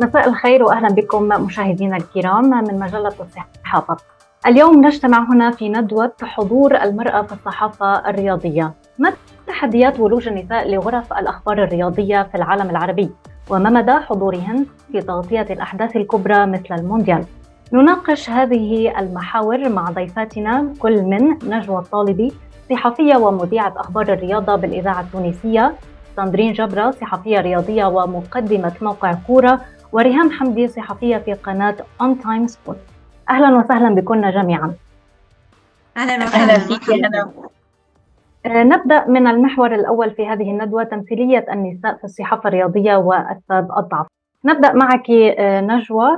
مساء 0.00 0.28
الخير 0.28 0.62
واهلا 0.62 0.88
بكم 0.88 1.22
مشاهدينا 1.22 1.96
الكرام 1.96 2.50
من 2.50 2.78
مجلة 2.78 3.12
الصحافه. 3.20 3.96
اليوم 4.46 4.86
نجتمع 4.86 5.32
هنا 5.32 5.50
في 5.50 5.68
ندوة 5.68 6.12
حضور 6.22 6.76
المرأة 6.76 7.22
في 7.22 7.32
الصحافة 7.32 8.08
الرياضية. 8.08 8.72
ما 8.98 9.12
تحديات 9.46 10.00
ولوج 10.00 10.28
النساء 10.28 10.70
لغرف 10.70 11.12
الأخبار 11.12 11.64
الرياضية 11.64 12.22
في 12.22 12.34
العالم 12.34 12.70
العربي؟ 12.70 13.10
وما 13.50 13.70
مدى 13.70 13.92
حضورهن 13.92 14.66
في 14.92 15.00
تغطية 15.00 15.46
الأحداث 15.50 15.96
الكبرى 15.96 16.46
مثل 16.46 16.74
المونديال؟ 16.74 17.24
نناقش 17.72 18.30
هذه 18.30 18.98
المحاور 18.98 19.68
مع 19.68 19.84
ضيفاتنا 19.84 20.72
كل 20.78 21.02
من 21.02 21.28
نجوى 21.44 21.78
الطالبي 21.78 22.32
صحفية 22.70 23.16
ومذيعة 23.16 23.74
أخبار 23.76 24.12
الرياضة 24.12 24.56
بالإذاعة 24.56 25.00
التونسية 25.00 25.72
ساندرين 26.16 26.52
جبرة 26.52 26.90
صحفية 26.90 27.40
رياضية 27.40 27.84
ومقدمة 27.84 28.72
موقع 28.82 29.12
كورة 29.26 29.60
وريهام 29.92 30.30
حمدي 30.30 30.68
صحفية 30.68 31.16
في 31.16 31.32
قناة 31.32 31.76
أون 32.00 32.20
تايم 32.20 32.46
سبورت 32.46 32.78
أهلا 33.30 33.56
وسهلا 33.56 33.94
بكم 33.94 34.30
جميعا. 34.30 34.74
أهلا 35.96 36.24
وسهلا. 36.24 36.58
فيك 36.58 36.90
أهلا 36.90 37.30
نبدأ 38.46 39.06
من 39.06 39.26
المحور 39.26 39.74
الأول 39.74 40.10
في 40.10 40.26
هذه 40.26 40.50
الندوة 40.50 40.84
تمثيلية 40.84 41.46
النساء 41.52 41.96
في 41.96 42.04
الصحافة 42.04 42.48
الرياضية 42.48 42.96
وأسباب 42.96 43.78
الضعف 43.78 44.06
نبدأ 44.44 44.72
معك 44.72 45.10
آه، 45.10 45.60
نجوى. 45.60 46.08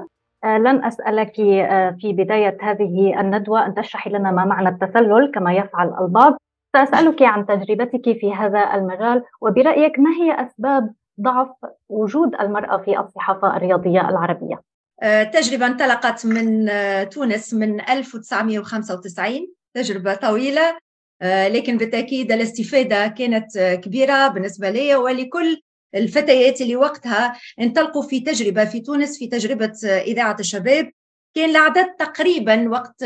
آه، 0.45 0.59
لن 0.59 0.85
أسألك 0.85 1.41
آه، 1.41 1.97
في 2.01 2.13
بداية 2.13 2.57
هذه 2.63 3.21
الندوة 3.21 3.67
أن 3.67 3.75
تشرحي 3.75 4.11
لنا 4.11 4.31
ما 4.31 4.45
معنى 4.45 4.69
التسلل 4.69 5.33
كما 5.35 5.53
يفعل 5.53 5.95
البعض. 6.01 6.37
سأسألك 6.73 7.23
عن 7.23 7.47
تجربتك 7.47 8.19
في 8.19 8.35
هذا 8.35 8.75
المجال 8.75 9.23
وبرأيك 9.41 9.99
ما 9.99 10.11
هي 10.11 10.47
أسباب 10.47 10.93
ضعف 11.21 11.49
وجود 11.89 12.35
المرأة 12.35 12.77
في 12.77 12.99
الصحافة 12.99 13.57
الرياضية 13.57 14.09
العربية؟ 14.09 14.63
آه، 15.03 15.23
تجربة 15.23 15.67
انطلقت 15.67 16.27
من 16.27 16.69
آه، 16.69 17.05
تونس 17.05 17.55
من 17.55 17.81
1995 17.81 19.55
تجربة 19.75 20.15
طويلة 20.15 20.79
آه، 21.23 21.49
لكن 21.49 21.77
بالتأكيد 21.77 22.33
الاستفادة 22.33 23.07
كانت 23.07 23.59
كبيرة 23.59 24.29
بالنسبة 24.29 24.71
لي 24.71 24.97
ولكل 24.97 25.63
الفتيات 25.95 26.61
اللي 26.61 26.77
وقتها 26.77 27.39
انطلقوا 27.61 28.03
في 28.03 28.21
تجربة 28.21 28.65
في 28.65 28.81
تونس 28.81 29.19
في 29.19 29.27
تجربة 29.27 29.73
إذاعة 29.85 30.37
الشباب 30.41 30.91
كان 31.35 31.51
العدد 31.51 31.87
تقريبا 31.99 32.69
وقت 32.69 33.05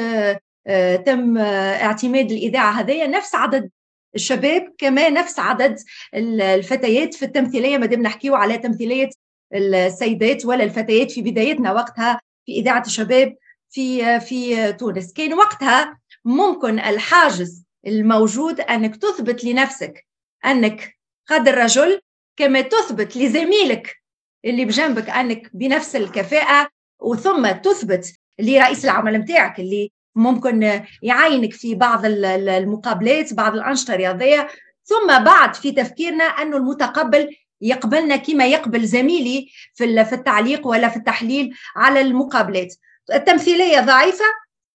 تم 1.07 1.39
اعتماد 1.39 2.31
الإذاعة 2.31 2.81
هذيا 2.81 3.07
نفس 3.07 3.35
عدد 3.35 3.71
الشباب 4.15 4.75
كما 4.79 5.09
نفس 5.09 5.39
عدد 5.39 5.79
الفتيات 6.15 7.15
في 7.15 7.25
التمثيلية 7.25 7.79
ما 7.79 7.87
دام 7.87 8.03
نحكيو 8.03 8.35
على 8.35 8.59
تمثيلية 8.59 9.11
السيدات 9.55 10.47
ولا 10.47 10.65
الفتيات 10.65 11.11
في 11.11 11.23
بدايتنا 11.23 11.73
وقتها 11.73 12.21
في 12.47 12.53
إذاعة 12.53 12.83
الشباب 12.87 13.37
في 13.71 14.21
في 14.21 14.73
تونس. 14.73 15.13
كان 15.13 15.35
وقتها 15.35 15.99
ممكن 16.25 16.79
الحاجز 16.79 17.65
الموجود 17.87 18.61
أنك 18.61 18.97
تثبت 18.97 19.45
لنفسك 19.45 20.07
أنك 20.45 20.97
قد 21.27 21.49
الرجل 21.49 22.01
كما 22.37 22.61
تثبت 22.61 23.17
لزميلك 23.17 23.97
اللي 24.45 24.65
بجنبك 24.65 25.11
أنك 25.11 25.51
بنفس 25.55 25.97
الكفاءة 25.97 26.69
وثم 27.01 27.51
تثبت 27.53 28.15
لرئيس 28.39 28.85
العمل 28.85 29.17
نتاعك 29.17 29.61
اللي 29.61 29.93
ممكن 30.17 30.83
يعينك 31.03 31.53
في 31.53 31.75
بعض 31.75 32.01
المقابلات 32.05 33.35
بعض 33.35 33.55
الأنشطة 33.55 33.95
الرياضية. 33.95 34.49
ثم 34.85 35.25
بعد 35.25 35.55
في 35.55 35.73
تفكيرنا 35.73 36.25
أنه 36.25 36.57
المتقبل 36.57 37.37
يقبلنا 37.61 38.17
كما 38.17 38.47
يقبل 38.47 38.85
زميلي 38.85 39.49
في 39.75 40.13
التعليق 40.13 40.67
ولا 40.67 40.89
في 40.89 40.97
التحليل 40.97 41.55
على 41.77 42.01
المقابلات. 42.01 42.75
التمثيلية 43.13 43.81
ضعيفة 43.81 44.25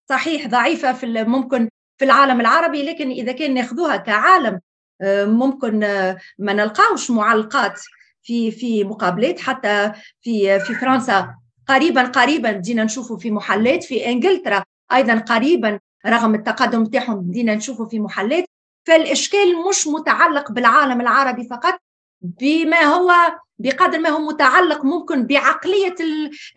صحيح 0.09 0.47
ضعيفة 0.47 0.93
في 0.93 1.23
ممكن 1.23 1.69
في 1.97 2.05
العالم 2.05 2.41
العربي 2.41 2.83
لكن 2.83 3.11
إذا 3.11 3.31
كان 3.31 3.53
ناخذوها 3.53 3.97
كعالم 3.97 4.59
آه، 5.01 5.25
ممكن 5.25 5.83
آه، 5.83 6.17
ما 6.39 6.53
نلقاوش 6.53 7.11
معلقات 7.11 7.81
في 8.23 8.51
في 8.51 8.83
مقابلات. 8.83 9.39
حتى 9.39 9.91
في 10.21 10.59
في 10.59 10.73
فرنسا 10.73 11.35
قريبا 11.67 12.03
قريبا 12.03 12.51
بدينا 12.51 12.83
نشوفوا 12.83 13.17
في 13.17 13.31
محلات 13.31 13.83
في 13.83 14.05
إنجلترا. 14.05 14.63
أيضا 14.95 15.15
قريبا 15.15 15.79
رغم 16.05 16.35
التقدم 16.35 16.85
تاعهم 16.85 17.21
بدينا 17.21 17.55
نشوفه 17.55 17.85
في 17.85 17.99
محلات 17.99 18.45
فالإشكال 18.87 19.67
مش 19.69 19.87
متعلق 19.87 20.51
بالعالم 20.51 21.01
العربي 21.01 21.43
فقط 21.43 21.79
بما 22.21 22.81
هو 22.81 23.13
بقدر 23.59 23.99
ما 23.99 24.09
هو 24.09 24.19
متعلق 24.19 24.85
ممكن 24.85 25.27
بعقلية 25.27 25.95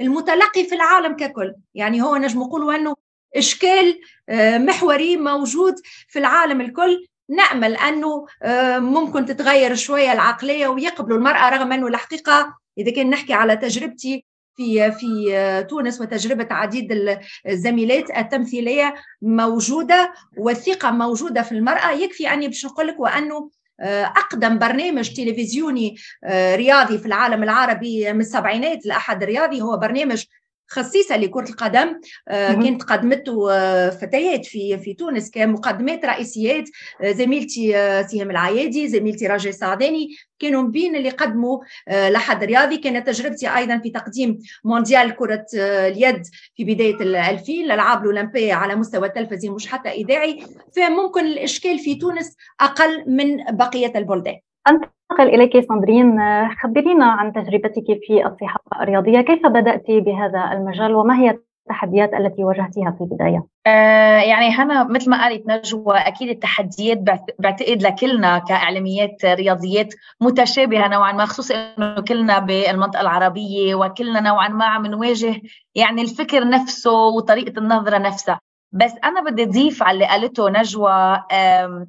المتلقي 0.01 0.65
في 0.65 0.75
العالم 0.75 1.17
ككل. 1.17 1.55
يعني 1.75 2.03
هو 2.03 2.17
نجم 2.17 2.41
نقولوا 2.41 2.75
إنه 2.75 2.95
إشكال 3.37 4.01
آه، 4.29 4.59
محوري 4.59 5.17
موجود 5.17 5.75
في 6.09 6.19
العالم 6.19 6.61
الكل. 6.61 7.07
نأمل 7.29 7.77
أنه 7.77 8.27
آه، 8.43 8.79
ممكن 8.79 9.27
تتغير 9.27 9.75
شوية 9.75 10.13
العقلية 10.13 10.69
ويقبلوا 10.69 11.19
المرأة 11.19 11.51
رغم 11.51 11.73
إنه 11.73 11.87
الحقيقة 11.87 12.57
إذا 12.79 12.93
كان 12.93 13.11
نحكي 13.11 13.33
على 13.33 13.57
تجربتي 13.57 14.25
في 14.57 14.93
في 14.93 15.67
تونس 15.69 16.01
وتجربة 16.01 16.47
عديد 16.51 17.19
الزميلات 17.49 18.11
التمثيلية 18.11 18.95
موجودة 19.23 20.13
والثقة 20.37 20.91
موجودة 20.91 21.43
في 21.43 21.53
المرأة. 21.53 21.91
يكفي 21.91 22.29
اني 22.29 22.49
باش 22.49 22.65
نقول 22.67 22.87
لك 22.87 23.01
وأنه 23.01 23.51
آه، 23.81 24.05
أقدم 24.05 24.59
برنامج 24.59 25.13
تلفزيوني 25.15 25.97
آه، 26.25 26.57
رياضي 26.57 26.99
في 26.99 27.07
العالم 27.07 27.43
العربي 27.43 28.13
من 28.13 28.21
السبعينات 28.21 28.87
لأحد 28.87 29.25
رياضي. 29.25 29.63
هو 29.63 29.77
برنامج 29.77 30.25
خصيصة 30.67 31.17
لكرة 31.17 31.49
القدم 31.49 32.01
آه، 32.29 32.53
كانت 32.53 32.83
قدمته 32.83 33.53
آه، 33.53 33.91
فتيات 33.91 34.47
في 34.47 34.79
في 34.79 34.95
تونس 34.95 35.31
كمقدمات 35.31 36.05
رئيسيات 36.05 36.69
آه، 37.03 37.13
زميلتي 37.13 37.73
سهام 38.09 38.31
العيادي 38.31 38.89
زميلتي 38.89 39.27
راجل 39.27 39.55
سعداني 39.55 40.09
كانوا 40.39 40.63
بين 40.63 40.97
اللي 40.97 41.11
قدموا 41.11 41.59
لحد 41.91 42.45
رياضي. 42.45 42.77
كانت 42.77 43.07
تجربتي 43.07 43.57
أيضا 43.57 43.79
في 43.79 43.91
تقديم 43.91 44.39
مونديال 44.65 45.17
كرة 45.17 45.47
اليد 45.55 46.23
في 46.57 46.65
بداية 46.65 46.95
الألفين 46.95 47.65
الالعاب 47.65 48.01
الأولمبية 48.03 48.55
على 48.55 48.75
مستوى 48.75 49.09
التلفزيون 49.09 49.55
مش 49.55 49.67
حتى 49.67 49.89
إذاعي. 49.89 50.47
فممكن 50.77 51.27
الإشكال 51.27 51.79
في 51.79 51.95
تونس 51.95 52.37
أقل 52.61 53.05
من 53.11 53.57
بقية 53.57 53.93
البلدان. 53.97 54.39
أنتقل 54.69 55.35
إليك 55.35 55.61
ساندرين 55.69 56.19
خبرينا 56.63 57.05
عن 57.05 57.33
تجربتك 57.33 57.85
في 58.07 58.27
الصحافة 58.27 58.83
الرياضية. 58.83 59.21
كيف 59.21 59.47
بدأت 59.47 59.85
بهذا 59.89 60.53
المجال؟ 60.53 60.95
وما 60.95 61.19
هي 61.19 61.39
التحديات 61.71 62.15
التي 62.15 62.45
واجهتيها 62.45 62.91
في 62.99 63.05
البداية؟ 63.05 63.47
آه 63.67 64.21
يعني 64.21 64.51
هنا 64.51 64.85
مثل 64.85 65.11
ما 65.11 65.23
قالت 65.23 65.49
نجوى 65.49 65.97
أكيد 65.97 66.29
التحديات 66.29 66.99
بعتقد 67.39 67.83
لكلنا 67.83 68.39
كإعلاميات 68.39 69.25
رياضيات 69.25 69.95
متشابهة 70.21 70.89
نوعا 70.89 71.13
ما 71.13 71.25
خصوصا 71.25 71.55
أنه 71.55 72.01
كلنا 72.01 72.39
بالمنطقة 72.39 73.01
العربية 73.01 73.75
وكلنا 73.75 74.21
نوعا 74.21 74.49
ما 74.49 74.65
عم 74.65 74.87
نواجه 74.87 75.41
يعني 75.75 76.03
الفكر 76.03 76.49
نفسه 76.49 76.93
وطريقة 76.93 77.59
النظرة 77.59 77.99
نفسها. 77.99 78.41
بس 78.77 78.93
أنا 79.05 79.31
بدي 79.31 79.43
اضيف 79.43 79.83
على 79.83 79.95
اللي 79.95 80.07
قالته 80.07 80.51
نجوى 80.51 81.23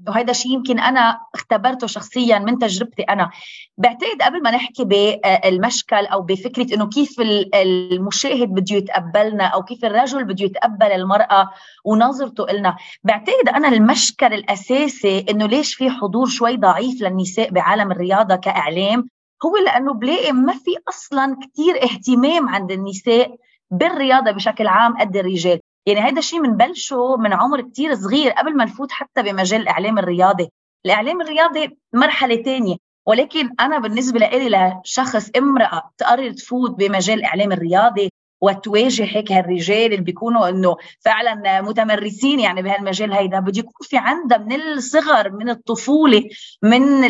وهذا 0.08 0.34
شيء 0.34 0.52
يمكن 0.52 0.80
أنا 0.80 1.20
اختبرته 1.36 1.88
شخصيا 1.88 2.40
من 2.40 2.60
تجربتي 2.60 3.02
أنا. 3.02 3.30
بعتقد 3.78 4.22
قبل 4.22 4.44
ما 4.44 4.52
نحكي 4.52 4.86
بالمشكل 4.86 6.06
أو 6.06 6.22
بفكرة 6.22 6.76
إنه 6.76 6.90
كيف 6.90 7.16
المشاهد 7.56 8.50
بده 8.50 8.76
يتقبلنا 8.76 9.44
أو 9.44 9.64
كيف 9.64 9.86
الرجل 9.86 10.24
بده 10.24 10.46
يتقبل 10.46 10.86
المرأة 10.86 11.50
ونظرته 11.86 12.46
لنا 12.54 12.76
بعتقد 13.04 13.50
أنا 13.56 13.68
المشكل 13.68 14.34
الأساسي 14.34 15.26
إنه 15.30 15.46
ليش 15.46 15.76
في 15.76 15.90
حضور 15.90 16.28
شوي 16.28 16.58
ضعيف 16.58 17.02
للنساء 17.02 17.50
بعالم 17.52 17.92
الرياضة 17.92 18.36
كإعلام؟ 18.36 19.10
هو 19.46 19.58
لأنه 19.66 19.94
بلاقي 19.94 20.32
ما 20.32 20.54
في 20.54 20.72
أصلا 20.90 21.38
كثير 21.44 21.84
اهتمام 21.84 22.50
عند 22.50 22.72
النساء 22.72 23.36
بالرياضة 23.72 24.32
بشكل 24.32 24.68
عام 24.68 24.98
قد 24.98 25.18
الرجال. 25.18 25.60
يعني 25.86 26.00
هذا 26.00 26.20
الشيء 26.20 26.42
بنبلشه 26.44 27.18
من 27.18 27.34
عمر 27.34 27.62
كتير 27.62 27.96
صغير 27.96 28.32
قبل 28.32 28.56
ما 28.58 28.66
نفوت 28.66 28.92
حتى 28.92 29.22
بمجال 29.24 29.62
الإعلام 29.62 30.00
الرياضي. 30.00 30.50
الإعلام 30.86 31.22
الرياضي 31.22 31.78
مرحلة 31.94 32.44
ثانية 32.44 32.76
ولكن 33.06 33.50
أنا 33.60 33.80
بالنسبة 33.80 34.20
لي 34.20 34.50
لشخص 34.50 35.30
امرأة 35.38 35.92
تقرر 35.98 36.32
تفوت 36.32 36.72
بمجال 36.72 37.20
الإعلام 37.20 37.52
الرياضي 37.52 38.10
وتواجه 38.42 39.04
هيك 39.04 39.32
هالرجال 39.32 39.86
اللي 39.94 40.04
بيكونوا 40.04 40.50
إنه 40.50 40.76
فعلا 41.00 41.62
متمرسين 41.62 42.40
يعني 42.40 42.62
بهالمجال 42.62 43.14
هيدا 43.14 43.40
بده 43.40 43.60
يكون 43.60 43.88
في 43.88 43.98
عندها 43.98 44.38
من 44.38 44.62
الصغر 44.62 45.32
من 45.32 45.50
الطفولة 45.50 46.30
من 46.64 47.04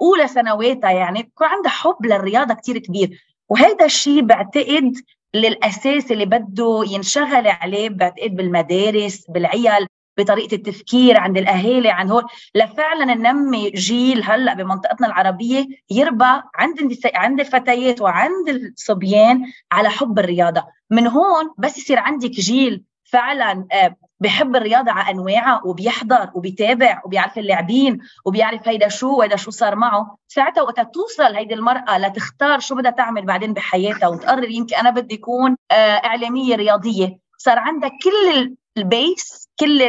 أولى 0.00 0.28
سنواتها 0.28 0.90
يعني 0.90 1.20
يكون 1.20 1.46
عندها 1.46 1.70
حب 1.70 2.06
للرياضة 2.06 2.54
كتير 2.54 2.78
كبير. 2.78 3.24
وهذا 3.48 3.84
الشيء 3.84 4.22
بعتقد 4.22 4.92
للأساس 5.34 6.12
اللي 6.12 6.26
بده 6.26 6.82
ينشغل 6.86 7.46
عليه 7.46 7.88
بعتقد 7.88 8.36
بالمدارس 8.36 9.24
بالعيال 9.28 9.86
بطريقة 10.18 10.54
التفكير 10.54 11.18
عند 11.18 11.38
الأهالي 11.38 11.90
عند 11.90 12.10
هول 12.10 12.24
لفعلا 12.54 13.14
ننمي 13.14 13.70
جيل 13.70 14.22
هلأ 14.24 14.54
بمنطقتنا 14.54 15.06
العربية 15.06 15.66
يربى 15.90 16.42
عند 16.54 16.80
النساء 16.80 17.16
عند 17.16 17.40
الفتيات 17.40 18.00
وعند 18.00 18.48
الصبيان 18.48 19.52
على 19.72 19.88
حب 19.88 20.18
الرياضة. 20.18 20.64
من 20.90 21.06
هون 21.06 21.54
بس 21.58 21.78
يصير 21.78 21.98
عندك 21.98 22.30
جيل 22.30 22.84
فعلا 23.14 23.66
آه، 23.72 23.96
بحب 24.20 24.56
الرياضة 24.56 24.92
على 24.92 25.10
أنواعها 25.10 25.60
وبيحضر 25.64 26.30
وبيتابع 26.34 27.02
وبيعرف 27.04 27.38
اللاعبين 27.38 27.98
وبيعرف 28.24 28.68
هيدا 28.68 28.88
شو 28.88 29.18
وهيدا 29.18 29.36
شو 29.36 29.50
صار 29.50 29.76
معه. 29.76 30.16
ساعتها 30.28 30.62
وقت 30.62 30.80
توصل 30.94 31.34
هيدي 31.36 31.54
المرأة 31.54 31.98
لتختار 31.98 32.58
شو 32.58 32.74
بدها 32.74 32.90
تعمل 32.90 33.26
بعدين 33.26 33.52
بحياتها 33.52 34.08
وتقرر 34.08 34.50
يمكن 34.50 34.76
أنا 34.76 34.90
بدي 34.90 35.14
أكون 35.14 35.56
آه، 35.70 35.74
إعلامية 35.74 36.56
رياضية. 36.56 37.18
صار 37.38 37.58
عندك 37.58 37.90
كل 38.04 38.54
ال 38.76 38.90
base 38.90 39.48
كل 39.60 39.82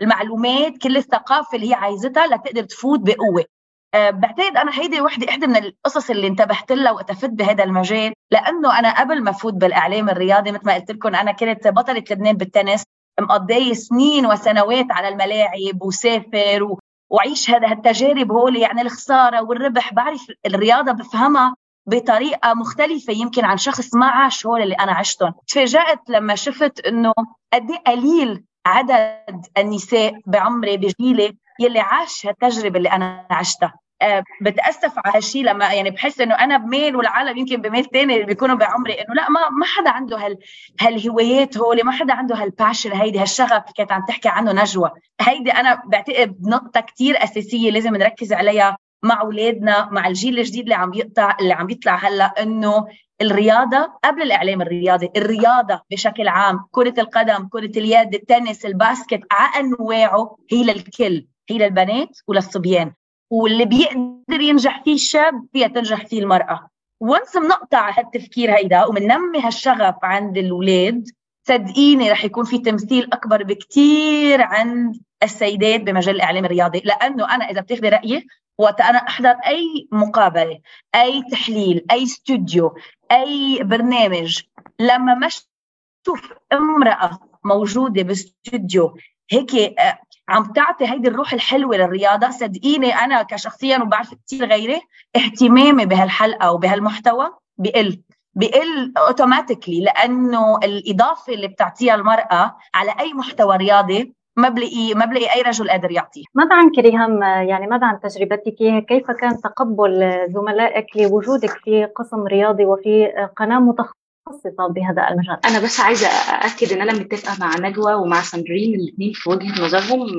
المعلومات 0.00 0.78
كل 0.82 0.96
الثقافة 0.96 1.56
اللي 1.56 1.70
هي 1.70 1.74
عايزتها 1.74 2.26
لتقدر 2.26 2.62
تفوت 2.62 3.00
بقوة. 3.00 3.40
أه 3.40 3.59
بعتقد 3.94 4.56
أنا 4.56 4.72
هيدي 4.80 5.00
وحده 5.00 5.28
إحدى 5.28 5.46
من 5.46 5.56
القصص 5.56 6.10
اللي 6.10 6.26
انتبهت 6.26 6.72
لها 6.72 6.92
وقت 6.92 7.12
فت 7.12 7.30
بهذا 7.30 7.64
المجال 7.64 8.12
لأنه 8.30 8.78
أنا 8.78 9.00
قبل 9.00 9.22
ما 9.22 9.32
فوت 9.32 9.54
بالإعلام 9.54 10.08
الرياضي 10.10 10.52
مثل 10.52 10.66
ما 10.66 10.74
قلت 10.74 10.90
لكم 10.90 11.14
أنا 11.14 11.32
كنت 11.32 11.68
بطلة 11.68 12.04
لبنان 12.10 12.36
بالتنس 12.36 12.82
مقضية 13.20 13.72
سنين 13.72 14.26
وسنوات 14.26 14.86
على 14.90 15.08
الملاعب 15.08 15.82
وسافر. 15.82 16.76
وعيش 17.10 17.50
هذا 17.50 17.72
التجارب 17.72 18.32
هول 18.32 18.56
يعني 18.56 18.82
الخسارة 18.82 19.42
والربح 19.42 19.94
بعرف 19.94 20.26
الرياضة 20.46 20.92
بفهمها 20.92 21.54
بطريقة 21.86 22.54
مختلفة 22.54 23.12
يمكن 23.12 23.44
عن 23.44 23.56
شخص 23.56 23.94
ما 23.94 24.06
عاش 24.06 24.46
هول 24.46 24.62
اللي 24.62 24.74
أنا 24.74 24.92
عشتهم 24.92 25.34
تفاجأت 25.46 26.00
لما 26.08 26.34
شفت 26.34 26.86
إنه 26.86 27.12
قد 27.52 27.70
إيه 27.70 27.78
قليل 27.86 28.44
عدد 28.66 29.46
النساء 29.58 30.20
بعمري 30.26 30.76
بجيلي 30.76 31.36
يلي 31.60 31.80
عاش 31.80 32.26
هالتجربه 32.26 32.78
اللي 32.78 32.88
أنا 32.88 33.26
عشتها. 33.30 33.74
أه 34.02 34.24
بتأسف 34.42 34.92
على 34.98 35.16
هالشيء 35.16 35.44
لما 35.44 35.72
يعني 35.72 35.90
بحس 35.90 36.20
إنه 36.20 36.34
أنا 36.34 36.56
بميل 36.56 36.96
والعالم 36.96 37.38
يمكن 37.38 37.56
بميل 37.56 37.84
ثاني 37.84 38.22
بيكونوا 38.22 38.56
بعمري 38.56 38.92
إنه 38.92 39.14
لا 39.14 39.30
ما 39.30 39.40
ما 39.50 39.66
حدا 39.66 39.90
عنده 39.90 40.16
هال 40.16 40.38
هالهوايات 40.80 41.58
هول 41.58 41.84
ما 41.84 41.92
حدا 41.92 42.14
عنده 42.14 42.34
هال 42.36 42.48
passion 42.48 42.92
هيدي 42.92 43.18
هالشغف 43.18 43.52
اللي 43.52 43.72
كانت 43.76 43.92
عم 43.92 44.04
تحكي 44.08 44.28
عنه 44.28 44.52
نجوى. 44.52 44.90
هيدي 45.20 45.50
أنا 45.50 45.82
بعتقد 45.86 46.36
نقطة 46.42 46.80
كثير 46.80 47.24
أساسية 47.24 47.70
لازم 47.70 47.96
نركز 47.96 48.32
عليها 48.32 48.76
مع 49.02 49.20
أولادنا 49.20 49.88
مع 49.92 50.06
الجيل 50.06 50.38
الجديد 50.38 50.62
اللي 50.62 50.74
عم 50.74 50.94
يقطع 50.94 51.36
اللي 51.40 51.52
عم 51.52 51.70
يطلع 51.70 51.94
هلأ 51.96 52.42
إنه 52.42 52.86
الرياضة 53.22 53.92
قبل 54.04 54.22
الإعلام 54.22 54.62
الرياضي 54.62 55.10
الرياضة 55.16 55.80
بشكل 55.90 56.28
عام 56.28 56.66
كرة 56.70 56.94
القدم 56.98 57.48
كرة 57.48 57.78
اليد 57.78 58.14
التنس 58.14 58.66
ال 58.66 58.74
basket 58.74 59.20
على 59.30 59.66
أنواعه 59.66 60.36
هي 60.50 60.64
للكل. 60.64 61.26
هي 61.50 61.58
للبنات 61.58 62.18
وللصبيان 62.26 62.92
واللي 63.30 63.64
بيقدر 63.64 64.40
ينجح 64.40 64.82
فيه 64.84 64.94
الشاب 64.94 65.46
فيها 65.52 65.68
تنجح 65.68 66.06
فيه 66.06 66.20
المرأة. 66.20 66.68
وانس 67.00 67.36
بنقطع 67.36 67.98
هالتفكير 67.98 68.56
هيدا 68.56 68.84
وبننمي 68.84 69.40
هالشغف 69.40 69.94
عند 70.02 70.38
الاولاد 70.38 71.08
صدقيني 71.48 72.10
رح 72.10 72.24
يكون 72.24 72.44
في 72.44 72.58
تمثيل 72.58 73.08
أكبر 73.12 73.42
بكثير 73.42 74.42
عند 74.42 75.00
السيدات 75.22 75.80
بمجال 75.80 76.16
الإعلام 76.16 76.44
الرياضي. 76.44 76.82
لأنه 76.84 77.34
أنا 77.34 77.50
إذا 77.50 77.60
بتاخذي 77.60 77.88
رأيي 77.88 78.26
وقت 78.58 78.80
أنا 78.80 78.98
أحضر 78.98 79.30
أي 79.30 79.88
مقابلة 79.92 80.60
أي 80.94 81.22
تحليل 81.30 81.86
أي 81.90 82.02
استوديو 82.02 82.74
أي 83.12 83.58
برنامج 83.62 84.42
لما 84.80 85.14
ما 85.14 85.26
أشوف 85.26 86.32
امرأة 86.52 87.18
موجودة 87.44 88.02
باستوديو 88.02 88.96
هيك 89.30 89.54
آه، 89.54 89.98
عم 90.30 90.44
تعطي 90.44 90.86
هيدي 90.90 91.08
الروح 91.08 91.32
الحلوة 91.32 91.76
للرياضة. 91.76 92.30
صدقيني 92.30 92.94
أنا 92.94 93.22
كشخصيا 93.22 93.78
وبعرف 93.78 94.14
كثير 94.26 94.44
غيري 94.46 94.80
اهتمامي 95.16 95.86
بهالحلقة 95.86 96.52
وبهالمحتوى 96.52 97.30
بقل 97.58 98.02
بقل 98.34 98.92
اوتوماتيكلي 98.98 99.80
لأنه 99.80 100.58
الإضافة 100.58 101.32
اللي 101.32 101.48
بتعطيها 101.48 101.94
المرأة 101.94 102.56
على 102.74 102.94
أي 103.00 103.12
محتوى 103.14 103.56
رياضي 103.56 104.14
ما 104.36 104.48
بلاقي 104.48 104.94
ما 104.94 105.04
بلاقي 105.04 105.34
أي 105.34 105.42
رجل 105.42 105.70
قادر 105.70 105.90
يعطيه 105.90 106.22
ماذا 106.34 106.54
عنك 106.54 106.78
ريهام 106.78 107.22
يعني 107.22 107.66
ماذا 107.66 107.86
عن 107.86 108.00
تجربتك 108.00 108.54
كيف 108.88 109.10
كان 109.10 109.40
تقبل 109.40 110.10
زملائك 110.34 110.86
لوجودك 110.96 111.50
في 111.50 111.84
قسم 111.84 112.26
رياضي 112.26 112.64
وفي 112.64 113.06
قناة 113.36 113.58
متخصصة؟ 113.58 113.99
متخصصه 114.30 114.68
بهذا 114.68 115.08
المجال. 115.10 115.38
أنا 115.44 115.60
بس 115.60 115.80
عايزة 115.80 116.06
أأكد 116.06 116.72
إن 116.72 116.80
أنا 116.80 116.92
متفقة 116.92 117.36
مع 117.40 117.56
نجوى 117.68 117.94
ومع 117.94 118.22
ساندرين 118.22 118.74
الاثنين 118.74 119.12
في 119.12 119.30
وجهة 119.30 119.64
نظرهم. 119.64 120.16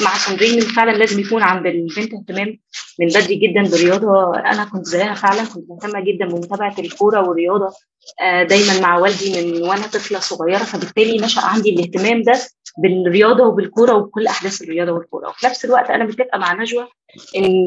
مع 0.00 0.16
ساندرين 0.18 0.60
فعلا 0.60 0.90
لازم 0.90 1.20
يكون 1.20 1.42
عند 1.42 1.66
البنت 1.66 2.14
اهتمام 2.14 2.58
من 3.00 3.06
بدري 3.06 3.34
جدا 3.34 3.62
بالرياضة. 3.62 4.36
أنا 4.38 4.64
كنت 4.64 4.86
زيها 4.86 5.14
فعلا 5.14 5.44
كنت 5.44 5.70
مهتمة 5.70 6.00
جدا 6.00 6.26
بمتابعة 6.26 6.74
الكورة 6.78 7.28
والرياضة 7.28 7.72
آه، 8.20 8.42
دايما 8.42 8.80
مع 8.80 8.98
والدي 8.98 9.52
من 9.52 9.62
وأنا 9.62 9.82
طفلة 9.82 10.18
صغيرة. 10.18 10.58
فبالتالي 10.58 11.18
نشا 11.18 11.40
عندي 11.40 11.70
الاهتمام 11.70 12.22
ده 12.22 12.40
بالرياضة 12.78 13.44
وبالكورة 13.44 13.94
وبكل 13.94 14.26
أحداث 14.26 14.62
الرياضة 14.62 14.92
والكورة. 14.92 15.28
وفي 15.28 15.46
نفس 15.46 15.64
الوقت 15.64 15.90
أنا 15.90 16.04
متفقة 16.04 16.38
مع 16.38 16.52
نجوى 16.52 16.88
إن 17.36 17.66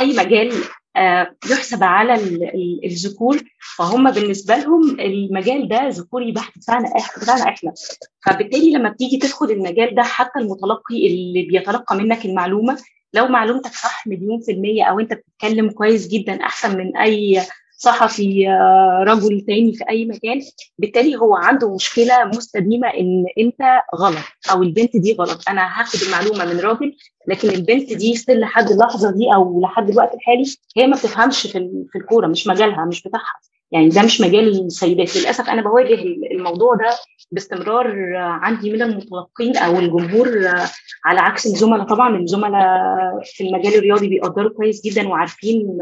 أي 0.00 0.16
مجال 0.16 0.52
آه، 0.52 0.83
يحسب 1.50 1.84
على 1.84 2.14
الذكور 2.84 3.40
فهم 3.76 4.10
بالنسبة 4.10 4.56
لهم 4.56 5.00
المجال 5.00 5.68
ده 5.68 5.88
ذكوري 5.88 6.32
بحت 6.32 6.58
بتاعنا 6.58 6.92
بتاعنا 7.22 7.48
إحنا 7.48 7.72
فبالتالي 8.26 8.70
لما 8.72 8.88
بتيجي 8.88 9.16
تدخل 9.16 9.50
المجال 9.50 9.94
ده 9.94 10.02
حتى 10.02 10.38
المتلقي 10.38 11.06
اللي 11.06 11.42
بيتلقى 11.42 11.96
منك 11.96 12.24
المعلومة 12.24 12.78
لو 13.14 13.26
معلومتك 13.26 13.72
صح 13.72 14.06
مليون 14.06 14.40
في 14.40 14.52
المية 14.52 14.84
أو 14.84 15.00
أنت 15.00 15.12
بتتكلم 15.12 15.70
كويس 15.70 16.08
جدا 16.08 16.42
أحسن 16.44 16.76
من 16.78 16.96
أي 16.96 17.40
صحفي 17.76 18.48
آه، 18.48 19.04
رجل 19.08 19.40
تاني 19.40 19.72
في 19.72 19.84
أي 19.90 20.04
مكان. 20.04 20.40
بالتالي 20.78 21.16
هو 21.16 21.34
عنده 21.36 21.74
مشكلة 21.74 22.24
مستديمة 22.24 22.88
إن 22.88 23.24
أنت 23.38 23.80
غلط 23.96 24.24
أو 24.50 24.62
البنت 24.62 24.96
دي 24.96 25.12
غلط. 25.18 25.42
أنا 25.48 25.80
هاخد 25.80 25.98
المعلومة 26.02 26.54
من 26.54 26.60
راجل 26.60 26.96
لكن 27.28 27.48
البنت 27.48 27.92
دي 27.92 28.16
ستيل 28.16 28.40
لحد 28.40 28.70
اللحظة 28.70 29.10
دي 29.10 29.34
أو 29.34 29.60
لحد 29.60 29.90
الوقت 29.90 30.14
الحالي 30.14 30.44
هي 30.76 30.86
ما 30.86 30.96
بتفهمش 30.96 31.42
في 31.42 31.52
في 31.92 31.98
الكورة 31.98 32.26
مش 32.26 32.46
مجالها 32.46 32.84
مش 32.84 33.02
بتاعها. 33.02 33.34
يعني 33.72 33.88
ده 33.88 34.02
مش 34.02 34.20
مجال 34.20 34.66
السيدات. 34.66 35.16
للأسف 35.16 35.48
أنا 35.50 35.62
بواجه 35.62 35.94
الموضوع 36.32 36.74
ده 36.74 36.90
باستمرار 37.32 38.16
عندي 38.16 38.72
من 38.72 38.82
المتلقين 38.82 39.56
أو 39.56 39.78
الجمهور 39.78 40.28
على 41.04 41.20
عكس 41.20 41.46
الزملاء. 41.46 41.86
طبعا 41.86 42.16
الزملاء 42.18 42.68
في 43.24 43.44
المجال 43.44 43.74
الرياضي 43.74 44.08
بيقدروا 44.08 44.50
كويس 44.50 44.82
جدا 44.86 45.08
وعارفين 45.08 45.78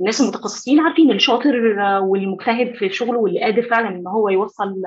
الناس 0.00 0.20
المتخصصين 0.20 0.80
عارفين 0.80 1.10
الشاطر 1.10 1.56
والمجتهد 2.02 2.74
في 2.74 2.88
شغله 2.90 3.18
واللي 3.18 3.40
قادر 3.40 3.62
فعلا 3.62 3.88
إن 3.88 4.06
هو 4.06 4.28
يوصل 4.28 4.82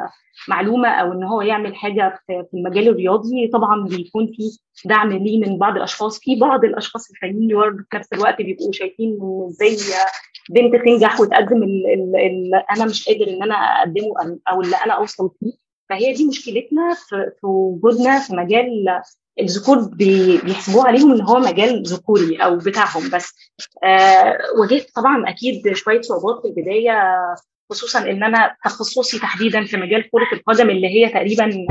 معلومة 0.49 0.89
أو 0.89 1.11
إن 1.13 1.23
هو 1.23 1.41
يعمل 1.41 1.75
حاجة 1.75 2.19
في 2.27 2.47
المجال 2.53 2.87
الرياضي. 2.87 3.47
طبعا 3.47 3.83
بيكون 3.83 4.27
في 4.75 4.87
دعم 4.87 5.11
ليه 5.11 5.39
من 5.39 5.57
بعض 5.57 5.75
الأشخاص. 5.75 6.19
في 6.19 6.35
بعض 6.39 6.65
الأشخاص 6.65 7.09
الثانيين 7.09 7.55
برضه 7.57 7.77
في 7.91 7.97
نفس 7.97 8.13
الوقت 8.13 8.41
بيبقوا 8.41 8.71
شايفين 8.71 9.19
إزاي 9.47 9.77
بنت 10.49 10.75
تنجح 10.85 11.19
وتقدم 11.19 11.63
اللي 11.63 12.63
أنا 12.77 12.85
مش 12.85 13.09
قادر 13.09 13.27
إن 13.27 13.43
أنا 13.43 13.55
أقدمه 13.55 14.39
أو 14.49 14.61
اللي 14.61 14.75
أنا 14.85 14.93
أوصل 14.93 15.31
فيه. 15.39 15.51
فهي 15.89 16.13
دي 16.13 16.27
مشكلتنا 16.27 16.93
في 17.09 17.47
وجودنا 17.47 18.19
في 18.19 18.35
مجال 18.35 18.85
الذكور 19.39 19.89
بيحسبوه 19.93 20.87
عليهم 20.87 21.11
إن 21.11 21.21
هو 21.21 21.39
مجال 21.39 21.83
ذكوري 21.83 22.35
أو 22.37 22.57
بتاعهم 22.57 23.09
بس. 23.09 23.33
آه 23.83 24.37
واجهت 24.59 24.87
طبعا 24.95 25.29
أكيد 25.29 25.73
شوية 25.73 26.01
صعوبات 26.01 26.41
في 26.41 26.47
البداية 26.47 27.13
خصوصا 27.69 27.99
إن 27.99 28.23
أنا 28.23 28.55
تخصصي 28.65 29.19
تحديدا 29.19 29.65
في 29.65 29.77
مجال 29.77 30.09
كرة 30.11 30.27
القدم 30.33 30.69
اللي 30.69 30.87
هي 30.87 31.09
تقريبا 31.09 31.65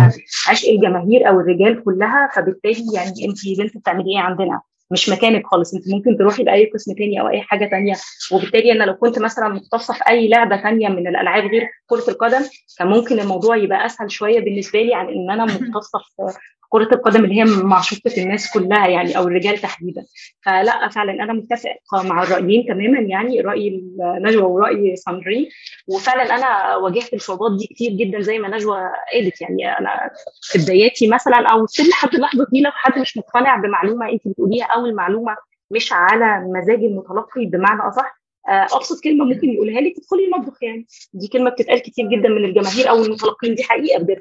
عشق 0.48 0.68
الجماهير 0.68 1.28
أو 1.28 1.40
الرجال 1.40 1.84
كلها 1.84 2.30
فبالتالي 2.36 2.84
يعني 2.94 3.24
انت 3.28 3.38
بنت 3.58 3.76
بتعملي 3.76 4.10
إيه 4.10 4.18
عندنا؟ 4.20 4.60
مش 4.90 5.08
مكانك 5.08 5.46
خالص 5.46 5.74
انت 5.74 5.88
ممكن 5.88 6.16
تروحي 6.18 6.42
لاي 6.42 6.70
قسم 6.74 6.94
تاني 6.94 7.20
أو 7.20 7.28
أي 7.28 7.40
حاجة 7.42 7.64
تانية. 7.70 7.94
وبالتالي 8.32 8.72
أنا 8.72 8.84
لو 8.84 8.94
كنت 8.96 9.18
مثلا 9.18 9.48
مختصة 9.48 9.94
في 9.94 10.00
أي 10.08 10.28
لعبة 10.28 10.56
تانية 10.56 10.88
من 10.88 11.06
الألعاب 11.08 11.44
غير 11.44 11.68
كرة 11.86 12.10
القدم 12.10 12.42
كان 12.78 12.88
ممكن 12.88 13.20
الموضوع 13.20 13.56
يبقى 13.56 13.86
أسهل 13.86 14.10
شوية 14.10 14.40
بالنسبة 14.40 14.82
لي 14.82 14.94
عن 14.94 15.08
إن 15.08 15.30
أنا 15.30 15.44
مختصه 15.44 15.98
في 15.98 16.38
كرة 16.68 16.88
القدم 16.94 17.24
اللي 17.24 17.34
هي 17.40 17.44
معشوقه 17.44 18.22
الناس 18.22 18.50
كلها 18.54 18.88
يعني 18.88 19.16
أو 19.16 19.22
الرجال 19.28 19.58
تحديدا. 19.58 20.06
فلا 20.44 20.88
فعلا 20.88 21.12
أنا 21.12 21.32
متفقة 21.32 22.02
مع 22.04 22.22
الرأيين 22.22 22.66
تماما 22.68 22.98
يعني 23.00 23.40
رأي 23.40 23.84
نجوى 24.00 24.42
ورأي 24.42 24.96
ساندرين 24.96 25.48
وفعلا 25.88 26.34
أنا 26.34 26.76
واجهت 26.76 27.14
الصعوبات 27.14 27.58
دي 27.58 27.66
كتير 27.66 27.92
جدا 27.92 28.20
زي 28.20 28.38
ما 28.38 28.48
نجوى 28.48 28.78
قالت. 29.12 29.40
يعني 29.40 29.78
أنا 29.78 30.10
في 30.42 30.58
بداياتي 30.58 31.08
مثلا 31.08 31.46
أو 31.46 31.66
في 31.66 31.82
لحد 31.82 32.14
اللحظه 32.14 32.46
دي 32.52 32.60
لو 32.60 32.70
حد 32.74 32.98
مش 32.98 33.16
مقتنع 33.16 33.56
بمعلومة 33.56 34.08
أنت 34.12 34.28
بتقوليها 34.28 34.66
أو 34.66 34.86
المعلومة 34.86 35.36
مش 35.70 35.92
على 35.92 36.40
مزاج 36.54 36.78
المتلقي 36.84 37.46
بمعنى 37.46 37.80
أصح 37.88 38.18
أبسط 38.48 39.04
كلمة 39.04 39.24
ممكن 39.24 39.50
يقولها 39.50 39.80
لك 39.80 39.96
تدخلي 39.96 40.24
المطبخ 40.24 40.62
يعني. 40.62 40.86
دي 41.12 41.28
كلمة 41.28 41.50
بتتقال 41.50 41.78
كتير 41.78 42.08
جدا 42.08 42.28
من 42.28 42.44
الجماهير 42.44 42.90
أو 42.90 43.04
المتلقين 43.04 43.54
دي 43.54 43.62
حقيقة 43.62 44.02
بجد. 44.02 44.20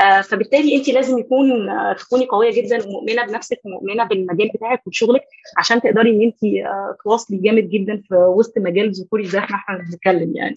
آه، 0.00 0.20
فبالتالي 0.20 0.76
انت 0.76 0.88
لازم 0.88 1.18
يكون 1.18 1.68
آه، 1.68 1.92
تكوني 1.92 2.26
قوية 2.26 2.62
جدا 2.62 2.86
ومؤمنة 2.86 3.26
بنفسك 3.26 3.60
ومؤمنة 3.64 4.04
بالمجال 4.04 4.50
بتاعك 4.54 4.86
وشغلك 4.86 5.22
عشان 5.58 5.80
تقدري 5.80 6.10
إن 6.10 6.22
انت 6.22 6.66
تواصلي 7.04 7.36
جامد 7.38 7.68
جدا 7.70 8.02
في 8.08 8.14
وسط 8.14 8.58
مجال 8.58 8.92
ذكوري 8.92 9.24
زي 9.24 9.38
ما 9.38 9.44
إحنا 9.44 9.78
بنتكلم 9.78 10.36
يعني. 10.36 10.54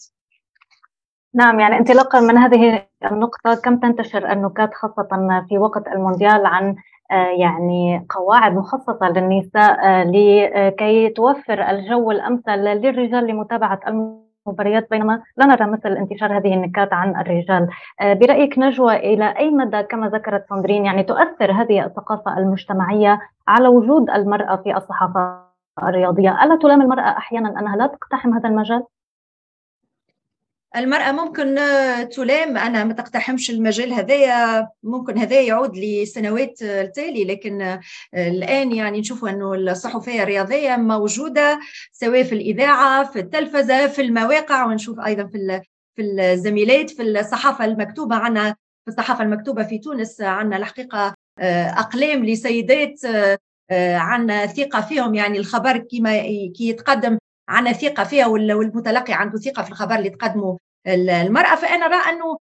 نعم 1.33 1.59
يعني 1.59 1.77
انطلاقا 1.77 2.19
من 2.19 2.37
هذه 2.37 2.85
النقطة 3.11 3.55
كم 3.55 3.79
تنتشر 3.79 4.31
النكات 4.31 4.73
خاصة 4.73 5.07
في 5.49 5.57
وقت 5.57 5.87
المونديال 5.87 6.45
عن 6.45 6.75
يعني 7.11 8.05
قواعد 8.09 8.55
مخصصة 8.55 9.09
للنساء 9.09 10.03
لكي 10.07 11.09
توفر 11.09 11.69
الجو 11.69 12.11
الأمثل 12.11 12.51
للرجال 12.51 13.27
لمتابعة 13.27 13.79
المباريات 14.47 14.89
بينما 14.89 15.21
لا 15.37 15.45
نرى 15.45 15.71
مثل 15.71 15.97
انتشار 15.97 16.37
هذه 16.37 16.53
النكات 16.53 16.93
عن 16.93 17.15
الرجال 17.21 17.69
آه، 18.01 18.13
برأيك 18.13 18.59
نجوى 18.59 18.95
إلى 18.95 19.33
أي 19.39 19.51
مدى 19.51 19.83
كما 19.83 20.09
ذكرت 20.09 20.45
ساندرين 20.49 20.85
يعني 20.85 21.03
تؤثر 21.03 21.51
هذه 21.51 21.85
الثقافة 21.85 22.37
المجتمعية 22.37 23.19
على 23.47 23.67
وجود 23.67 24.09
المرأة 24.09 24.55
في 24.55 24.77
الصحافة 24.77 25.49
الرياضية 25.83 26.43
ألا 26.43 26.55
تلام 26.55 26.81
المرأة 26.81 27.17
أحيانا 27.17 27.59
أنها 27.59 27.75
لا 27.75 27.87
تقتحم 27.87 28.33
هذا 28.33 28.49
المجال؟ 28.49 28.83
المرأة 30.75 31.11
ممكن 31.11 31.55
تلام. 32.11 32.57
أنا 32.57 32.83
ما 32.83 32.93
تقتحمش 32.93 33.49
المجال 33.49 33.93
هذايا. 33.93 34.67
ممكن 34.83 35.17
هذا 35.17 35.41
يعود 35.41 35.77
لسنوات 35.77 36.61
التالي. 36.61 37.25
لكن 37.25 37.79
الآن 38.15 38.71
يعني 38.71 38.99
نشوفوا 38.99 39.29
أنه 39.29 39.53
الصحفية 39.53 40.23
الرياضية 40.23 40.75
موجودة 40.75 41.59
سواء 41.91 42.23
في 42.23 42.35
الإذاعة 42.35 43.11
في 43.11 43.19
التلفزة 43.19 43.87
في 43.87 44.01
المواقع 44.01 44.65
ونشوف 44.65 44.99
أيضا 44.99 45.27
في 45.27 45.61
في 45.95 46.01
الزميلات 46.01 46.89
في 46.89 47.01
الصحافة 47.01 47.65
المكتوبة 47.65 48.15
عنا 48.15 48.55
في 48.85 48.87
الصحافة 48.87 49.23
المكتوبة 49.23 49.63
في 49.63 49.77
تونس 49.77 50.21
عنا 50.21 50.57
الحقيقة 50.57 51.13
أقلام 51.77 52.25
لسيدات 52.25 53.01
عنا 53.71 54.45
ثقة 54.45 54.81
فيهم. 54.81 55.15
يعني 55.15 55.37
الخبر 55.37 55.77
كما 55.77 56.19
كي 56.55 56.69
يتقدم 56.69 57.17
عندنا 57.49 57.73
ثقه 57.73 58.03
فيها 58.03 58.27
والمتلقي 58.27 59.13
عنده 59.13 59.37
ثقة 59.37 59.63
في 59.63 59.69
الخبر 59.69 59.95
اللي 59.95 60.09
تقدمه 60.09 60.57
المرأة 60.87 61.55
فأنا 61.55 61.87
رأى 61.87 62.13
أنه 62.13 62.37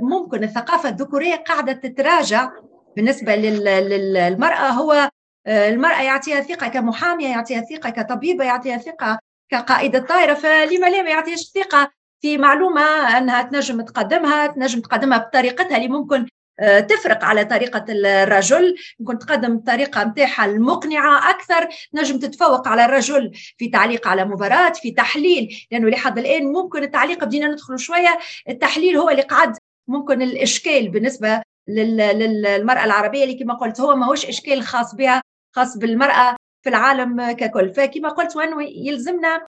ممكن 0.00 0.44
الثقافة 0.44 0.88
الذكورية 0.88 1.36
قاعدة 1.36 1.72
تتراجع 1.72 2.50
بالنسبة 2.96 3.36
للمرأة. 3.36 4.70
هو 4.70 5.10
المرأة 5.48 6.02
يعطيها 6.02 6.40
ثقة 6.40 6.68
كمحامية 6.68 7.28
يعطيها 7.28 7.60
ثقة 7.60 7.90
كطبيبة 7.90 8.44
يعطيها 8.44 8.78
ثقة 8.78 9.18
كقائدة 9.48 9.98
طائرة 9.98 10.34
فلما 10.34 10.86
لا 10.86 11.02
ما 11.02 11.10
يعطيهاش 11.10 11.52
ثقة 11.54 11.90
في 12.20 12.38
معلومة 12.38 12.82
أنها 13.18 13.42
تنجم 13.42 13.80
تقدمها 13.80 14.46
تنجم 14.46 14.80
تقدمها 14.80 15.18
بطريقتها 15.18 15.76
اللي 15.76 15.88
ممكن 15.88 16.26
تفرق 16.88 17.24
على 17.24 17.44
طريقة 17.44 17.84
الرجل. 17.88 18.76
ممكن 19.00 19.18
تقدم 19.18 19.52
الطريقة 19.52 20.04
متاعها 20.04 20.44
المقنعة 20.44 21.30
أكثر 21.30 21.68
نجم 21.94 22.18
تتفوق 22.18 22.68
على 22.68 22.84
الرجل 22.84 23.30
في 23.58 23.68
تعليق 23.68 24.08
على 24.08 24.24
مباراة 24.24 24.72
في 24.72 24.90
تحليل 24.90 25.66
لأنه 25.70 25.88
لحد 25.88 26.18
الآن 26.18 26.52
ممكن 26.52 26.82
التعليق 26.82 27.24
بدينا 27.24 27.46
ندخل 27.46 27.78
شوية 27.78 28.18
التحليل 28.48 28.96
هو 28.96 29.10
اللي 29.10 29.22
قعد. 29.22 29.56
ممكن 29.88 30.22
الإشكال 30.22 30.88
بالنسبة 30.88 31.42
للمرأة 31.68 32.84
العربية 32.84 33.24
اللي 33.24 33.34
كما 33.34 33.54
قلت 33.54 33.80
هو 33.80 33.96
ماهوش 33.96 34.26
إشكال 34.26 34.62
خاص 34.62 34.94
بها 34.94 35.22
خاص 35.56 35.76
بالمرأة 35.78 36.36
في 36.62 36.68
العالم 36.68 37.32
ككل. 37.32 37.74
فكما 37.74 38.08
قلت 38.08 38.36
وأنه 38.36 38.62
يلزمنا 38.62 39.34
آه، 39.34 39.46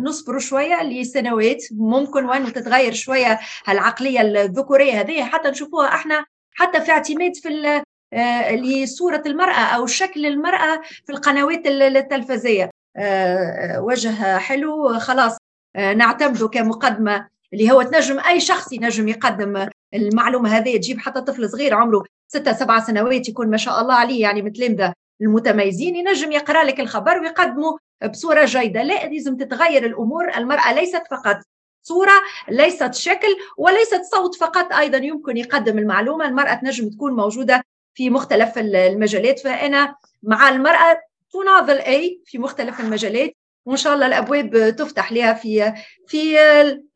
نصبروا 0.00 0.40
شوية 0.40 0.82
لسنوات. 0.82 1.62
ممكن 1.70 2.24
وان 2.24 2.52
تتغير 2.52 2.92
شوية 2.92 3.40
هالعقلية 3.66 4.20
الذكورية 4.20 5.00
هذه. 5.00 5.24
حتى 5.24 5.48
نشوفوها 5.48 5.88
إحنا 5.88 6.24
حتى 6.54 6.80
في 6.80 6.90
اعتماد 6.90 7.36
في 7.36 7.82
آه، 8.12 8.54
لصورة 8.54 9.22
المرأة 9.26 9.60
أو 9.76 9.86
شكل 9.86 10.26
المرأة 10.26 10.82
في 11.06 11.12
القنوات 11.12 11.66
التلفزية. 11.66 12.70
آه، 12.96 13.80
وجه 13.80 14.38
حلو. 14.38 14.98
خلاص 14.98 15.36
نعتمده 15.76 16.48
كمقدمة 16.48 17.28
اللي 17.52 17.70
هو 17.70 17.82
تنجم 17.82 18.20
أي 18.20 18.40
شخص 18.40 18.72
ينجم 18.72 19.08
يقدم 19.08 19.68
المعلومة 19.94 20.56
هذه. 20.56 20.76
تجيب 20.76 20.98
حتى 20.98 21.20
طفل 21.20 21.50
صغير 21.50 21.74
عمره 21.74 22.04
ستة 22.28 22.52
سبعة 22.52 22.86
سنوات 22.86 23.28
يكون 23.28 23.50
ما 23.50 23.56
شاء 23.56 23.80
الله 23.80 23.94
عليه 23.94 24.22
يعني 24.22 24.42
متلامذه 24.42 24.92
المتميزين 25.22 25.96
ينجم 25.96 26.32
يقرأ 26.32 26.64
لك 26.64 26.80
الخبر 26.80 27.18
ويقدمه 27.20 27.78
بصورة 28.06 28.44
جيدة. 28.44 28.82
لا 28.82 29.06
لازم 29.06 29.36
تتغير 29.36 29.86
الأمور. 29.86 30.36
المرأة 30.36 30.72
ليست 30.72 31.02
فقط 31.10 31.36
صورة 31.82 32.12
ليست 32.48 32.94
شكل 32.94 33.36
وليست 33.58 34.02
صوت 34.02 34.34
فقط. 34.34 34.72
أيضا 34.72 34.98
يمكن 34.98 35.36
يقدم 35.36 35.78
المعلومة. 35.78 36.28
المرأة 36.28 36.54
تنجم 36.54 36.88
تكون 36.88 37.12
موجودة 37.12 37.62
في 37.94 38.10
مختلف 38.10 38.58
المجالات. 38.58 39.38
فأنا 39.38 39.94
مع 40.22 40.48
المرأة 40.48 41.00
تناضل 41.32 41.78
أي 41.78 42.20
في 42.24 42.38
مختلف 42.38 42.80
المجالات. 42.80 43.32
وإن 43.66 43.76
شاء 43.76 43.94
الله 43.94 44.06
الأبواب 44.06 44.74
تفتح 44.78 45.12
لها 45.12 45.32
في 45.32 45.72
في 46.06 46.36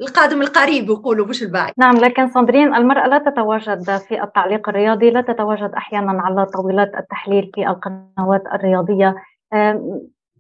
القادم 0.01 0.43
القريب 0.43 0.91
يقولوا 0.91 1.27
مش 1.27 1.43
البعيد. 1.43 1.75
نعم 1.79 1.97
لكن 1.97 2.31
صابرين 2.31 2.75
المرأة 2.75 3.09
لا 3.09 3.19
تتواجد 3.19 3.97
في 3.97 4.23
التعليق 4.23 4.69
الرياضي 4.69 5.11
لا 5.11 5.21
تتواجد 5.21 5.71
أحيانا 5.77 6.23
على 6.23 6.47
طاولات 6.47 6.93
التحليل 6.99 7.51
في 7.55 7.67
القنوات 7.67 8.43
الرياضية. 8.55 9.15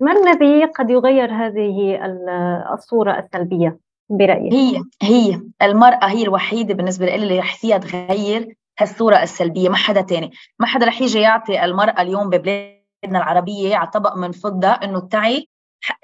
ما 0.02 0.12
الذي 0.12 0.64
قد 0.64 0.90
يغير 0.90 1.32
هذه 1.32 1.98
الصورة 2.74 3.18
السلبية 3.18 3.78
برأيك؟ 4.10 4.52
هي 4.52 4.82
هي 5.02 5.40
المرأة 5.62 6.04
هي 6.04 6.22
الوحيدة 6.22 6.74
بالنسبة 6.74 7.06
لي 7.06 7.14
اللي 7.14 7.38
رح 7.38 7.56
فيها 7.56 7.78
تغير 7.78 8.56
هالصورة 8.78 9.22
السلبية 9.22 9.68
ما 9.68 9.76
حدا 9.76 10.00
تاني. 10.00 10.30
ما 10.58 10.66
حدا 10.66 10.86
رح 10.86 11.02
يجي 11.02 11.20
يعطي 11.20 11.64
المرأة 11.64 12.02
اليوم 12.02 12.30
ببلادنا 12.30 12.78
العربية 13.18 13.76
على 13.76 13.90
طبق 13.90 14.16
من 14.16 14.32
فضة 14.32 14.68
إنه 14.68 15.00
تعي 15.00 15.48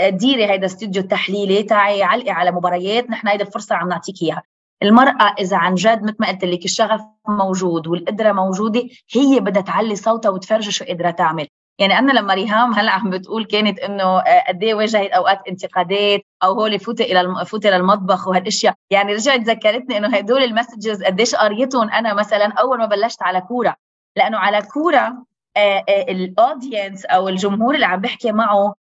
ديري 0.09 0.51
هيدا 0.51 0.67
استوديو 0.67 1.03
التحليلي 1.03 1.63
تعي 1.63 2.03
علقي 2.03 2.31
على 2.31 2.51
مباريات 2.51 3.11
نحن 3.11 3.29
هيدي 3.29 3.43
الفرصة 3.43 3.75
عم 3.75 3.89
نعطيك 3.89 4.23
إياها. 4.23 4.43
المرأة 4.83 5.35
إذا 5.39 5.57
عن 5.57 5.75
جد 5.75 6.03
مثل 6.03 6.17
ما 6.21 6.29
قلت 6.29 6.45
لك 6.45 6.65
الشغف 6.65 7.01
موجود 7.29 7.87
والقدرة 7.87 8.33
موجودة 8.33 8.85
هي 9.15 9.41
بدها 9.41 9.63
تعلي 9.63 9.97
صوتها 9.97 10.31
وتفرجي 10.31 10.71
شو 10.71 10.85
قادرة 10.85 11.11
تعمل. 11.11 11.49
يعني 11.79 11.99
أنا 11.99 12.13
لما 12.13 12.35
ريهام 12.35 12.75
هلأ 12.75 12.93
عم 12.93 13.11
بتقول 13.11 13.45
كانت 13.45 13.79
إنه 13.79 14.05
آه، 14.05 14.45
قد 14.49 14.63
إيه 14.63 14.75
واجهت 14.75 15.11
أوقات 15.11 15.49
انتقادات 15.49 16.21
أو 16.43 16.53
هو 16.53 16.67
اللي 16.67 16.79
فوتي 16.79 17.13
إلى 17.13 17.45
فوتي 17.47 17.71
للمطبخ 17.71 18.29
وهالأشياء. 18.29 18.75
يعني 18.91 19.13
رجعت 19.15 19.41
ذكرتني 19.41 19.97
إنه 19.99 20.17
هدول 20.17 20.43
ال 20.43 20.50
messages 20.50 21.03
قديش 21.05 21.35
قريتهم 21.35 21.91
أنا 21.91 22.15
مثلا 22.15 22.53
أول 22.53 22.79
ما 22.79 22.87
بلشت 22.87 23.23
على 23.23 23.41
كوره 23.41 23.77
لأنه 24.17 24.39
على 24.39 24.63
كوره 24.63 25.25
آه، 25.57 25.85
آه، 25.89 26.03
ال 26.09 26.19
audience 26.19 27.05
أو 27.05 27.29
الجمهور 27.29 27.75
اللي 27.75 27.87
عم 27.87 28.01
بحكي 28.01 28.33
معه 28.33 28.75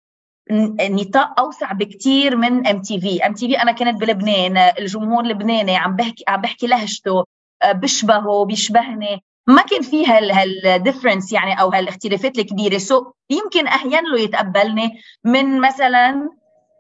نطاق 0.82 1.40
أوسع 1.40 1.72
بكثير 1.72 2.36
من 2.36 2.68
ام 2.68 2.82
تي 2.82 3.02
في 3.02 3.26
ام 3.26 3.34
تي 3.34 3.48
في 3.48 3.62
أنا 3.62 3.72
كنت 3.72 4.02
بلبنان 4.02 4.58
الجمهور 4.58 5.24
اللبناني 5.24 5.76
عم 5.78 5.96
بحكي 5.96 6.24
عم 6.28 6.42
بحكي 6.42 6.68
لهجته 6.68 7.26
بشبهه 7.74 8.46
بيشبهني. 8.46 9.24
ما 9.48 9.62
كان 9.62 9.82
في 9.82 10.06
هال 10.06 10.27
difference 10.27 11.34
يعني 11.34 11.62
أو 11.62 11.70
هالاختلافات 11.70 12.38
الكبيرة. 12.40 12.78
so 12.78 13.12
يمكن 13.30 13.68
أهين 13.68 14.04
له 14.04 14.20
يتقبلني 14.20 15.02
من 15.24 15.62
مثلا 15.62 16.30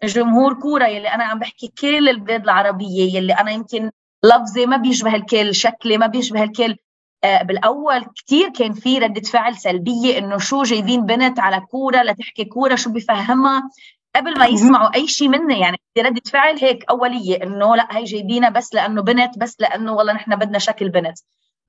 جمهور 0.03 0.53
كورة 0.53 0.85
يلي 0.87 1.07
أنا 1.07 1.23
عم 1.23 1.39
بحكي 1.39 1.67
كل 1.81 2.09
البلاد 2.09 2.43
العربية 2.43 3.15
يلي 3.17 3.33
أنا 3.33 3.51
يمكن 3.51 3.91
لفظي 4.23 4.65
ما 4.65 4.77
بيشبه 4.77 5.15
الكل 5.15 5.55
شكلي 5.55 5.97
ما 5.97 6.07
بيشبه 6.07 6.43
الكل. 6.43 6.75
آه 7.23 7.43
بالأول 7.43 8.05
كثير 8.15 8.49
كان 8.49 8.73
في 8.73 8.99
ردة 8.99 9.21
فعل 9.21 9.57
سلبية 9.57 10.17
إنه 10.17 10.37
شو 10.37 10.63
جايبين 10.63 11.05
بنت 11.05 11.39
على 11.39 11.59
كورة 11.59 12.03
لتحكي 12.03 12.45
كورة 12.45 12.75
شو 12.75 12.89
بفهمها؟ 12.91 13.69
قبل 14.15 14.39
ما 14.39 14.45
يسمعوا 14.45 14.95
أي 14.95 15.07
شيء 15.07 15.27
مني 15.29 15.59
يعني 15.59 15.77
ردة 15.99 16.21
فعل 16.31 16.57
هيك 16.61 16.85
أولية 16.89 17.43
إنه 17.43 17.75
لا 17.75 17.87
هي 17.97 18.03
جايبينها 18.03 18.49
بس 18.49 18.73
لأنه 18.75 19.01
بنت 19.01 19.37
بس 19.39 19.55
لأنه 19.61 19.93
والله 19.93 20.13
نحن 20.13 20.35
بدنا 20.35 20.59
شكل 20.59 20.89
بنت. 20.89 21.17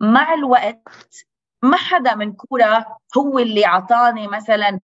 مع 0.00 0.34
الوقت 0.34 0.88
ما 1.62 1.76
حدا 1.76 2.14
من 2.14 2.32
كورة 2.32 2.86
هو 3.16 3.38
اللي 3.38 3.64
عطاني 3.64 4.28
مثلا 4.28 4.80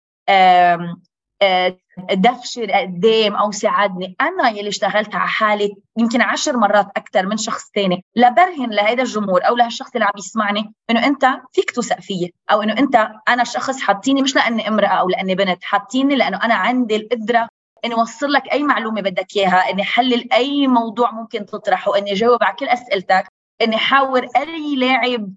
دفش 2.12 2.60
قدام 2.60 3.36
أو 3.36 3.51
ساعدني. 3.51 4.15
أنا 4.22 4.50
يلي 4.50 4.70
اشتغلت 4.70 5.15
على 5.15 5.27
حالي 5.27 5.75
يمكن 5.98 6.22
عشر 6.22 6.58
مرات 6.58 6.88
أكثر 6.98 7.25
من 7.25 7.38
شخص 7.38 7.72
ثاني 7.75 8.06
لبرهن 8.15 8.70
لهذا 8.70 9.03
الجمهور 9.03 9.48
أو 9.48 9.56
لهالشخص 9.56 9.91
اللي 9.94 10.06
عم 10.06 10.12
يسمعني 10.18 10.74
إنه 10.89 11.06
أنت 11.06 11.25
فيك 11.53 11.72
توثق 11.72 12.00
فيي 12.00 12.34
أو 12.51 12.62
إنه 12.62 12.74
أنت 12.80 13.12
أنا 13.27 13.44
شخص 13.44 13.82
حاطيني 13.82 14.22
مش 14.22 14.36
لأني 14.36 14.68
امرأة 14.68 14.88
أو 14.88 15.10
لأني 15.10 15.36
بنت 15.36 15.63
حاطيني 15.63 16.15
لأنه 16.15 16.44
أنا 16.44 16.53
عندي 16.53 16.96
القدرة 16.96 17.50
إني 17.86 17.94
أوصل 17.94 18.32
لك 18.32 18.51
أي 18.51 18.63
معلومة 18.63 19.01
بدك 19.01 19.36
إياها 19.38 19.70
إني 19.70 19.82
أحلل 19.82 20.34
أي 20.34 20.68
موضوع 20.68 21.12
ممكن 21.12 21.46
تطرحه 21.46 21.98
إني 21.98 22.12
أجاوب 22.12 22.44
على 22.44 22.56
كل 22.56 22.65
أسئلتك. 22.68 23.27
إني 23.62 23.77
حاور 23.77 24.27
أي 24.38 24.75
لاعب 24.75 25.34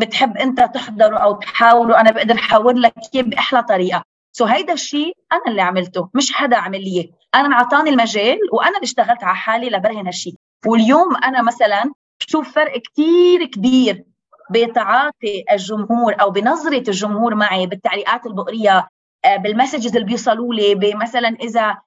بتحب 0.00 0.36
أنت 0.36 0.60
تحضره 0.74 1.16
أو 1.18 1.32
تحاوره 1.32 2.00
أنا 2.00 2.10
بقدر 2.10 2.34
أحاور 2.34 2.74
لك 2.74 2.94
إياه 3.14 3.22
بأحلى 3.22 3.62
طريقة. 3.62 4.04
so 4.32 4.44
هيدا 4.44 4.72
الشيء 4.72 5.16
أنا 5.32 5.42
اللي 5.48 5.62
عملته 5.62 6.10
مش 6.14 6.32
حدا 6.32 6.56
عمل 6.56 6.80
لي 6.84 7.12
أنا 7.34 7.46
انعطاني 7.46 7.90
المجال 7.90 8.38
وأنا 8.52 8.76
اللي 8.76 8.84
اشتغلت 8.84 9.24
على 9.24 9.36
حالي 9.36 9.70
لبرهن 9.70 10.06
هالشيء 10.06 10.34
واليوم 10.66 11.16
أنا 11.16 11.42
مثلا 11.42 11.92
شوف 12.18 12.54
فرق 12.54 12.82
كثير 12.82 13.44
كبير 13.44 14.04
بتعاطي 14.50 15.44
الجمهور 15.52 16.14
أو 16.20 16.30
بنظرة 16.30 16.84
الجمهور 16.88 17.34
معي 17.34 17.66
بالتعليقات 17.66 18.26
اللي 18.26 18.36
بقريها 18.36 18.88
آه، 19.24 19.36
بال 19.36 19.48
messages 19.48 19.94
اللي 19.94 20.06
بيوصلوا 20.06 20.54
لي 20.54 20.74
بمثلا 20.74 21.28
إذا 21.28 21.78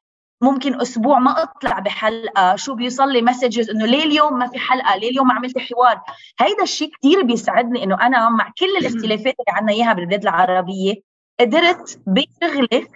ممكن 0.46 0.82
أسبوع 0.82 1.20
ما 1.20 1.44
أطلع 1.44 1.80
بحلقة. 1.80 2.56
شو 2.56 2.75
بيوصل 2.75 3.10
لي 3.10 3.22
messages 3.22 3.70
إنه 3.70 3.86
ليه 3.86 4.04
اليوم 4.04 4.40
ما 4.40 4.48
في 4.48 4.60
حلقة؟ 4.60 4.96
ليه 4.96 5.10
اليوم 5.10 5.28
ما 5.28 5.34
عملت 5.34 5.58
حوار؟ 5.58 6.02
هيدا 6.40 6.64
الشيء 6.64 6.92
كثير 7.00 7.22
بيسعدني 7.22 7.84
إنه 7.84 7.96
أنا 8.02 8.30
مع 8.30 8.52
كل 8.60 8.78
الاختلافات 8.80 9.36
اللي 9.40 9.60
عنا 9.60 9.72
إياها 9.72 9.94
بالبلاد 9.94 10.22
العربية 10.22 10.94
قدرت 11.40 12.00
بشغلي 12.08 12.88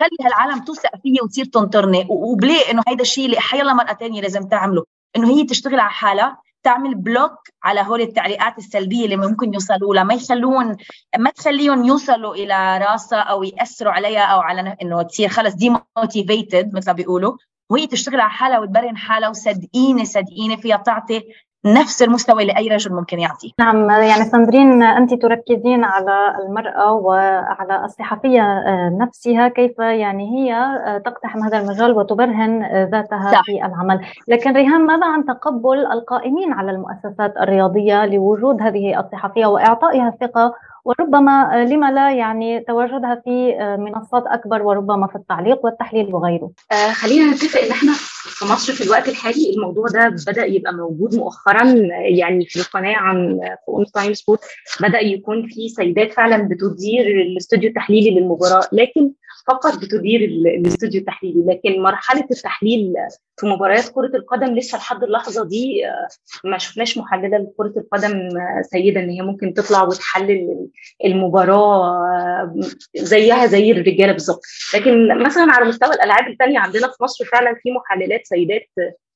خلي 0.00 0.16
هالعالم 0.24 0.64
توثق 0.64 0.90
فيي 1.02 1.18
وتصير 1.22 1.44
تنطرني. 1.44 2.06
وبليه 2.08 2.70
إنه 2.70 2.82
هيدا 2.88 3.02
الشيء 3.02 3.26
اللي 3.26 3.40
حيلا 3.40 3.72
مرة 3.74 3.92
تانية 3.92 4.20
لازم 4.20 4.48
تعمله. 4.48 4.84
إنه 5.16 5.30
هي 5.30 5.44
تشتغل 5.44 5.80
على 5.80 5.90
حالها. 5.90 6.38
تعمل 6.66 6.94
block 6.94 7.38
على 7.64 7.80
هول 7.80 8.00
التعليقات 8.00 8.58
السلبية 8.58 9.04
اللي 9.04 9.16
ممكن 9.16 9.54
يوصلوا 9.54 9.94
لها. 9.94 10.04
ما 10.04 10.14
يخلون 10.14 10.76
ما 11.18 11.30
تخليهم 11.30 11.84
يوصلوا 11.84 12.34
إلى 12.34 12.78
راسها 12.78 13.18
أو 13.18 13.42
يأثروا 13.42 13.92
عليها 13.92 14.24
أو 14.24 14.40
على 14.40 14.76
إنه 14.82 15.02
تصير 15.02 15.28
خلص 15.28 15.54
demotivated 15.54 16.74
مثل 16.74 16.86
ما 16.86 16.92
بيقولوا 16.92 17.36
وهي 17.70 17.86
تشتغل 17.86 18.20
على 18.20 18.30
حالها 18.30 18.58
وتبرهن 18.58 18.96
حالها 18.96 19.28
وصدقيني 19.28 20.04
صدقيني 20.04 20.56
فيها 20.56 20.76
تعطي 20.76 21.22
نفس 21.66 22.02
المستوى 22.02 22.42
اللي 22.42 22.56
اي 22.56 22.68
رجل 22.68 22.94
ممكن 22.94 23.18
يعطيه 23.18 23.50
نعم 23.58 23.90
يعني 23.90 24.24
ساندرين 24.24 24.82
أنت 24.82 25.14
تركزين 25.14 25.84
على 25.84 26.36
المرأة 26.42 26.92
وعلى 26.92 27.84
الصحفية 27.84 28.42
آه، 28.42 28.88
نفسها 28.88 29.48
كيف 29.48 29.78
يعني 29.78 30.30
هي 30.36 30.54
آه، 30.54 30.98
تقتحم 30.98 31.42
هذا 31.42 31.58
المجال 31.58 31.92
وتبرهن 31.92 32.62
آه، 32.62 32.88
ذاتها 32.92 33.32
صح. 33.32 33.42
في 33.44 33.64
العمل 33.66 34.00
لكن 34.28 34.52
ريهام 34.52 34.86
ماذا 34.86 35.06
عن 35.06 35.24
تقبل 35.24 35.86
القائمين 35.86 36.52
على 36.52 36.70
المؤسسات 36.70 37.36
الرياضية 37.36 38.06
لوجود 38.06 38.62
هذه 38.62 39.00
الصحفية 39.00 39.46
وإعطائها 39.46 40.08
الثقه 40.08 40.54
وربما 40.84 41.66
لما 41.70 41.90
لا 41.90 42.10
يعني 42.10 42.60
تواجدها 42.60 43.20
في 43.24 43.56
منصات 43.78 44.24
أكبر 44.26 44.62
وربما 44.62 45.06
في 45.06 45.16
التعليق 45.16 45.64
والتحليل 45.64 46.14
وغيره. 46.14 46.50
خلينا 46.92 47.32
نتفق 47.32 47.60
إن 47.60 47.70
إحنا 47.70 47.92
في 48.26 48.44
مصر 48.44 48.72
في 48.72 48.84
الوقت 48.84 49.08
الحالي 49.08 49.50
الموضوع 49.56 49.86
ده 49.88 50.08
بدأ 50.26 50.44
يبقى 50.44 50.74
موجود 50.74 51.14
مؤخرا 51.14 51.74
يعني 52.18 52.46
في 52.46 52.60
القناة 52.60 52.94
عن 52.96 53.38
في 53.40 53.68
أون 53.68 53.84
تايم 53.94 54.14
سبورت 54.14 54.40
بدأ 54.80 55.00
يكون 55.00 55.46
في 55.48 55.68
سيدات 55.68 56.12
فعلا 56.12 56.36
بتدير 56.48 57.06
الاستوديو 57.06 57.68
التحليلي 57.68 58.10
للمباراة 58.20 58.62
لكن 58.72 59.10
فقط 59.48 59.78
بتدير 59.78 60.20
الاستوديو 60.20 61.00
التحليلي 61.00 61.44
لكن 61.46 61.82
مرحلة 61.82 62.24
التحليل 62.30 62.94
في 63.36 63.46
مباريات 63.46 63.88
كرة 63.88 64.16
القدم 64.16 64.54
لسه 64.54 64.78
لحد 64.78 65.02
اللحظة 65.02 65.44
دي 65.44 65.86
آه، 65.86 66.08
ما 66.44 66.58
شفناش 66.58 66.98
محللة 66.98 67.38
لكرة 67.38 67.72
القدم 67.80 68.12
آه، 68.16 68.62
سيدة 68.62 69.00
إن 69.00 69.10
هي 69.10 69.22
ممكن 69.22 69.54
تطلع 69.54 69.82
وتحلل 69.82 70.68
المباراة 71.04 71.86
آه، 71.86 72.54
زيها 72.96 73.46
زي 73.46 73.70
الرجالة 73.72 74.12
بالظبط. 74.12 74.40
لكن 74.74 75.22
مثلا 75.22 75.52
على 75.52 75.64
مستوى 75.64 75.94
الألعاب 75.94 76.28
الثانية 76.28 76.58
عندنا 76.58 76.88
في 76.88 77.02
مصر 77.02 77.24
فعلا 77.24 77.54
في 77.62 77.70
محللات 77.70 78.26
سيدات 78.26 78.66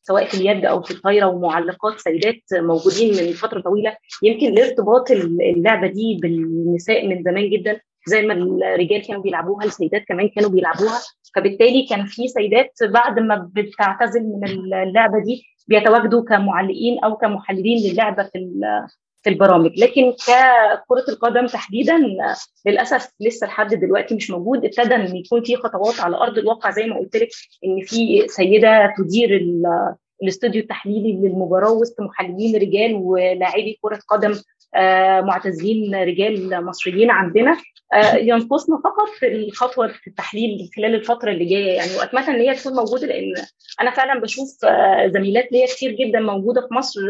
سواء 0.02 0.24
في 0.24 0.34
اليد 0.34 0.64
أو 0.64 0.82
في 0.82 0.90
الطايرة 0.90 1.26
ومعلقات 1.26 2.00
سيدات 2.00 2.42
موجودين 2.52 3.26
من 3.26 3.32
فترة 3.32 3.60
طويلة. 3.60 3.96
يمكن 4.22 4.54
لارتباط 4.54 5.10
اللعبة 5.10 5.86
دي 5.86 6.18
بالنساء 6.22 7.06
من 7.08 7.22
زمان 7.22 7.50
جدا؟ 7.50 7.80
زي 8.06 8.22
ما 8.22 8.32
الرجال 8.34 9.06
كانوا 9.06 9.22
بيلعبوها 9.22 9.64
السيدات 9.64 10.04
كمان 10.08 10.28
كانوا 10.28 10.50
بيلعبوها. 10.50 10.98
فبالتالي 11.34 11.86
كان 11.90 12.06
في 12.06 12.28
سيدات 12.28 12.72
بعد 12.82 13.18
ما 13.18 13.50
بتعتزل 13.54 14.22
من 14.22 14.44
اللعبة 14.82 15.18
دي 15.18 15.42
بيتواجدوا 15.68 16.24
كمعلقين 16.24 16.98
أو 17.04 17.16
كمحللين 17.16 17.92
للعبة 17.92 18.22
في 18.22 18.60
في 19.22 19.30
البرامج. 19.30 19.78
لكن 19.78 20.12
ككرة 20.12 21.04
القدم 21.08 21.46
تحديدا 21.46 22.00
للأسف 22.66 23.10
لسه 23.20 23.46
لحد 23.46 23.74
دلوقتي 23.74 24.14
مش 24.14 24.30
موجود. 24.30 24.64
ابتدى 24.64 24.94
إن 24.94 25.16
يكون 25.16 25.42
في 25.42 25.56
خطوات 25.56 26.00
على 26.00 26.16
أرض 26.16 26.38
الواقع 26.38 26.70
زي 26.70 26.86
ما 26.86 26.98
قلت 26.98 27.16
لك 27.16 27.28
إن 27.64 27.80
في 27.84 28.28
سيدة 28.28 28.94
تدير 28.98 29.46
الاستوديو 30.22 30.62
التحليلي 30.62 31.12
للمباراة 31.12 31.72
وسط 31.72 32.00
محللين 32.00 32.56
رجال 32.56 32.94
ولاعبي 32.94 33.78
كرة 33.82 33.98
قدم 34.08 34.34
معتزلين 35.22 35.94
رجال 35.94 36.64
مصريين 36.64 37.10
عندنا. 37.10 37.56
آه، 37.92 38.16
ينقصنا 38.16 38.80
فقط 38.84 39.08
في 39.18 39.26
الخطوة 39.26 39.88
في 39.88 40.06
التحليل 40.06 40.70
خلال 40.76 40.94
الفترة 40.94 41.30
اللي 41.30 41.44
جاية. 41.44 41.76
يعني 41.76 41.90
وأتمنى 41.98 42.28
إن 42.28 42.40
هي 42.40 42.54
تكون 42.54 42.72
موجودة 42.72 43.06
لأن 43.06 43.34
أنا 43.80 43.90
فعلا 43.90 44.20
بشوف 44.20 44.64
آه، 44.64 45.06
زميلات 45.06 45.52
ليا 45.52 45.66
كتير 45.66 45.92
جدا 45.92 46.20
موجودة 46.20 46.60
في 46.60 46.74
مصر 46.74 47.00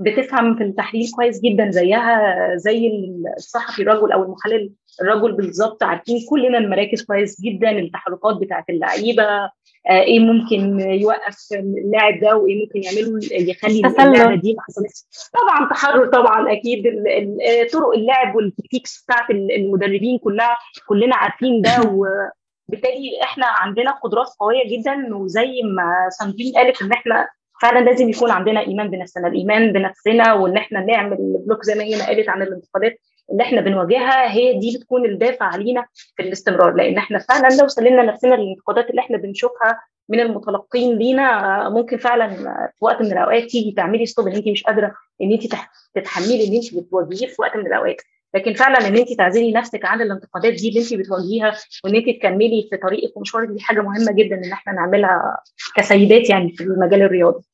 بتفهم 0.00 0.56
في 0.56 0.64
التحليل 0.64 1.10
كويس 1.16 1.40
جدا 1.40 1.70
زيها 1.70 2.36
زي 2.56 2.90
الصحفي 3.36 3.82
الرجل 3.82 4.12
أو 4.12 4.22
المحلل 4.22 4.72
الرجل 5.02 5.32
بالظبط 5.32 5.82
عارفين 5.82 6.18
كلنا 6.30 6.58
المراكز 6.58 7.02
كويس 7.02 7.40
جدا 7.40 7.70
التحركات 7.70 8.36
بتاعت 8.36 8.70
اللعيبة 8.70 9.22
آه، 9.22 9.50
إيه 9.90 10.20
ممكن 10.20 10.80
يوقف 10.80 11.36
اللاعب 11.52 12.20
ده 12.20 12.36
وإيه 12.36 12.60
ممكن 12.62 12.82
يعمله 12.82 13.20
يخلي 13.32 13.78
اللعبة 13.78 14.34
دي 14.34 14.54
ما 14.54 14.62
حصلتش؟ 14.62 15.04
طبعا 15.32 15.68
تحرر 15.70 16.06
طبعا 16.06 16.52
أكيد 16.52 16.86
آه، 16.86 17.66
طرق 17.72 17.92
اللعب 17.94 18.36
والتكتيكس 18.36 19.04
بتاعت 19.04 19.30
المدربين 19.30 20.18
كلها 20.18 20.56
كلنا 20.88 21.16
عارفين 21.16 21.62
ده 21.62 21.70
وبالتالي 21.90 23.22
إحنا 23.22 23.46
عندنا 23.46 23.90
قدرات 23.90 24.28
قوية 24.40 24.78
جدا 24.78 25.16
وزي 25.16 25.62
ما 25.62 26.08
ساندرين 26.18 26.52
قالت 26.56 26.82
إن 26.82 26.92
إحنا 26.92 27.28
فعلا 27.62 27.84
لازم 27.84 28.08
يكون 28.08 28.30
عندنا 28.30 28.60
إيمان 28.60 28.90
بنفسنا 28.90 29.28
الإيمان 29.28 29.72
بنفسنا 29.72 30.34
وإن 30.34 30.56
إحنا 30.56 30.80
نعمل 30.80 31.16
block 31.46 31.64
زي 31.64 31.74
ما 31.74 31.84
هي 31.84 31.98
ما 31.98 32.06
قالت 32.06 32.28
عن 32.28 32.42
الانتقادات. 32.42 32.98
اللي 33.32 33.42
إحنا 33.42 33.60
بنواجهها 33.60 34.32
هي 34.32 34.58
دي 34.58 34.76
بتكون 34.78 35.04
الدافع 35.04 35.46
علينا 35.46 35.86
في 36.16 36.22
الاستمرار. 36.22 36.74
لأن 36.74 36.98
إحنا 36.98 37.18
فعلا 37.18 37.48
لو 37.60 37.68
سلمنا 37.68 38.02
نفسنا 38.02 38.34
للانتقادات 38.34 38.90
اللي 38.90 39.00
إحنا 39.00 39.16
بنشوفها 39.16 39.80
من 40.08 40.20
المتلقين 40.20 40.98
لينا 40.98 41.68
ممكن 41.68 41.96
فعلا 41.96 42.28
في 42.78 42.84
وقت 42.84 43.00
من 43.00 43.12
الأوقات 43.12 43.42
تيجي 43.42 43.72
تعملي 43.72 44.06
stop 44.06 44.26
إن 44.28 44.36
انت 44.36 44.48
مش 44.48 44.62
قادرة 44.62 44.94
إن 45.22 45.32
انت 45.32 45.42
تتحملي 45.94 46.48
إن 46.48 46.54
انت 46.54 46.74
بتواجهيه 46.74 47.26
في 47.26 47.36
وقت 47.38 47.56
من 47.56 47.66
الأوقات. 47.66 47.96
لكن 48.34 48.54
فعلا 48.54 48.88
إن 48.88 48.96
انت 48.96 49.12
تعزلي 49.12 49.52
نفسك 49.52 49.84
عن 49.84 50.02
الانتقادات 50.02 50.52
دي 50.52 50.68
اللي 50.68 50.80
انت 50.80 50.94
بتواجهيها 50.94 51.54
وإن 51.84 51.94
انت 51.96 52.10
تكملي 52.18 52.68
في 52.70 52.76
طريقك 52.76 53.16
ومشوارك 53.16 53.48
دي 53.48 53.60
حاجة 53.60 53.80
مهمة 53.80 54.12
جدا 54.12 54.36
إن 54.36 54.52
إحنا 54.52 54.72
نعملها 54.72 55.40
كسيدات 55.76 56.30
يعني 56.30 56.52
في 56.52 56.64
المجال 56.64 57.02
الرياضي. 57.02 57.44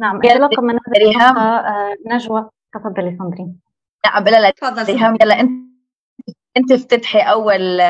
نعم 0.00 0.16
انطلاقا 0.16 0.62
من 0.62 0.78
آه، 1.38 1.96
نجوى. 2.06 2.50
تفضلي 2.74 3.16
ساندرين. 3.18 3.65
نعم 4.06 4.24
بلا 4.24 4.40
لا 4.40 4.50
تفضل 4.50 4.90
يلا 5.22 5.40
أنت 5.40 5.50
أنت 6.56 6.72
افتتحي 6.72 7.18
أول 7.18 7.80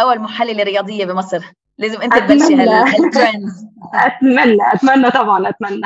أول 0.00 0.18
محلله 0.20 0.62
رياضية 0.62 1.04
بمصر. 1.04 1.44
لازم 1.78 2.00
أنت 2.02 2.14
تبلشي 2.18 2.54
هالترندز 2.54 3.66
أتمنى. 3.94 4.58
أتمنى 4.72 5.10
طبعا 5.10 5.48
أتمنى. 5.48 5.82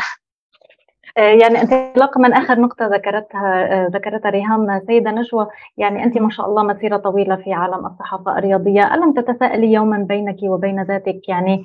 آه، 1.18 1.20
يعني 1.20 1.62
انطلاقا 1.62 2.20
من 2.20 2.32
آخر 2.32 2.60
نقطة 2.60 2.86
ذكرتها 2.86 3.72
آه، 3.72 3.88
ذكرتها 3.94 4.30
ريهام 4.30 4.80
سيدة 4.86 5.10
نشوى 5.10 5.46
يعني 5.76 6.04
أنت 6.04 6.18
ما 6.18 6.30
شاء 6.30 6.46
الله 6.46 6.62
مسيرة 6.62 6.96
طويلة 6.96 7.36
في 7.36 7.52
عالم 7.52 7.86
الصحافة 7.86 8.38
الرياضية. 8.38 8.94
ألم 8.94 9.12
تتساءلي 9.12 9.72
يوما 9.72 9.98
بينك 9.98 10.36
وبين 10.42 10.82
ذاتك؟ 10.82 11.28
يعني 11.28 11.64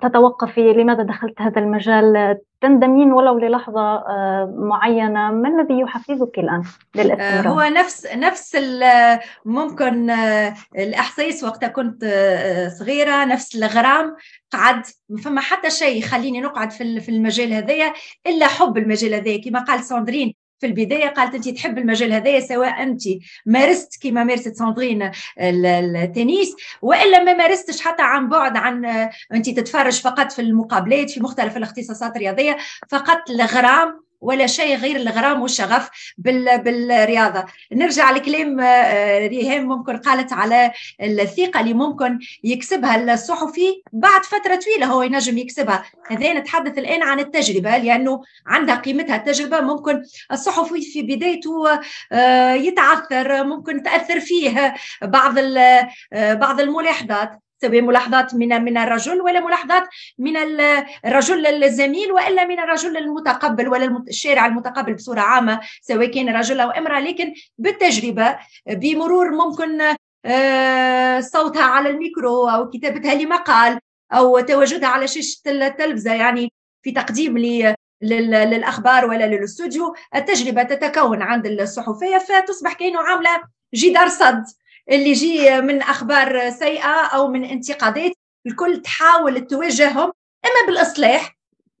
تتوقفي 0.00 0.72
لماذا 0.72 1.02
دخلت 1.02 1.40
هذا 1.40 1.60
المجال؟ 1.60 2.38
تندمين 2.60 3.12
ولو 3.12 3.38
للحظة 3.38 3.80
آه، 3.80 4.54
معينة. 4.58 5.30
ما 5.30 5.48
الذي 5.48 5.80
يحفزك 5.80 6.38
الآن 6.38 6.62
للاستمرار؟ 6.94 7.48
هو 7.48 7.60
نفس 7.60 8.06
نفس 8.06 8.56
ممكن 9.44 10.10
آه، 10.10 10.54
الإحساس 10.78 11.44
وقت 11.44 11.64
كنت 11.64 12.04
آه، 12.04 12.68
صغيرة 12.68 13.24
نفس 13.24 13.56
الغرام 13.56 14.16
قعد 14.52 14.82
فما 15.24 15.40
حتى 15.40 15.70
شيء 15.70 15.98
يخليني 15.98 16.40
نقعد 16.40 16.70
في 16.70 17.08
المجال 17.08 17.52
هذايا 17.52 17.92
إلا 18.26 18.46
حب 18.46 18.78
المجال 18.78 19.14
هذايا. 19.14 19.42
كما 19.44 19.60
قال 19.60 19.84
ساندرين 19.84 20.41
في 20.62 20.66
البداية 20.66 21.08
قالت 21.08 21.34
انت 21.34 21.48
تحب 21.48 21.78
المجال 21.78 22.12
هذايا 22.12 22.40
سواء 22.40 22.82
انت 22.82 23.02
مارست 23.46 24.02
كما 24.02 24.24
مارست 24.24 24.54
ساندرين 24.54 25.10
التنس 25.38 26.56
وإلا 26.82 27.22
ما 27.22 27.32
مارستش 27.32 27.80
حتى 27.80 28.02
عن 28.02 28.28
بعد 28.28 28.56
عن 28.56 28.84
انت 29.34 29.50
تتفرج 29.50 30.00
فقط 30.00 30.32
في 30.32 30.42
المقابلات 30.42 31.10
في 31.10 31.20
مختلف 31.20 31.56
الاختصاصات 31.56 32.16
الرياضية 32.16 32.56
فقط 32.88 33.30
الغرام 33.30 34.02
ولا 34.22 34.46
شيء 34.46 34.76
غير 34.76 34.96
الغرام 34.96 35.42
والشغف 35.42 35.90
بالرياضة. 36.18 37.44
نرجع 37.72 38.10
لكلام 38.10 38.60
آه، 38.60 39.26
ريهام 39.26 39.64
ممكن 39.64 39.96
قالت 39.96 40.32
على 40.32 40.72
الثقة 41.00 41.60
اللي 41.60 41.74
ممكن 41.74 42.18
يكسبها 42.44 43.14
الصحفي 43.14 43.82
بعد 43.92 44.24
فترة 44.24 44.56
طويلة 44.56 44.86
هو 44.86 45.02
ينجم 45.02 45.38
يكسبها. 45.38 45.84
هذا 46.10 46.32
نتحدث 46.32 46.78
الآن 46.78 47.02
عن 47.02 47.20
التجربة 47.20 47.76
لأنه 47.76 48.22
عندها 48.46 48.74
قيمتها 48.74 49.16
التجربة. 49.16 49.60
ممكن 49.60 50.02
الصحفي 50.32 50.82
في 50.82 51.02
بدايته 51.02 51.80
آه، 52.12 52.52
يتعثر 52.52 53.44
ممكن 53.44 53.82
تأثر 53.82 54.20
فيه 54.20 54.74
بعض 55.02 55.38
آه، 55.38 56.34
بعض 56.34 56.60
الملاحظات. 56.60 57.42
ملاحظات 57.64 58.34
من 58.34 58.64
من 58.64 58.78
الرجل 58.78 59.20
ولا 59.20 59.40
ملاحظات 59.40 59.88
من 60.18 60.36
الرجل 61.04 61.46
الزميل 61.64 62.12
وإلا 62.12 62.44
من 62.44 62.58
الرجل 62.60 62.96
المتقبل 62.96 63.68
ولا 63.68 64.04
الشارع 64.08 64.46
المتقبل 64.46 64.94
بصورة 64.94 65.20
عامة 65.20 65.60
سواء 65.82 66.06
كان 66.06 66.36
رجل 66.36 66.60
أو 66.60 66.70
امرأة. 66.70 67.00
لكن 67.00 67.34
بالتجربة 67.58 68.38
بمرور 68.66 69.30
ممكن 69.30 69.82
آه، 70.24 71.20
صوتها 71.20 71.62
على 71.62 71.90
الميكرو 71.90 72.48
أو 72.48 72.70
كتابتها 72.70 73.14
لمقال 73.14 73.78
أو 74.12 74.40
تواجدها 74.40 74.88
على 74.88 75.08
شاشة 75.08 75.40
التلفزة 75.46 76.14
يعني 76.14 76.52
في 76.82 76.92
تقديم 76.92 77.38
للأخبار 78.02 79.06
ولا 79.06 79.26
للاستوديو 79.26 79.94
التجربة 80.14 80.62
تتكون 80.62 81.22
عند 81.22 81.46
الصحفية 81.46 82.18
فتصبح 82.18 82.72
كأنه 82.72 83.00
عاملة 83.00 83.42
جدار 83.74 84.08
صد. 84.08 84.44
اللي 84.90 85.10
يجي 85.10 85.60
من 85.60 85.82
أخبار 85.82 86.50
سيئة 86.50 87.06
أو 87.06 87.28
من 87.28 87.44
انتقادات 87.44 88.12
الكل 88.46 88.82
تحاول 88.82 89.46
تواجههم 89.46 90.12
إما 90.44 90.66
بالإصلاح 90.66 91.36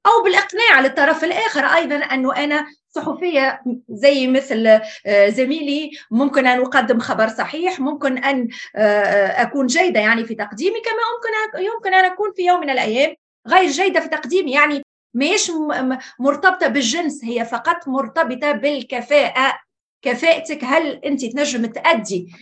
أو 0.06 0.22
بالإقناع 0.24 0.80
للطرف 0.80 1.24
الآخر. 1.24 1.64
أيضا 1.64 1.96
أنه 1.96 2.36
أنا 2.36 2.66
صحفية 2.88 3.62
زي 3.88 4.26
مثل 4.26 4.66
آه، 5.06 5.28
زميلي 5.28 5.90
ممكن 6.10 6.46
أن 6.46 6.60
أقدم 6.60 6.98
خبر 6.98 7.28
صحيح 7.28 7.80
ممكن 7.80 8.18
أن 8.18 8.48
آه، 8.76 9.42
أكون 9.42 9.66
جيدة 9.66 10.00
يعني 10.00 10.24
في 10.24 10.34
تقديمي 10.34 10.80
كما 10.80 10.92
يمكن 11.14 11.64
يمكن 11.74 11.94
أن 11.94 12.04
أكون 12.04 12.32
في 12.36 12.42
يوم 12.42 12.60
من 12.60 12.70
الأيام 12.70 13.14
غير 13.48 13.70
جيدة 13.70 14.00
في 14.00 14.08
تقديمي. 14.08 14.52
يعني 14.52 14.82
مش 15.14 15.52
مرتبطة 16.18 16.68
بالجنس 16.68 17.24
هي 17.24 17.44
فقط 17.44 17.88
مرتبطة 17.88 18.52
بالكفاءة. 18.52 19.58
كفاءتك 20.02 20.64
هل 20.64 21.00
أنت 21.04 21.24
تنجم 21.24 21.66
تأدي 21.66 22.32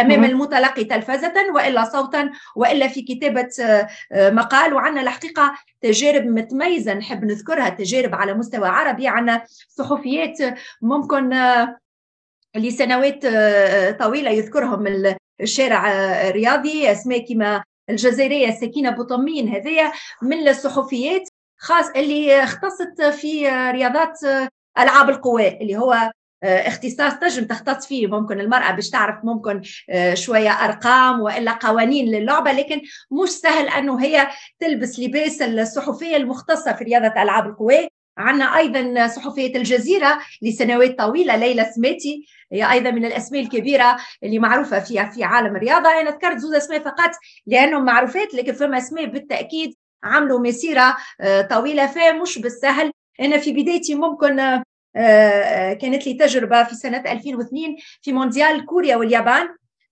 امام 0.00 0.24
المتلقي 0.24 0.84
تلفزة 0.84 1.34
وإلا 1.54 1.84
صوتا 1.84 2.30
وإلا 2.56 2.88
في 2.88 3.02
كتابة 3.02 3.48
آه، 4.12 4.30
مقال؟ 4.30 4.74
وعندنا 4.74 5.02
الحقيقة 5.02 5.54
تجارب 5.80 6.26
متميزة 6.26 6.94
نحب 6.94 7.24
نذكرها 7.24 7.68
تجارب 7.68 8.14
على 8.14 8.34
مستوى 8.34 8.68
عربي 8.68 9.08
عندنا 9.08 9.44
صحفيات 9.68 10.38
ممكن 10.82 11.32
آه، 11.32 11.78
لسنوات 12.56 13.24
آه، 13.24 13.90
طويلة 13.90 14.30
يذكرهم 14.30 15.14
الشارع 15.40 15.92
الرياضي 16.28 16.92
أسماء 16.92 17.34
كما 17.34 17.64
الجزائرية 17.90 18.50
سكينه 18.50 18.90
بوطمين 18.90 19.48
هذه 19.48 19.92
من 20.22 20.48
الصحفيات 20.48 21.28
خاص 21.58 21.88
اللي 21.96 22.42
اختصت 22.42 23.02
في 23.02 23.48
رياضات 23.48 24.18
ألعاب 24.78 25.10
القوى 25.10 25.48
اللي 25.48 25.76
هو 25.76 26.10
اختصاص 26.42 27.18
تجم 27.18 27.44
تختص 27.44 27.86
فيه. 27.86 28.06
ممكن 28.06 28.40
المرأة 28.40 28.70
باش 28.72 28.90
تعرف 28.90 29.24
ممكن 29.24 29.62
آه، 29.90 30.14
شوية 30.14 30.50
أرقام 30.50 31.20
وإلا 31.20 31.52
قوانين 31.52 32.06
للعبة 32.06 32.52
لكن 32.52 32.80
مش 33.22 33.28
سهل 33.28 33.68
أنه 33.68 34.00
هي 34.04 34.28
تلبس 34.60 34.98
لباس 35.00 35.42
الصحفية 35.42 36.16
المختصة 36.16 36.72
في 36.72 36.84
رياضة 36.84 37.22
ألعاب 37.22 37.46
القوى. 37.46 37.88
عندنا 38.18 38.56
أيضا 38.56 39.06
صحفية 39.06 39.56
الجزيرة 39.56 40.18
لسنوات 40.42 40.98
طويلة 40.98 41.36
ليلى 41.36 41.64
سميتي 41.64 42.26
هي 42.52 42.72
أيضا 42.72 42.90
من 42.90 43.04
الأسماء 43.04 43.42
الكبيرة 43.42 43.96
اللي 44.22 44.38
معروفة 44.38 44.80
فيها 44.80 45.04
في 45.04 45.24
عالم 45.24 45.56
الرياضة. 45.56 45.88
أنا 46.00 46.10
ذكرت 46.10 46.38
زوز 46.38 46.54
أسماء 46.54 46.80
فقط 46.80 47.10
لأنهم 47.46 47.84
معروفات 47.84 48.34
لكن 48.34 48.52
فما 48.52 48.78
أسماء 48.78 49.06
بالتأكيد 49.06 49.74
عملوا 50.04 50.40
مسيرة 50.40 50.96
آه، 51.20 51.42
طويلة 51.42 51.86
فمش 51.86 52.38
بالسهل. 52.38 52.92
أنا 53.20 53.38
في 53.38 53.52
بدايتي 53.52 53.94
ممكن 53.94 54.40
آه، 54.40 54.62
كانت 55.80 56.06
لي 56.06 56.14
تجربة 56.14 56.64
في 56.64 56.74
سنة 56.74 57.12
2002 57.12 57.76
في 58.02 58.12
مونديال 58.12 58.66
كوريا 58.66 58.96
واليابان 58.96 59.48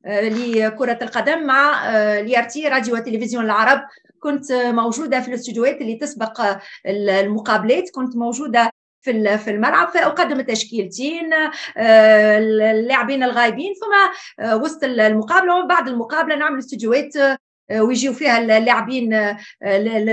آه، 0.06 0.28
لكرة 0.28 0.98
القدم 1.02 1.46
مع 1.46 1.88
آه، 1.88 2.20
ليارتي 2.20 2.68
راديو 2.68 2.94
وتلفزيون 2.94 3.44
العرب. 3.44 3.82
كنت 4.20 4.52
موجودة 4.52 5.20
في 5.20 5.28
الاستوديوهات 5.28 5.80
اللي 5.80 5.94
تسبق 5.94 6.58
المقابلات. 6.86 7.90
كنت 7.90 8.16
موجودة 8.16 8.70
في 9.02 9.38
في 9.38 9.50
الملعب 9.50 9.88
فأقدم 9.88 10.40
تشكيلتين 10.40 11.30
اللاعبين 11.76 13.22
الغايبين. 13.22 13.74
ثم 13.74 14.44
وسط 14.52 14.84
المقابلة 14.84 15.54
ومن 15.54 15.68
بعد 15.68 15.88
المقابلة 15.88 16.36
نعمل 16.36 16.58
استوديوهات 16.58 17.38
ويجيو 17.72 18.12
فيها 18.12 18.38
اللاعبين 18.38 19.36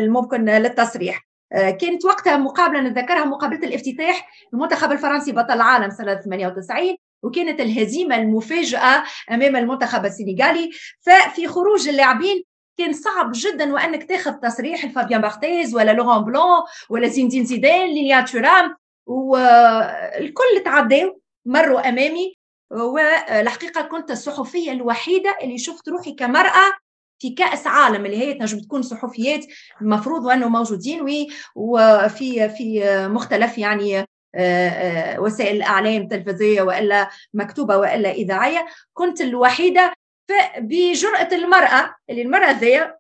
ممكن 0.09 0.45
للتصريح. 0.45 1.17
آه، 1.17 1.32
كانت 1.53 2.05
وقتها 2.05 2.37
مقابلة 2.37 2.81
نتذكرها 2.81 3.25
مقابلة 3.25 3.59
الافتتاح 3.59 4.29
المنتخب 4.53 4.91
الفرنسي 4.91 5.31
بطل 5.31 5.53
العالم 5.53 5.89
سنة 5.89 6.15
98 6.15 6.95
وكانت 7.23 7.59
الهزيمة 7.59 8.15
المفاجئه 8.15 9.03
أمام 9.31 9.55
المنتخب 9.55 10.05
السنغالي. 10.05 10.71
ففي 11.01 11.47
خروج 11.47 11.87
اللاعبين 11.87 12.43
كان 12.77 12.93
صعب 12.93 13.31
جدا 13.35 13.73
وأنك 13.73 14.03
تاخذ 14.03 14.31
تصريح 14.33 14.85
لفابيان 14.85 15.21
بارتيز 15.21 15.75
ولا 15.75 15.91
لوران 15.91 16.23
بلان 16.23 16.61
ولا 16.89 17.07
زين 17.07 17.29
زيدان 17.29 17.87
لينيا 17.87 18.21
تورام 18.21 18.75
والكل 19.05 20.63
تعداو 20.65 21.19
مروا 21.45 21.89
أمامي. 21.89 22.37
والحقيقة 22.71 23.81
كنت 23.81 24.11
الصحفية 24.11 24.71
الوحيدة 24.71 25.37
اللي 25.43 25.57
شفت 25.57 25.89
روحي 25.89 26.11
كمرأة 26.11 26.73
في 27.23 27.29
كأس 27.29 27.67
عالم 27.67 28.05
اللي 28.05 28.17
هي 28.17 28.33
تنجم 28.33 28.59
تكون 28.59 28.81
صحفيات 28.81 29.45
المفروض 29.81 30.25
وأنه 30.25 30.49
موجودين 30.49 31.27
وفي 31.55 32.49
في 32.49 32.83
مختلف 33.07 33.57
يعني 33.57 33.99
آه، 33.99 34.05
آه، 34.35 35.19
وسائل 35.19 35.55
الاعلام 35.55 36.07
تلفزيونية 36.07 36.61
وإلا 36.61 37.09
مكتوبة 37.33 37.77
وإلا 37.77 38.11
إذاعية. 38.11 38.65
كنت 38.93 39.21
الوحيدة 39.21 39.93
بجرأة 40.57 41.29
المرأة 41.31 41.95
اللي 42.09 42.21
المرأة 42.21 42.51
ذي 42.51 42.93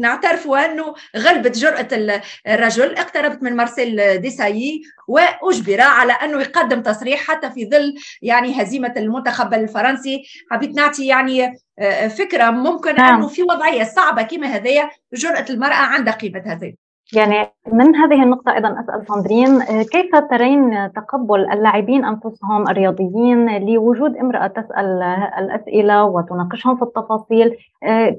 نعترف 0.00 0.50
أنه 0.50 0.94
غلبت 1.16 1.58
جرأة 1.58 2.20
الرجل 2.48 2.94
اقتربت 2.96 3.42
من 3.42 3.56
مارسيل 3.56 4.20
ديسايي 4.20 4.82
وأجبر 5.08 5.80
على 5.80 6.12
أنه 6.12 6.40
يقدم 6.40 6.82
تصريح 6.82 7.20
حتى 7.20 7.50
في 7.50 7.70
ظل 7.70 7.94
يعني 8.22 8.62
هزيمة 8.62 8.94
المنتخب 8.96 9.54
الفرنسي. 9.54 10.22
حبيت 10.50 10.76
نعطي 10.76 11.06
يعني 11.06 11.58
آه، 11.78 12.08
فكرة 12.08 12.50
ممكن 12.50 12.94
نعم. 12.94 13.14
أنه 13.14 13.28
في 13.28 13.42
وضعية 13.42 13.84
صعبة 13.84 14.22
كما 14.22 14.46
هذيا 14.46 14.90
جرأة 15.14 15.44
المرأة 15.50 15.74
عندها 15.74 16.14
قيمة 16.14 16.42
هذه. 16.46 16.74
يعني 17.12 17.52
من 17.72 17.96
هذه 17.96 18.22
النقطة 18.22 18.54
أيضا 18.54 18.80
أسأل 18.80 19.06
ساندرين 19.08 19.62
آه، 19.62 19.82
كيف 19.82 20.16
ترين 20.30 20.92
تقبل 20.92 21.52
اللاعبين 21.52 22.04
أنفسهم 22.04 22.68
الرياضيين 22.68 23.66
لوجود 23.66 24.16
امرأة 24.16 24.46
تسأل 24.46 25.02
الأسئلة 25.38 26.04
وتناقشهم 26.04 26.76
في 26.76 26.82
التفاصيل؟ 26.82 27.56
آه، 27.82 28.16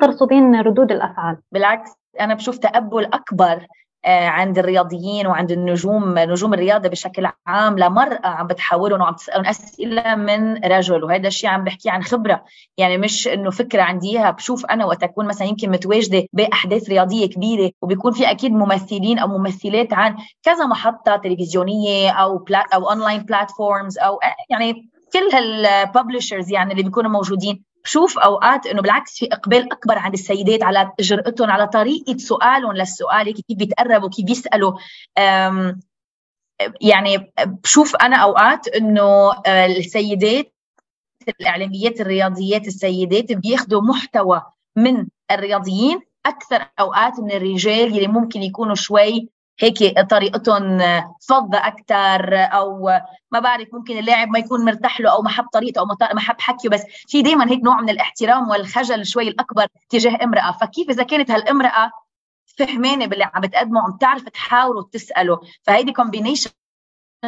ترصدين 0.00 0.60
ردود 0.60 0.92
الأفعال؟ 0.92 1.36
بالعكس 1.52 1.90
أنا 2.20 2.34
بشوف 2.34 2.58
تقبل 2.58 3.04
أكبر 3.04 3.66
آه، 4.06 4.26
عند 4.28 4.58
الرياضيين 4.58 5.26
وعند 5.26 5.52
النجوم 5.52 6.18
نجوم 6.18 6.54
الرياضة 6.54 6.88
بشكل 6.88 7.28
عام. 7.46 7.78
لمرأة 7.78 8.26
عم 8.26 8.46
بتحاولهم 8.46 9.00
وعم 9.00 9.14
تسألهم 9.14 9.46
أسئلة 9.46 10.14
من 10.14 10.56
رجل 10.56 11.04
وهذا 11.04 11.28
الشيء 11.28 11.50
عم 11.50 11.64
بحكي 11.64 11.90
عن 11.90 12.02
خبرة. 12.02 12.44
يعني 12.78 12.98
مش 12.98 13.28
إنه 13.28 13.50
فكرة 13.50 13.82
عندي 13.82 14.10
إياها. 14.10 14.30
بشوف 14.30 14.66
أنا 14.66 14.84
وقت 14.84 15.02
أكون 15.02 15.26
مثلا 15.26 15.48
يمكن 15.48 15.70
متواجدة 15.70 16.24
بأحداث 16.32 16.88
رياضية 16.88 17.26
كبيرة 17.26 17.70
وبيكون 17.82 18.12
في 18.12 18.30
أكيد 18.30 18.52
ممثلين 18.52 19.18
أو 19.18 19.28
ممثلات 19.28 19.92
عن 19.92 20.16
كذا 20.42 20.66
محطة 20.66 21.16
تلفزيونية 21.16 22.10
أو 22.10 22.38
بلا 22.38 22.64
أو 22.74 22.90
online 22.90 23.22
platforms 23.22 23.98
أو 23.98 24.18
يعني 24.50 24.90
كل 25.12 25.36
هالببلشرز 25.36 26.52
يعني 26.52 26.72
اللي 26.72 26.82
بيكونوا 26.82 27.10
موجودين. 27.10 27.73
بشوف 27.84 28.18
أوقات 28.18 28.66
إنه 28.66 28.82
بالعكس 28.82 29.18
في 29.18 29.28
إقبال 29.32 29.72
أكبر 29.72 29.98
عند 29.98 30.12
السيدات 30.12 30.62
على 30.62 30.92
جرأتهم 31.00 31.50
على 31.50 31.66
طريقة 31.66 32.16
سؤالهم 32.16 32.72
للسؤال 32.72 33.34
كيف 33.34 33.58
بيتقربوا 33.58 34.08
كيف 34.08 34.24
بيسألوا. 34.24 34.72
يعني 36.80 37.32
بشوف 37.46 37.96
أنا 37.96 38.16
أوقات 38.16 38.68
إنه 38.68 39.32
آه، 39.46 39.66
السيدات 39.66 40.54
الإعلاميات 41.40 42.00
الرياضيات 42.00 42.66
السيدات 42.66 43.32
بياخذوا 43.32 43.82
محتوى 43.82 44.42
من 44.76 45.06
الرياضيين 45.30 46.00
أكثر 46.26 46.66
أوقات 46.80 47.20
من 47.20 47.32
الرجال 47.32 47.86
اللي 47.86 48.06
ممكن 48.06 48.42
يكونوا 48.42 48.74
شوي 48.74 49.28
هيك 49.60 50.00
طريقتهم 50.10 50.78
فضة 51.28 51.58
أكثر 51.58 52.34
أو 52.34 52.90
ما 53.30 53.40
بعرف 53.40 53.68
ممكن 53.72 53.98
اللاعب 53.98 54.28
ما 54.28 54.38
يكون 54.38 54.64
مرتاح 54.64 55.00
له 55.00 55.12
أو 55.12 55.22
ما 55.22 55.30
حب 55.30 55.46
طريقته 55.52 55.78
أو 55.78 55.86
ما 56.14 56.20
حب 56.20 56.40
حكيه 56.40 56.68
بس 56.68 56.82
في 57.08 57.22
دائما 57.22 57.50
هيك 57.50 57.64
نوع 57.64 57.80
من 57.80 57.90
الاحترام 57.90 58.48
والخجل 58.48 59.06
شوي 59.06 59.28
الأكبر 59.28 59.66
تجاه 59.88 60.24
امرأة. 60.24 60.52
فكيف 60.52 60.90
إذا 60.90 61.02
كانت 61.02 61.30
هالامرأة 61.30 61.90
فهمانة 62.58 63.06
باللي 63.06 63.30
عم 63.34 63.40
بتقدمه 63.40 63.80
عم 63.80 63.96
تعرف 63.96 64.22
تحاور 64.22 64.76
وتسأله؟ 64.76 65.40
فهيدي 65.62 65.92
كومبينيشن 65.92 66.50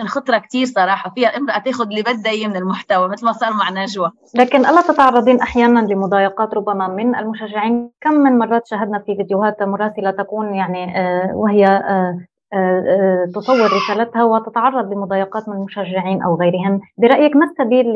خطرة 0.05 0.39
كتير 0.39 0.67
صراحة 0.67 1.11
فيها 1.15 1.31
الامرأة 1.31 1.59
تاخذ 1.59 1.87
اللي 1.87 2.03
بدها 2.03 2.33
إياه 2.33 2.49
من 2.49 2.57
المحتوى 2.57 3.09
مثل 3.09 3.27
ما 3.27 3.33
صار 3.33 3.53
مع 3.53 3.71
نجوى 3.71 4.11
لكن 4.35 4.67
ألا 4.67 4.83
تتعرضين 4.83 5.41
أحيانا 5.41 5.81
لمضايقات 5.81 6.55
ربما 6.55 6.89
من 6.89 7.17
المشجعين. 7.17 7.91
كم 8.01 8.15
من 8.15 8.39
مرات 8.39 8.67
شاهدنا 8.67 8.99
في 8.99 9.17
فيديوهات 9.17 9.63
مراسلة 9.63 10.11
تكون 10.11 10.55
يعني 10.55 10.99
آه، 10.99 11.31
وهي 11.35 11.67
آه، 11.67 12.19
آه، 12.53 13.27
تصور 13.35 13.71
رسالتها 13.73 14.25
وتتعرض 14.25 14.93
لمضايقات 14.93 15.49
من 15.49 15.57
المشجعين 15.57 16.23
أو 16.23 16.37
غيرهم. 16.37 16.81
برأيك 16.99 17.37
ما 17.37 17.47
السبيل 17.47 17.87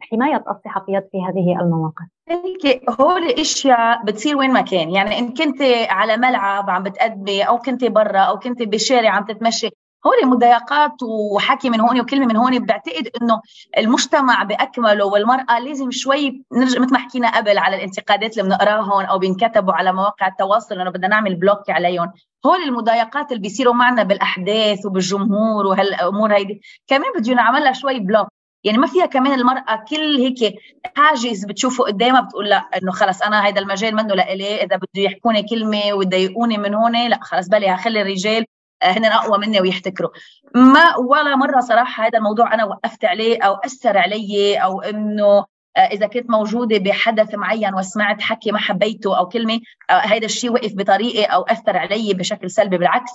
لحماية 0.00 0.44
الصحفيات 0.50 1.08
في 1.12 1.18
هذه 1.18 1.60
المواقف؟ 1.60 2.06
هيك 2.28 2.90
هول 3.00 3.30
أشياء 3.30 4.04
بتصير 4.04 4.36
وين 4.36 4.52
ما 4.52 4.60
كان. 4.60 4.90
يعني 4.90 5.18
إن 5.18 5.34
كنت 5.34 5.62
على 5.90 6.16
ملعب 6.16 6.70
عم 6.70 6.82
بتقدمي 6.82 7.42
أو 7.42 7.58
كنت 7.58 7.84
برا 7.84 8.18
أو 8.18 8.38
كنت 8.38 8.62
بالشارع 8.62 9.10
عم 9.10 9.24
تتمشي 9.24 9.70
هول 10.06 10.30
مضايقات 10.30 11.02
وحكي 11.02 11.70
من 11.70 11.80
هون 11.80 12.00
وكلمة 12.00 12.26
من 12.26 12.36
هون 12.36 12.58
بعتقد 12.66 13.08
إنه 13.22 13.40
المجتمع 13.78 14.42
بأكمله 14.42 15.04
والمرأة 15.04 15.58
لازم 15.58 15.90
شوي 15.90 16.42
نرجع 16.52 16.80
مثل 16.80 16.92
ما 16.92 16.98
حكينا 16.98 17.36
قبل 17.36 17.58
على 17.58 17.76
الانتقادات 17.76 18.38
اللي 18.38 18.48
بنقراهم 18.48 19.04
أو 19.06 19.18
بينكتبوا 19.18 19.72
على 19.72 19.92
مواقع 19.92 20.26
التواصل 20.26 20.80
إنه 20.80 20.90
بدنا 20.90 21.08
نعمل 21.08 21.34
بلوك 21.34 21.70
عليهم 21.70 22.12
هول 22.46 22.62
المضايقات 22.62 23.32
اللي 23.32 23.42
بيصيروا 23.42 23.74
معنا 23.74 24.02
بالأحداث 24.02 24.86
وبالجمهور 24.86 25.66
وهالامور 25.66 26.34
هيدي. 26.36 26.60
كمان 26.86 27.12
بده 27.18 27.32
ينعمل 27.32 27.60
لها 27.64 27.72
شوي 27.72 27.98
بلوك. 28.00 28.28
يعني 28.64 28.78
ما 28.78 28.86
فيها 28.86 29.06
كمان 29.06 29.32
المرأة 29.32 29.84
كل 29.90 30.16
هيك 30.16 30.54
حاجز 30.96 31.44
بتشوفه 31.44 31.84
قدامها 31.84 32.20
بتقول 32.20 32.48
لا 32.48 32.56
إنه 32.82 32.92
خلص 32.92 33.22
أنا 33.22 33.46
هيدا 33.46 33.60
المجال 33.60 33.94
منه 33.94 34.14
لإلي 34.14 34.62
إذا 34.64 34.76
بده 34.76 35.02
يحكوني 35.02 35.42
كلمة 35.42 35.92
ويضايقوني 35.92 36.58
من 36.58 36.74
هون 36.74 37.08
لا 37.08 37.18
خلص 37.22 37.48
بلي 37.48 37.68
هخلي 37.68 38.02
الرجال 38.02 38.44
هن 38.82 39.04
أقوى 39.04 39.38
مني 39.38 39.60
ويحتكروا. 39.60 40.10
ما 40.54 40.96
ولا 40.96 41.36
مرة 41.36 41.60
صراحة 41.60 42.06
هذا 42.06 42.18
الموضوع 42.18 42.54
أنا 42.54 42.64
وقفت 42.64 43.04
عليه 43.04 43.42
أو 43.42 43.54
أثر 43.54 43.98
علي 43.98 44.56
أو 44.56 44.80
إنه 44.80 45.44
آه، 45.76 45.80
إذا 45.80 46.06
كنت 46.06 46.30
موجودة 46.30 46.78
بحدث 46.78 47.34
معين 47.34 47.74
وسمعت 47.74 48.22
حكي 48.22 48.52
ما 48.52 48.58
حبيته 48.58 49.18
أو 49.18 49.28
كلمة 49.28 49.60
هذا 49.90 50.24
الشيء 50.24 50.52
وقف 50.52 50.72
بطريقة 50.74 51.26
أو 51.26 51.42
أثر 51.42 51.76
علي 51.76 52.14
بشكل 52.14 52.50
سلبي. 52.50 52.78
بالعكس 52.78 53.10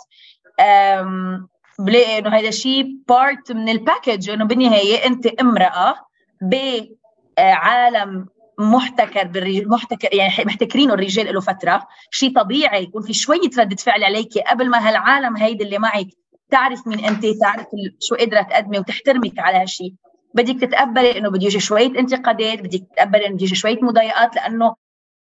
بلاقي 1.79 2.17
إنه 2.17 2.29
هذا 2.29 2.47
الشيء 2.47 2.85
part 3.07 3.51
من 3.51 3.69
ال 3.69 3.77
package 3.77 4.29
إنه 4.29 4.45
بالنهاية 4.45 5.05
أنت 5.05 5.27
امرأة 5.27 5.95
بعالم 6.41 8.27
محتكر 8.59 9.27
بالرجال 9.27 9.69
محتكر 9.69 10.15
يعني 10.15 10.45
محتكرينه 10.45 10.93
الرجال 10.93 11.33
له 11.33 11.41
فترة. 11.41 11.87
شيء 12.11 12.35
طبيعي 12.35 12.83
يكون 12.83 13.01
في 13.01 13.13
شوية 13.13 13.49
رده 13.57 13.75
فعل 13.75 14.03
عليك 14.03 14.37
قبل 14.37 14.69
ما 14.69 14.89
هالعالم 14.89 15.37
هيدي 15.37 15.63
اللي 15.63 15.77
معك 15.77 16.07
تعرف 16.51 16.87
مين 16.87 17.05
أنت 17.05 17.25
تعرف 17.41 17.67
شو 17.99 18.15
قدرة 18.15 18.41
تقدمي 18.41 18.79
وتحترمك 18.79 19.39
على 19.39 19.57
هالشيء 19.57 19.93
بدك 20.33 20.61
تتقبلي 20.61 21.17
إنه 21.17 21.29
بده 21.29 21.45
يجي 21.45 21.59
شوية 21.59 21.99
انتقادات 21.99 22.59
بدك 22.59 22.83
تتقبلي 22.91 23.27
إنه 23.27 23.35
بده 23.35 23.43
يجي 23.43 23.55
شوية 23.55 23.79
مضايقات 23.81 24.35
لأنه 24.35 24.75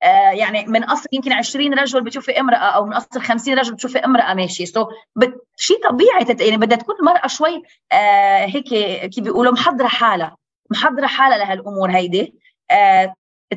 آه 0.03 0.29
يعني 0.31 0.65
من 0.65 0.83
أصل 0.83 1.09
يمكن 1.11 1.33
20 1.33 1.73
رجل 1.73 2.01
بتشوفي 2.03 2.39
امرأة 2.39 2.57
أو 2.57 2.85
من 2.85 2.93
أصل 2.93 3.21
50 3.21 3.53
رجل 3.53 3.73
بتشوفي 3.73 3.97
امرأة 3.97 4.33
ماشي 4.33 4.65
so 4.65 5.29
شيء 5.57 5.89
طبيعي 5.89 6.25
تت... 6.25 6.41
يعني 6.41 6.57
بدها 6.57 6.77
تكون 6.77 6.95
المراه 6.99 7.27
شوي 7.27 7.63
آه 7.91 8.45
هيك 8.45 8.67
كيف 9.09 9.23
بيقولوا 9.23 9.53
محضرة 9.53 9.87
حالها 9.87 10.37
محضرة 10.71 11.07
حالها 11.07 11.37
لهالأمور 11.37 11.91
هيدي. 11.91 12.33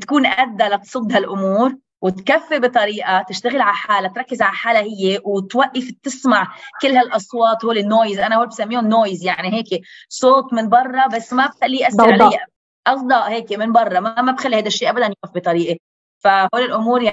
تكون 0.01 0.27
قادرة 0.27 0.69
لتصد 0.69 1.13
هالأمور 1.13 1.77
وتكفي 2.03 2.59
بطريقة 2.59 3.23
تشتغل 3.23 3.61
على 3.61 3.75
حالها 3.75 4.11
تركز 4.11 4.43
على 4.43 4.53
حالها 4.53 4.83
هي 4.83 5.21
وتوقف 5.25 5.91
تسمع 6.03 6.55
كل 6.83 6.89
هالأصوات 6.89 7.65
هول 7.65 7.79
ال 7.79 7.85
noise 7.85 8.19
أنا 8.19 8.37
هول 8.37 8.47
بسميهم 8.47 8.89
noise 8.89 9.25
يعني 9.25 9.53
هيك 9.53 9.83
صوت 10.09 10.53
من 10.53 10.69
برا 10.69 11.07
بس 11.07 11.33
ما 11.33 11.47
بخليه 11.47 11.85
يأثر 11.85 12.13
علي. 12.13 12.39
اصداء 12.87 13.31
هيك 13.31 13.53
من 13.53 13.73
برا 13.73 14.01
ما 14.01 14.23
ما 14.23 14.33
بخلي 14.33 14.57
هذا 14.57 14.67
الشيء 14.67 14.91
ابدا 14.91 15.07
يوقف 15.07 15.35
بطريقه 15.35 15.79
فهول 16.19 16.63
الأمور 16.63 17.13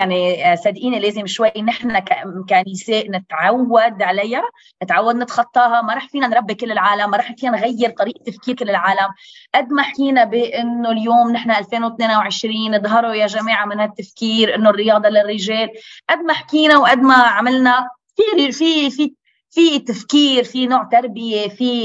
يعني 0.00 0.32
يعني 0.32 0.56
صدقيني 0.56 0.98
لازم 0.98 1.26
شوي 1.26 1.52
نحن 1.62 1.98
كنساء 2.48 3.10
نتعود 3.10 4.02
عليها 4.02 4.42
نتعود 4.82 5.16
نتخطاها. 5.16 5.82
ما 5.82 5.94
رح 5.94 6.08
فينا 6.08 6.26
نربي 6.26 6.54
كل 6.54 6.72
العالم 6.72 7.10
ما 7.10 7.16
رح 7.16 7.32
فينا 7.38 7.58
نغير 7.58 7.90
طريقة 7.90 8.24
تفكير 8.26 8.54
كل 8.54 8.70
العالم. 8.70 9.08
قد 9.54 9.72
ما 9.72 9.82
حكينا 9.82 10.24
بإنه 10.24 10.90
اليوم 10.90 11.32
نحن 11.32 11.50
2022 11.50 12.74
اظهروا 12.74 13.14
يا 13.14 13.26
جماعة 13.26 13.66
من 13.66 13.80
هالتفكير 13.80 14.54
إنه 14.54 14.70
الرياضة 14.70 15.08
للرجال. 15.08 15.70
قد 16.10 16.18
ما 16.18 16.32
حكينا 16.32 16.78
وقد 16.78 16.98
ما 16.98 17.14
عملنا 17.14 17.88
في 18.16 18.52
في 18.52 18.90
في 18.90 19.14
في 19.50 19.78
تفكير 19.78 20.44
في 20.44 20.66
نوع 20.66 20.84
تربية 20.84 21.48
في 21.48 21.84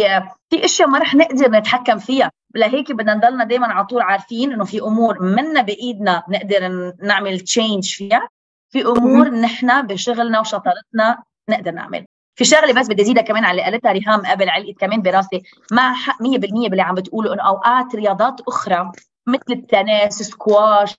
في 0.50 0.66
أشياء 0.66 0.90
ما 0.90 1.00
رح 1.00 1.16
نقدر 1.16 1.52
نتحكم 1.52 1.98
فيها. 1.98 2.32
لهيك 2.56 2.92
بدنا 2.92 3.14
نضلنا 3.16 3.44
دائما 3.44 3.68
على 3.68 3.86
طول 3.86 4.02
عارفين 4.02 4.54
إنه 4.54 4.66
في 4.66 4.82
أمور 4.82 5.24
منا 5.24 5.62
بإيدنا 5.62 6.24
نقدر 6.30 6.94
نعمل 7.04 7.40
change 7.40 7.90
فيها. 7.90 8.30
في 8.70 8.86
أمور 8.86 9.30
نحن 9.30 9.82
بشغلنا 9.88 10.40
وشطارتنا 10.40 11.24
نقدر 11.50 11.72
نعمل. 11.72 12.06
في 12.36 12.46
شغلة 12.46 12.74
بس 12.74 12.88
بدي 12.88 13.02
أزيدها 13.02 13.24
كمان 13.24 13.46
على 13.46 13.52
اللي 13.52 13.72
قالتها 13.72 13.92
ريهام 13.92 14.26
قبل 14.26 14.50
علقت 14.50 14.80
كمان 14.80 15.02
براسي. 15.02 15.44
مع 15.72 15.94
حق 15.94 16.24
100% 16.24 16.70
باللي 16.70 16.82
عم 16.82 16.96
بتقولوا 16.96 17.34
إنه 17.34 17.44
أوقات 17.44 17.96
رياضات 17.96 18.42
أخرى 18.48 18.92
مثل 19.28 19.44
التنس 19.50 20.14
سكواش 20.22 20.96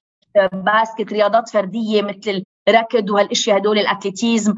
باسكت 0.52 1.12
رياضات 1.12 1.48
فردية 1.48 2.02
مثل 2.02 2.44
الركض 2.68 3.10
وهالاشياء 3.10 3.58
هدول 3.58 3.78
ال 3.78 3.85
athletism. 3.85 4.54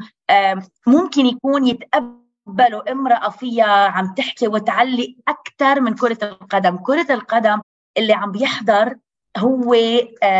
ممكن 0.87 1.25
يكون 1.25 1.67
يتقبل 1.67 2.19
تقبلوا 2.49 2.91
امرأة 2.91 3.29
فيها 3.29 3.87
عم 3.87 4.13
تحكي 4.13 4.47
وتعلق 4.47 5.15
أكثر 5.27 5.81
من 5.81 5.95
كرة 5.95 6.17
القدم. 6.23 6.77
كرة 6.77 7.13
القدم 7.13 7.61
اللي 7.97 8.13
عم 8.13 8.31
بيحضر 8.31 8.95
هو 9.37 9.75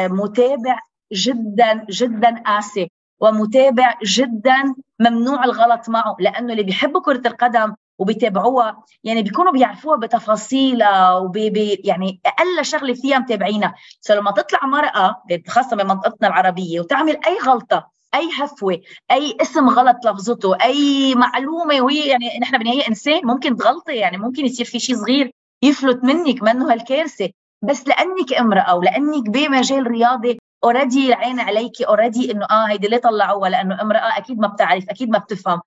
متابع 0.09 0.79
جدا 1.13 1.85
جدا 1.89 2.43
قاسي 2.45 2.91
ومتابع 3.19 3.97
جدا 4.03 4.75
ممنوع 4.99 5.43
الغلط 5.43 5.89
معه 5.89 6.15
لأنه 6.19 6.51
اللي 6.51 6.63
بيحبوا 6.63 7.01
كرة 7.01 7.27
القدم 7.27 7.75
وبيتابعوها. 7.99 8.83
يعني 9.03 9.21
بيكونوا 9.23 9.51
بيعرفوها 9.51 9.97
بتفاصيلها 9.97 11.15
وبي 11.15 11.81
يعني 11.83 12.19
أقل 12.25 12.65
شغلة 12.65 12.93
فيها 12.93 13.19
متابعينها. 13.19 13.75
فلما 14.07 14.31
تطلع 14.31 14.59
مرأة 14.65 15.15
خاصة 15.47 15.75
بمنطقتنا 15.77 16.27
العربية 16.27 16.79
وتعمل 16.79 17.17
أي 17.27 17.37
غلطة 17.45 17.89
أي 18.15 18.29
هفوة 18.41 18.81
أي 19.11 19.37
اسم 19.41 19.69
غلط 19.69 19.97
لفظته 20.05 20.55
أي 20.63 21.15
معلومة 21.15 21.81
وهي 21.81 22.07
يعني 22.07 22.25
نحن 22.41 22.57
بالنهايه 22.57 22.87
إنسان 22.87 23.21
ممكن 23.23 23.55
تغلطي 23.55 23.95
يعني 23.95 24.17
ممكن 24.17 24.45
يصير 24.45 24.65
في 24.65 24.79
شيء 24.79 24.95
صغير 24.95 25.31
يفلت 25.63 26.03
منك 26.03 26.43
منه 26.43 26.71
هالكارثة. 26.73 27.29
بس 27.61 27.87
لأنك 27.87 28.33
امرأة 28.39 28.75
ولأنك 28.75 29.29
بمجال 29.29 29.87
رياضي 29.87 30.39
already 30.63 31.07
العين 31.07 31.39
عليك 31.39 31.81
already 31.81 32.31
إنه 32.31 32.45
آه 32.51 32.65
هيدي 32.67 32.87
ليه 32.87 32.97
طلعوها؟ 32.97 33.49
لأنه 33.49 33.81
امرأة 33.81 34.17
أكيد 34.17 34.39
ما 34.39 34.47
بتعرف 34.47 34.89
أكيد 34.89 35.09
ما 35.09 35.17
بتفهم. 35.19 35.61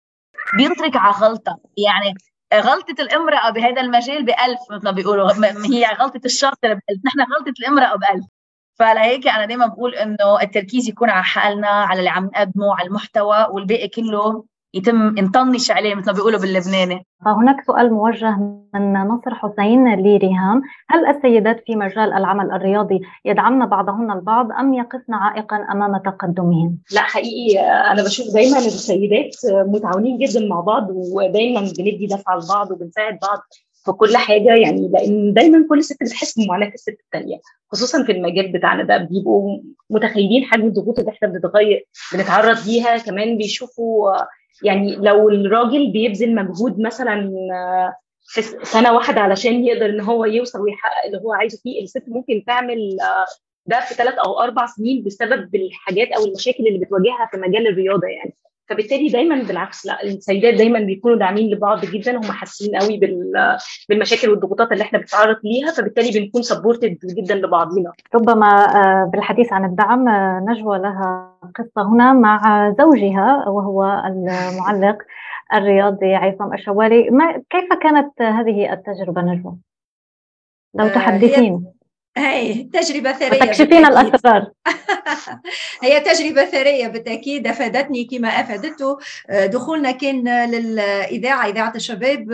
بينطرك 0.57 0.97
على 0.97 1.13
غلطة. 1.13 1.59
يعني 1.87 2.15
غلطة 2.55 3.03
الامرأة 3.03 3.51
بهذا 3.51 3.81
المجال 3.81 4.25
بألف 4.25 4.61
مثل 4.71 4.85
ما 4.85 4.91
بيقولوا. 4.91 5.33
هي 5.73 5.87
غلطة 5.87 6.21
الشاطر 6.25 6.69
بألف. 6.69 7.01
نحن 7.07 7.21
غلطة 7.21 7.55
الامرأة 7.61 7.97
بألف. 7.97 8.27
فلهيك 8.79 9.29
أنا 9.29 9.45
دائما 9.47 9.67
بقول 9.67 9.95
إنه 9.95 10.41
التركيز 10.43 10.89
يكون 10.89 11.11
على 11.11 11.25
حالنا 11.25 11.69
على 11.69 11.99
اللي 11.99 12.11
عم 12.11 12.25
نقدمه 12.25 12.75
على 12.79 12.89
المحتوى 12.89 13.47
والباقي 13.51 13.89
كله. 13.89 14.45
يتم 14.75 15.15
نطنش 15.19 15.71
عليه 15.71 15.95
مثل 15.95 16.07
ما 16.07 16.13
بيقولوا 16.13 16.41
باللبناني. 16.41 17.07
هناك 17.27 17.65
سؤال 17.67 17.93
موجه 17.93 18.37
من 18.75 18.93
نصر 18.93 19.35
حسين 19.35 19.95
لريهام. 19.95 20.63
هل 20.89 21.07
السيدات 21.07 21.63
في 21.67 21.77
مجال 21.77 22.13
العمل 22.13 22.51
الرياضي 22.53 23.01
يدعمن 23.25 23.67
بعضهن 23.67 24.11
البعض 24.11 24.53
أم 24.53 24.75
يقفن 24.75 25.15
عائقا 25.15 25.57
أمام 25.57 25.97
تقدمهن 25.97 26.77
لا 26.93 27.01
حقيقي 27.01 27.61
أنا 27.61 28.03
بشوف 28.03 28.35
دايما 28.35 28.59
السيدات 28.59 29.37
متعاونين 29.45 30.19
جدا 30.19 30.47
مع 30.49 30.61
بعض 30.61 30.87
ودايما 30.91 31.61
بندي 31.61 32.07
دفعه 32.11 32.37
لبعض 32.37 32.71
وبنساعد 32.71 33.19
بعض 33.23 33.39
في 33.85 33.93
كل 33.93 34.17
حاجة 34.17 34.55
يعني 34.55 34.89
لأن 34.89 35.33
دايما 35.33 35.67
كل 35.69 35.85
ست 35.85 36.03
بتحس 36.03 36.39
بمعاناة 36.39 36.69
الست 36.75 36.97
الثانية 37.05 37.37
خصوصا 37.73 38.05
في 38.05 38.13
المجال 38.13 38.53
بتاعنا 38.53 38.83
ده. 38.83 38.97
بيبقوا 38.99 39.59
متخيلين 39.91 40.45
حجم 40.45 40.67
الضغوط 40.67 40.99
اللي 40.99 41.11
إحنا 41.11 41.29
بنتغير 41.29 41.87
بنتعرض 42.15 42.57
ليها 42.67 42.99
كمان 42.99 43.37
بيشوفوا 43.39 44.13
يعني 44.62 44.97
لو 44.97 45.29
الراجل 45.29 45.93
بيبذل 45.93 46.35
مجهود 46.35 46.81
مثلا 46.81 47.31
في 48.27 48.43
سنة 48.62 48.93
واحدة 48.93 49.21
علشان 49.21 49.65
يقدر 49.65 49.87
إن 49.87 50.01
هو 50.01 50.25
يوصل 50.25 50.61
ويحقق 50.61 51.07
اللي 51.07 51.19
هو 51.19 51.33
عايزه 51.33 51.59
فيه 51.62 51.83
الست 51.83 52.05
ممكن 52.09 52.45
تعمل 52.47 52.97
ده 53.67 53.81
في 53.81 53.95
ثلاث 53.95 54.15
أو 54.15 54.41
أربع 54.41 54.67
سنين 54.67 55.03
بسبب 55.05 55.55
الحاجات 55.55 56.09
أو 56.09 56.25
المشاكل 56.25 56.67
اللي 56.67 56.79
بتواجهها 56.79 57.29
في 57.31 57.37
مجال 57.37 57.67
الرياضة 57.67 58.07
يعني. 58.07 58.35
فبالتالي 58.68 59.09
دايما 59.09 59.42
بالعكس 59.42 59.87
لا 59.87 60.03
السيدات 60.03 60.55
دايما 60.55 60.79
بيكونوا 60.79 61.16
داعمين 61.16 61.51
لبعض 61.55 61.85
جدا 61.85 62.16
هم 62.16 62.22
حاسين 62.22 62.77
قوي 62.77 63.01
بالمشاكل 63.88 64.31
والضغوطات 64.31 64.72
اللي 64.72 64.85
إحنا 64.85 64.98
بنتعرض 64.98 65.37
ليها 65.44 65.72
فبالتالي 65.72 66.20
بنكون 66.20 66.42
سبورتد 66.42 66.98
جدا 67.05 67.35
لبعضينا. 67.35 67.92
ربما 68.14 68.46
آه، 68.77 69.11
بالحديث 69.12 69.53
عن 69.53 69.64
الدعم 69.64 70.09
آه، 70.09 70.44
نجوى 70.48 70.79
لها 70.79 71.33
قصة 71.55 71.88
هنا 71.88 72.12
مع 72.12 72.70
زوجها 72.79 73.48
وهو 73.48 74.03
المعلق 74.07 74.98
الرياضي 75.55 76.14
عصام 76.14 76.55
الشوالي. 76.55 77.11
ما 77.11 77.42
كيف 77.51 77.72
كانت 77.83 78.22
هذه 78.22 78.72
التجربة 78.72 79.22
نجوى؟ 79.22 79.57
لو 80.75 80.85
آه، 80.85 80.88
تحدثين. 80.88 81.72
هي 82.16 82.62
تجربة 82.62 83.12
ثرية 83.12 83.40
تكشفين 83.40 83.87
الأسرار. 83.87 84.51
هي 85.83 86.01
تجربة 86.01 86.44
ثرية 86.44 86.88
بالتأكيد 86.88 87.46
أفادتني 87.46 88.05
كما 88.05 88.29
أفادته 88.29 88.98
آه، 89.31 89.46
دخولنا 89.46 89.90
كان 89.90 90.51
للإذاعة 90.51 91.46
إذاعة 91.46 91.72
الشباب 91.77 92.33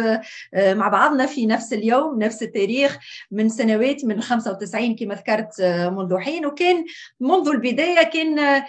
آه، 0.54 0.74
مع 0.74 0.88
بعضنا 0.88 1.26
في 1.26 1.46
نفس 1.46 1.72
اليوم 1.72 2.18
نفس 2.18 2.42
التاريخ 2.42 2.98
من 3.30 3.48
سنوات 3.48 4.04
من 4.04 4.20
95 4.20 4.96
كما 4.96 5.14
ذكرت 5.14 5.60
آه، 5.60 5.88
منذ 5.90 6.18
حين. 6.18 6.46
وكان 6.46 6.84
منذ 7.20 7.48
البداية 7.48 8.02
كان 8.02 8.62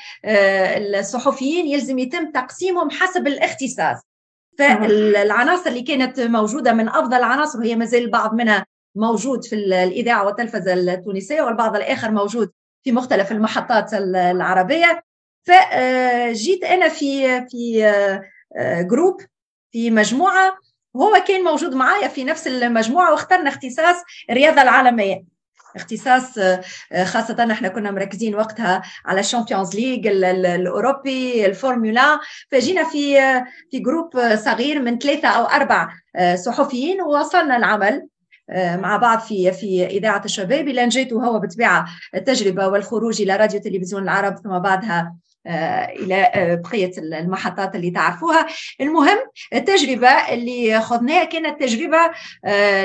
الصحفيين 0.95 1.67
يلزم 1.67 1.99
يتم 1.99 2.31
تقسيمهم 2.31 2.89
حسب 2.89 3.27
الاختصاص. 3.27 3.97
فالعناصر 4.59 5.69
اللي 5.69 5.81
كانت 5.81 6.19
موجودة 6.19 6.73
من 6.73 6.89
أفضل 6.89 7.17
العناصر 7.17 7.59
وهي 7.59 7.75
مازال 7.75 8.03
البعض 8.03 8.33
منها 8.33 8.65
موجود 8.95 9.45
في 9.45 9.55
الإذاعة 9.55 10.25
والتلفزة 10.25 10.73
التونسية 10.73 11.41
والبعض 11.41 11.75
الآخر 11.75 12.11
موجود 12.11 12.51
في 12.83 12.91
مختلف 12.91 13.31
المحطات 13.31 13.93
العربية. 13.93 15.03
فجيت 15.43 16.63
أنا 16.63 16.89
في 16.89 17.41
في 17.49 17.91
group 18.81 19.21
في 19.71 19.91
مجموعة 19.91 20.57
وهو 20.93 21.23
كان 21.27 21.43
موجود 21.43 21.73
معايا 21.73 22.07
في 22.07 22.23
نفس 22.23 22.47
المجموعة 22.47 23.11
واخترنا 23.11 23.49
اختصاص 23.49 23.95
الرياضة 24.29 24.61
العالمية. 24.61 25.23
اختصاص 25.75 26.39
خاصة 27.03 27.47
إحنا 27.51 27.67
كنا 27.67 27.91
مركزين 27.91 28.35
وقتها 28.35 28.81
على 29.05 29.19
ال 29.19 29.25
Champions 29.25 29.75
League 29.75 30.07
الأوروبي 30.07 31.45
الفورمولا. 31.45 32.19
فجينا 32.51 32.83
في 32.83 33.15
في 33.71 33.79
group 33.79 34.35
صغير 34.35 34.81
من 34.81 34.97
ثلاثة 34.99 35.27
أو 35.27 35.45
أربع 35.45 35.89
صحفيين 36.35 37.01
ووصلنا 37.01 37.57
العمل. 37.57 37.93
آه، 37.93 38.18
مع 38.55 38.97
بعض 38.97 39.19
في 39.19 39.51
في 39.51 39.85
إذاعة 39.85 40.21
الشباب. 40.25 40.67
إلى 40.67 40.83
أن 40.83 40.89
جيت 40.89 41.13
هو 41.13 41.39
بالطبيعه 41.39 41.85
التجربة 42.15 42.67
والخروج 42.67 43.21
إلى 43.21 43.35
راديو 43.35 43.59
تلفزيون 43.59 44.03
العرب 44.03 44.35
ثم 44.37 44.59
بعدها 44.59 45.15
آه، 45.47 45.85
إلى 45.85 46.15
آه، 46.15 46.55
بقية 46.55 46.91
المحطات 46.97 47.75
اللي 47.75 47.91
تعرفوها. 47.91 48.47
المهم 48.81 49.17
التجربة 49.53 50.09
اللي 50.09 50.81
خذناها 50.81 51.23
كانت 51.23 51.61
تجربة 51.61 52.11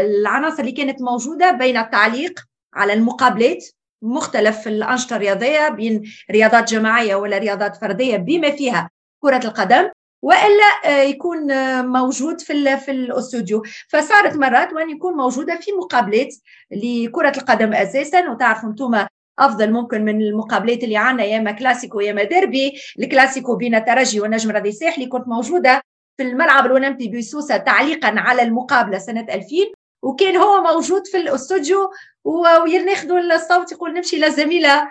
العناصر 0.01 0.61
اللي 0.61 0.73
كانت 0.73 1.03
موجودة 1.03 1.53
بين 1.53 1.77
التعليق 1.77 2.41
على 2.75 2.93
المقابلات 2.93 3.65
مختلف 4.03 4.69
الأنشطة 4.69 5.17
الرياضية 5.17 5.69
بين 5.69 6.03
رياضات 6.31 6.71
جماعية 6.71 7.15
ولا 7.15 7.39
رياضات 7.39 7.77
فردية 7.77 8.17
بما 8.17 8.51
فيها 8.51 8.91
كرة 9.23 9.41
القدم 9.45 9.91
وإلا 10.25 10.81
آه، 10.85 11.03
يكون 11.03 11.51
آه، 11.51 11.83
موجود 11.83 12.41
في 12.41 12.77
في 12.77 12.91
الاستوديو. 12.91 13.63
فصارت 13.89 14.37
مرات 14.37 14.73
وأن 14.73 14.91
يكون 14.91 15.15
موجودة 15.15 15.57
في 15.61 15.73
مقابلات 15.73 16.35
لكرة 16.71 17.33
القدم 17.37 17.73
أساسا. 17.75 18.31
وتعرفوا 18.31 18.69
أنتم 18.69 19.07
أفضل 19.39 19.73
ممكن 19.73 20.05
من 20.05 20.23
المقابلات 20.23 20.85
اللي 20.85 20.97
عندنا 20.97 21.25
يا 21.25 21.53
كلاسيكو 21.53 22.01
يا 22.01 22.25
ديربي. 22.25 22.73
الكلاسيكو 22.99 23.57
بين 23.57 23.75
الترجي 23.75 24.21
والنجم 24.21 24.51
الرياضي 24.51 24.69
الساحلي. 24.69 25.07
كنت 25.07 25.29
موجودة 25.29 25.83
في 26.17 26.23
الملعب 26.23 26.67
الأولمبي 26.67 27.09
بسوسة 27.09 27.57
تعليقا 27.57 28.15
على 28.17 28.43
المقابلة 28.43 28.99
سنة 28.99 29.27
2000 29.31 29.57
وكان 30.03 30.37
هو 30.37 30.63
موجود 30.63 31.07
في 31.07 31.17
الاستوديو 31.17 31.91
وياخذوا 32.25 33.21
الصوت 33.21 33.73
يقول 33.73 33.95
نمشي 33.95 34.17
للزميلة. 34.17 34.89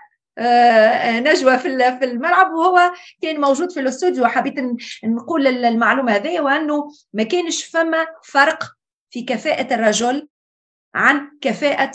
نجوى 1.19 1.57
في 1.57 1.97
في 1.99 2.05
الملعب 2.05 2.53
وهو 2.53 2.91
كان 3.21 3.41
موجود 3.41 3.71
في 3.71 3.79
الاستوديو. 3.79 4.25
حبيت 4.27 4.55
نقول 5.03 5.47
المعلومة 5.47 6.11
هذه 6.11 6.39
وأنه 6.39 6.91
ما 7.13 7.23
كانش 7.23 7.63
فما 7.63 8.07
فرق 8.23 8.71
في 9.09 9.21
كفاءة 9.21 9.73
الرجل 9.73 10.27
عن 10.95 11.31
كفاءة 11.41 11.91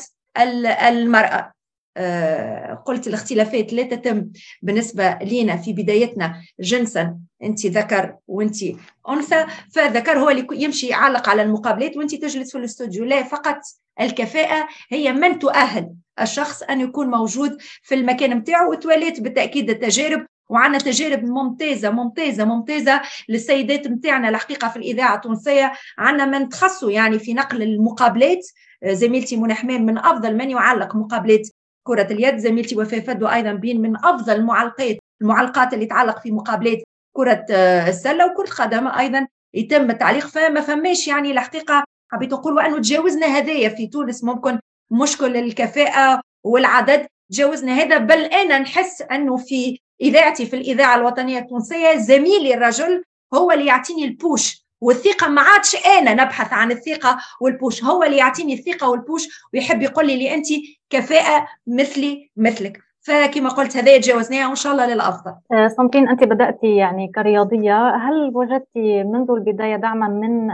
المرأة. 0.88 1.52
آه، 2.00 2.74
قلت 2.86 3.06
الاختلافات 3.06 3.72
لا 3.72 3.82
تتم 3.82 4.30
بالنسبة 4.62 5.18
لنا 5.22 5.56
في 5.56 5.72
بدايتنا 5.72 6.42
جنسا 6.60 7.18
أنت 7.42 7.66
ذكر 7.66 8.16
وأنت 8.28 8.56
أنثى. 9.08 9.46
فالذكر 9.74 10.18
هو 10.18 10.30
اللي 10.30 10.46
يمشي 10.52 10.86
يعلق 10.86 11.28
على 11.28 11.42
المقابلات 11.42 11.96
وأنت 11.96 12.14
تجلس 12.14 12.52
في 12.52 12.58
الاستوديو. 12.58 13.04
لا 13.04 13.22
فقط 13.22 13.60
الكفاءة 14.00 14.68
هي 14.90 15.12
من 15.12 15.38
تؤهل 15.38 15.90
الشخص 16.22 16.62
أن 16.62 16.80
يكون 16.80 17.06
موجود 17.10 17.56
في 17.82 17.94
المكان 17.94 18.30
نتاعو 18.30 18.70
وتوليت 18.70 19.20
بالتأكيد 19.20 19.70
التجارب 19.70 20.26
وعندنا 20.50 20.78
تجارب 20.78 21.24
ممتازة 21.24 21.90
ممتازة 21.90 22.44
ممتازة 22.44 23.00
للسيدات 23.28 23.86
نتاعنا 23.86 24.28
الحقيقة 24.28 24.68
في 24.68 24.76
الإذاعة 24.76 25.16
التونسية. 25.16 25.72
عندنا 25.98 26.38
من 26.38 26.48
تخصوا 26.48 26.90
يعني 26.90 27.18
في 27.18 27.34
نقل 27.34 27.62
المقابلات. 27.62 28.46
زميلتي 28.84 29.36
منى 29.36 29.54
حمام 29.54 29.86
من 29.86 29.98
أفضل 29.98 30.36
من 30.36 30.50
يعلق 30.50 30.96
مقابلات 30.96 31.48
كرة 31.82 32.06
اليد. 32.10 32.36
زميلتي 32.36 32.76
وفاء 32.76 33.00
فدو 33.00 33.26
أيضا 33.26 33.52
بين 33.52 33.80
من 33.80 33.96
أفضل 33.96 34.32
المعلقات 34.32 34.96
المعلقات 35.22 35.74
اللي 35.74 35.86
تعلق 35.86 36.20
في 36.20 36.30
مقابلات 36.30 36.78
كرة 37.12 37.44
السلة 37.88 38.26
وكرة 38.26 38.44
القدم 38.44 38.88
أيضا. 38.88 39.26
يتم 39.54 39.90
التعليق 39.90 40.26
فما 40.26 40.60
فماش 40.60 41.08
يعني 41.08 41.30
الحقيقة 41.32 41.84
حبيت 42.12 42.32
نقول 42.32 42.52
وأنه 42.52 42.78
تجاوزنا 42.78 43.38
هدايا 43.38 43.68
في 43.68 43.86
تونس 43.86 44.24
ممكن 44.24 44.58
مشكل 44.90 45.36
الكفاءة 45.36 46.20
والعدد 46.44 47.06
تجاوزنا 47.30 47.72
هذا 47.72 47.98
بل 47.98 48.24
أنا 48.24 48.58
نحس 48.58 49.02
أنه 49.02 49.36
في 49.36 49.80
إذاعتي 50.00 50.46
في 50.46 50.56
الإذاعة 50.56 50.96
الوطنية 50.96 51.38
التونسية 51.38 51.96
زميلي 51.96 52.54
الرجل 52.54 53.04
هو 53.34 53.52
اللي 53.52 53.66
يعطيني 53.66 54.04
ال 54.04 54.17
push 54.17 54.68
والثقة 54.80 55.28
ما 55.28 55.42
عادش 55.42 55.76
أنا 55.86 56.14
نبحث 56.14 56.52
عن 56.52 56.70
الثقة 56.70 57.18
وال 57.40 57.55
push 57.55 57.84
هو 57.84 58.02
اللي 58.02 58.16
يعطيني 58.16 58.54
الثقة 58.54 58.90
وال 58.90 59.03
push 59.03 59.28
ويحب 59.54 59.82
يقول 59.82 60.06
لي 60.06 60.14
اللي 60.14 60.34
أنت 60.34 60.46
كفاءة 60.90 61.48
مثلي 61.66 62.30
مثلك 62.36 62.80
فكما 63.00 63.48
قلت 63.48 63.76
هذا 63.76 63.96
تجاوزناها 63.98 64.46
وإن 64.46 64.56
شاء 64.56 64.72
الله 64.72 64.86
للأفضل. 64.86 65.34
آه، 65.52 65.68
صمتين 65.68 66.08
أنت 66.08 66.24
بدأتي 66.24 66.76
يعني 66.76 67.12
كرياضية، 67.14 67.88
هل 67.96 68.30
وجدتي 68.34 69.04
منذ 69.04 69.30
البداية 69.30 69.76
دعما 69.76 70.08
من 70.08 70.50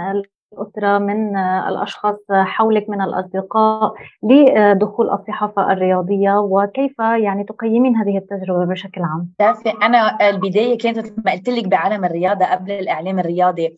الأسرة 0.55 0.99
من 0.99 1.37
الأشخاص 1.37 2.17
حولك 2.31 2.91
من 2.91 3.03
الأصدقاء 3.03 3.95
لدخول 4.23 5.11
الصحافة 5.11 5.73
الرياضية 5.73 6.39
وكيف 6.39 6.99
يعني 6.99 7.45
تقيمين 7.45 7.97
هذه 7.97 8.19
التجربة 8.19 8.65
بشكل 8.65 9.03
عام؟ 9.03 9.29
أنا 9.83 10.29
البداية 10.29 10.79
كانت 10.79 10.99
مثل 10.99 11.15
ما 11.25 11.33
قلت 11.33 11.49
لك 11.49 11.69
بعالم 11.69 12.05
الرياضة 12.05 12.45
قبل 12.45 12.71
الإعلام 12.73 13.19
الرياضي 13.19 13.77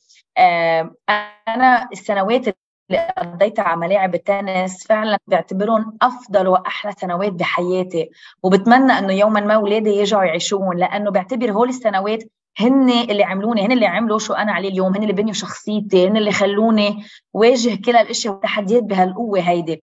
أنا 1.49 1.89
السنوات 1.93 2.47
اللي 2.91 3.09
قضيتها 3.19 3.63
على 3.63 3.81
ملاعب 3.81 4.15
التنس 4.15 4.87
فعلا 4.87 5.19
بعتبرهم 5.27 5.97
أفضل 6.03 6.49
وأحلى 6.49 6.93
سنوات 6.93 7.33
بحياتي 7.33 8.11
وبتمنى 8.43 8.93
إنه 8.93 9.13
يوما 9.13 9.41
ما 9.41 9.55
أولادي 9.55 9.91
يرجعوا 9.91 10.25
يعيشون 10.25 10.77
لأنه 10.77 11.11
بعتبر 11.11 11.53
هول 11.53 11.69
السنوات 11.69 12.23
هن 12.59 12.91
اللي 12.91 13.25
عملوني 13.25 13.67
هن 13.67 13.73
اللي 13.73 13.87
عملوا 13.87 14.19
شو 14.19 14.33
أنا 14.35 14.53
عليه 14.53 14.69
اليوم 14.69 14.95
هن 14.95 15.03
اللي 15.03 15.13
بنيوا 15.13 15.35
شخصيتي 15.35 16.09
هن 16.09 16.17
اللي 16.17 16.33
خلوني 16.33 17.05
واجه 17.33 17.79
كل 17.85 17.97
الاشياء 17.97 18.35
والتحديات 18.35 18.83
بهالقوة 18.83 19.41
هيدي. 19.41 19.83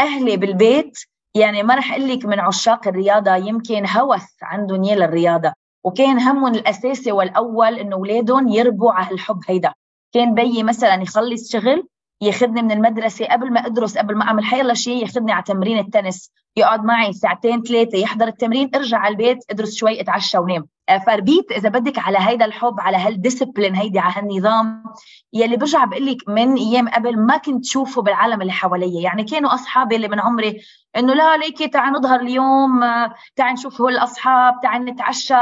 أهلي 0.00 0.36
بالبيت 0.36 0.98
يعني 1.34 1.62
ما 1.62 1.74
رح 1.74 1.92
أقول 1.92 2.08
لك 2.08 2.24
من 2.24 2.40
عشاق 2.40 2.88
الرياضة 2.88 3.34
يمكن 3.36 3.86
هوس 3.86 4.26
عندهم 4.42 4.84
إياه 4.84 4.96
للرياضة. 4.96 5.52
وكان 5.84 6.20
همهم 6.20 6.54
الأساسي 6.54 7.12
والأول 7.12 7.74
إنه 7.78 7.96
أولادهم 7.96 8.48
يربوا 8.48 8.92
على 8.92 9.06
هالحب 9.06 9.40
هيدا. 9.48 9.72
كان 10.14 10.34
بيي 10.34 10.62
مثلا 10.62 11.02
يخلص 11.02 11.52
شغل 11.52 11.88
ياخذني 12.20 12.62
من 12.62 12.72
المدرسة 12.72 13.26
قبل 13.26 13.52
ما 13.52 13.66
أدرس 13.66 13.98
قبل 13.98 14.16
ما 14.16 14.24
أعمل 14.24 14.44
حيلا 14.44 14.74
شيء 14.74 15.02
ياخذني 15.02 15.32
على 15.32 15.42
تمرين 15.42 15.78
التنس. 15.78 16.32
يقعد 16.56 16.84
معي 16.84 17.12
ساعتين 17.12 17.62
ثلاثة 17.62 17.98
يحضر 17.98 18.28
التمرين 18.28 18.70
ارجع 18.74 18.98
على 18.98 19.12
البيت 19.12 19.38
ادرس 19.50 19.74
شوي 19.74 20.00
اتعشى 20.00 20.38
ونام. 20.38 20.66
آه، 20.88 20.98
فربيت 20.98 21.52
إذا 21.52 21.68
بدك 21.68 21.98
على 21.98 22.18
هيدا 22.20 22.44
الحب 22.44 22.80
على 22.80 22.96
هالديسبلين 22.96 23.74
هيدي 23.74 23.98
على 23.98 24.14
هالنظام 24.16 24.84
يلي 25.32 25.56
برجع 25.56 25.84
بقول 25.84 26.06
لك 26.06 26.28
من 26.28 26.54
أيام 26.54 26.88
قبل 26.88 27.18
ما 27.18 27.36
كنت 27.36 27.64
شوفه 27.64 28.02
بالعالم 28.02 28.42
اللي 28.42 28.52
حوالي 28.52 29.02
يعني 29.02 29.24
كانوا 29.24 29.54
أصحابي 29.54 29.96
اللي 29.96 30.08
من 30.08 30.20
عمري 30.20 30.60
إنه 30.96 31.14
لا 31.14 31.36
ليكي 31.36 31.68
تعي 31.68 31.90
نظهر 31.90 32.20
اليوم 32.20 32.82
آه، 32.82 33.14
تعي 33.36 33.52
نشوف 33.52 33.80
هول 33.80 33.92
الأصحاب 33.92 34.60
تعي 34.62 34.78
نتعشى 34.78 35.34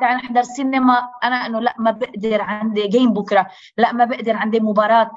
تعي 0.00 0.14
نحضر 0.14 0.42
سينما. 0.42 1.08
أنا 1.24 1.46
إنه 1.46 1.60
لا 1.60 1.74
ما 1.78 1.90
بقدر 1.90 2.42
عندي 2.42 2.88
جيم 2.88 3.12
بكرة 3.12 3.46
لا 3.76 3.92
ما 3.92 4.04
بقدر 4.04 4.36
عندي 4.36 4.60
مباراة. 4.60 5.10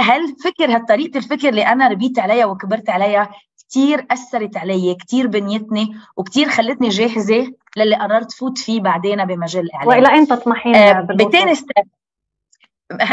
هالفكر 0.00 0.74
هالطريقه 0.74 1.18
الفكر 1.18 1.48
اللي 1.48 1.62
أنا 1.62 1.88
ربيت 1.88 2.18
عليها 2.18 2.46
وكبرت 2.46 2.90
عليها 2.90 3.30
كثير 3.70 4.06
أثرت 4.10 4.56
علي 4.56 4.94
كثير 4.94 5.26
بنيتني 5.26 5.96
وكثير 6.16 6.48
خلتني 6.48 6.88
جاهزة 6.88 7.52
للي 7.76 7.96
قررت 7.96 8.32
فوت 8.32 8.58
فيه 8.58 8.80
بعدين 8.80 9.24
بمجال 9.24 9.64
الإعلام؟ 9.64 9.88
وإلى 9.88 10.12
أين 10.12 10.26
تطمحين 10.26 10.74
آه 10.74 11.00
بتاني 11.00 11.54
step 11.54 11.84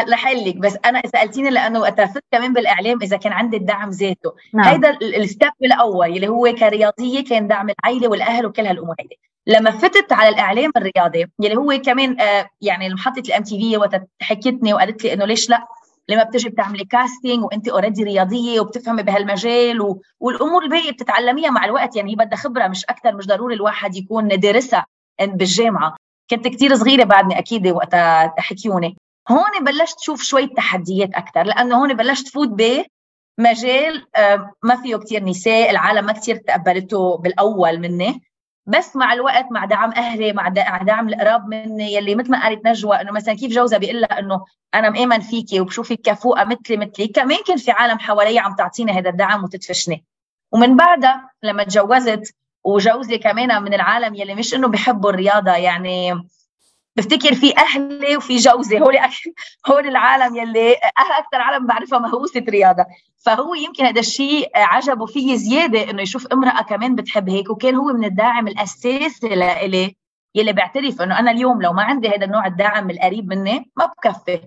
لحلك 0.08 0.58
بس 0.58 0.78
أنا 0.86 1.02
سألتيني 1.06 1.50
لأنه 1.50 1.80
وقتها 1.80 2.06
فت 2.06 2.24
كمان 2.32 2.54
بالإعلام 2.54 3.00
إذا 3.02 3.18
كان 3.18 3.34
عندي 3.34 3.58
الدعم 3.58 3.90
ذاته. 3.90 4.34
نعم. 4.54 4.68
هيدا 4.68 4.98
ال 5.02 5.12
step 5.12 5.52
الأول 5.64 6.08
اللي 6.08 6.28
هو 6.28 6.56
كرياضية 6.60 7.24
كان 7.24 7.48
دعم 7.48 7.70
العائله 7.70 8.08
والأهل 8.08 8.46
وكل 8.46 8.66
هالأمور 8.66 8.96
هيدي. 9.00 9.20
لما 9.48 9.72
فتت 9.72 10.14
على 10.14 10.30
الإعلام 10.30 10.72
الرياضي 10.78 11.28
اللي 11.40 11.56
هو 11.56 11.82
كمان 11.86 12.22
آه 12.22 12.50
يعني 12.62 12.94
محطه 12.94 13.20
ال 13.20 13.44
MTV 13.44 13.78
وقت 13.78 14.02
حكتني 14.22 14.74
وقالت 14.74 15.04
لي 15.04 15.14
إنه 15.14 15.26
ليش 15.26 15.50
لأ؟ 15.50 15.68
لما 16.12 16.24
بتجي 16.24 16.50
بتعملي 16.50 16.86
casting 16.86 17.44
وانت 17.44 17.68
already 17.68 18.04
رياضية 18.04 18.60
وبتفهمي 18.60 19.04
بهالمجال 19.04 19.82
و... 19.82 20.02
والأمور 20.20 20.64
الباقية 20.64 20.92
بتتعلميها 20.92 21.50
مع 21.50 21.66
الوقت 21.66 21.96
يعني 21.96 22.12
هي 22.12 22.16
بدها 22.16 22.38
خبرة 22.38 22.68
مش 22.68 22.86
أكثر 22.86 23.16
مش 23.16 23.28
ضروري 23.28 23.56
الواحد 23.56 23.96
يكون 23.96 24.28
دارسها 24.28 24.86
بالجامعة. 25.22 25.96
كنت 26.30 26.48
كثير 26.48 26.76
صغيرة 26.76 27.04
بعدني 27.04 27.40
أكيد 27.40 27.68
وقتها 27.68 28.34
حكيوني. 28.38 28.98
هون 29.30 29.64
بلشت 29.64 30.00
شوف 30.00 30.24
شوية 30.24 30.48
تحديات 30.48 31.10
أكثر 31.14 31.44
لأنه 31.44 31.76
هون 31.82 31.94
بلشت 31.94 32.28
فوت 32.28 32.50
بمجال 32.50 34.06
آه، 34.16 34.52
ما 34.64 34.76
فيه 34.76 34.96
كثير 34.96 35.24
نساء 35.24 35.70
العالم 35.70 36.06
ما 36.06 36.14
كثير 36.14 36.36
تقبلته 36.36 37.18
بالأول 37.18 37.80
مني. 37.80 38.22
بس 38.66 38.96
مع 38.96 39.14
الوقت 39.14 39.46
مع 39.52 39.66
دعم 39.66 39.92
أهلي 39.92 40.34
مع 40.34 40.48
دعم 40.82 41.10
القراب 41.10 41.48
مني 41.48 41.94
يلي 41.94 42.16
مثل 42.16 42.32
ما 42.32 42.44
قالت 42.44 42.68
نجوى 42.68 43.02
إنه 43.02 43.12
مثلا 43.12 43.34
كيف 43.34 43.52
جوزها 43.52 43.80
بيقول 43.80 44.02
لها 44.02 44.20
إنه 44.20 44.46
أنا 44.74 44.90
مآمن 44.90 45.20
فيكي 45.20 45.60
وبشوفك 45.60 46.02
كفوقه 46.02 46.44
مثلي 46.44 46.78
مثلي. 46.78 47.08
كمان 47.08 47.38
كان 47.48 47.58
في 47.58 47.72
عالم 47.72 48.00
حوالي 48.00 48.40
عم 48.40 48.56
تعطيني 48.56 48.92
هذا 48.92 49.10
الدعم 49.10 49.44
وتدفشني. 49.44 50.06
ومن 50.52 50.78
بعدها 50.78 51.30
لما 51.44 51.64
تجوزت 51.64 52.36
وجوزي 52.64 53.18
كمان 53.18 53.64
من 53.64 53.74
العالم 53.74 54.16
يلي 54.16 54.36
مش 54.36 54.54
إنه 54.54 54.68
بحبوا 54.68 55.10
الرياضة 55.10 55.52
يعني 55.52 56.14
بفتكر 56.96 57.36
في 57.36 57.58
أهلي 57.58 58.18
وفي 58.18 58.36
جوزي. 58.36 58.80
هول 58.80 58.98
هول 59.70 59.88
العالم 59.88 60.36
يلي 60.36 60.74
أكثر 60.98 61.42
عالم 61.42 61.68
بعرفها 61.68 62.00
مهووسه 62.00 62.46
رياضة. 62.50 62.86
فهو 63.26 63.54
يمكن 63.54 63.86
هذا 63.86 64.00
الشيء 64.00 64.50
عجبه 64.56 65.06
فيي 65.06 65.38
زيادة 65.38 65.90
إنه 65.90 66.02
يشوف 66.02 66.28
امرأة 66.28 66.62
كمان 66.62 66.96
بتحب 66.96 67.30
هيك 67.30 67.50
وكان 67.50 67.76
هو 67.76 67.94
من 67.94 68.06
الداعم 68.06 68.48
الأساسي 68.48 69.28
لإلي 69.30 69.96
يلي 70.36 70.54
بعترف 70.54 71.02
إنه 71.02 71.20
أنا 71.20 71.32
اليوم 71.32 71.62
لو 71.62 71.74
ما 71.74 71.84
عندي 71.84 72.10
هذا 72.10 72.26
النوع 72.26 72.48
الدعم 72.48 72.90
القريب 72.90 73.28
مني 73.28 73.72
ما 73.76 73.86
بكفي. 73.86 74.42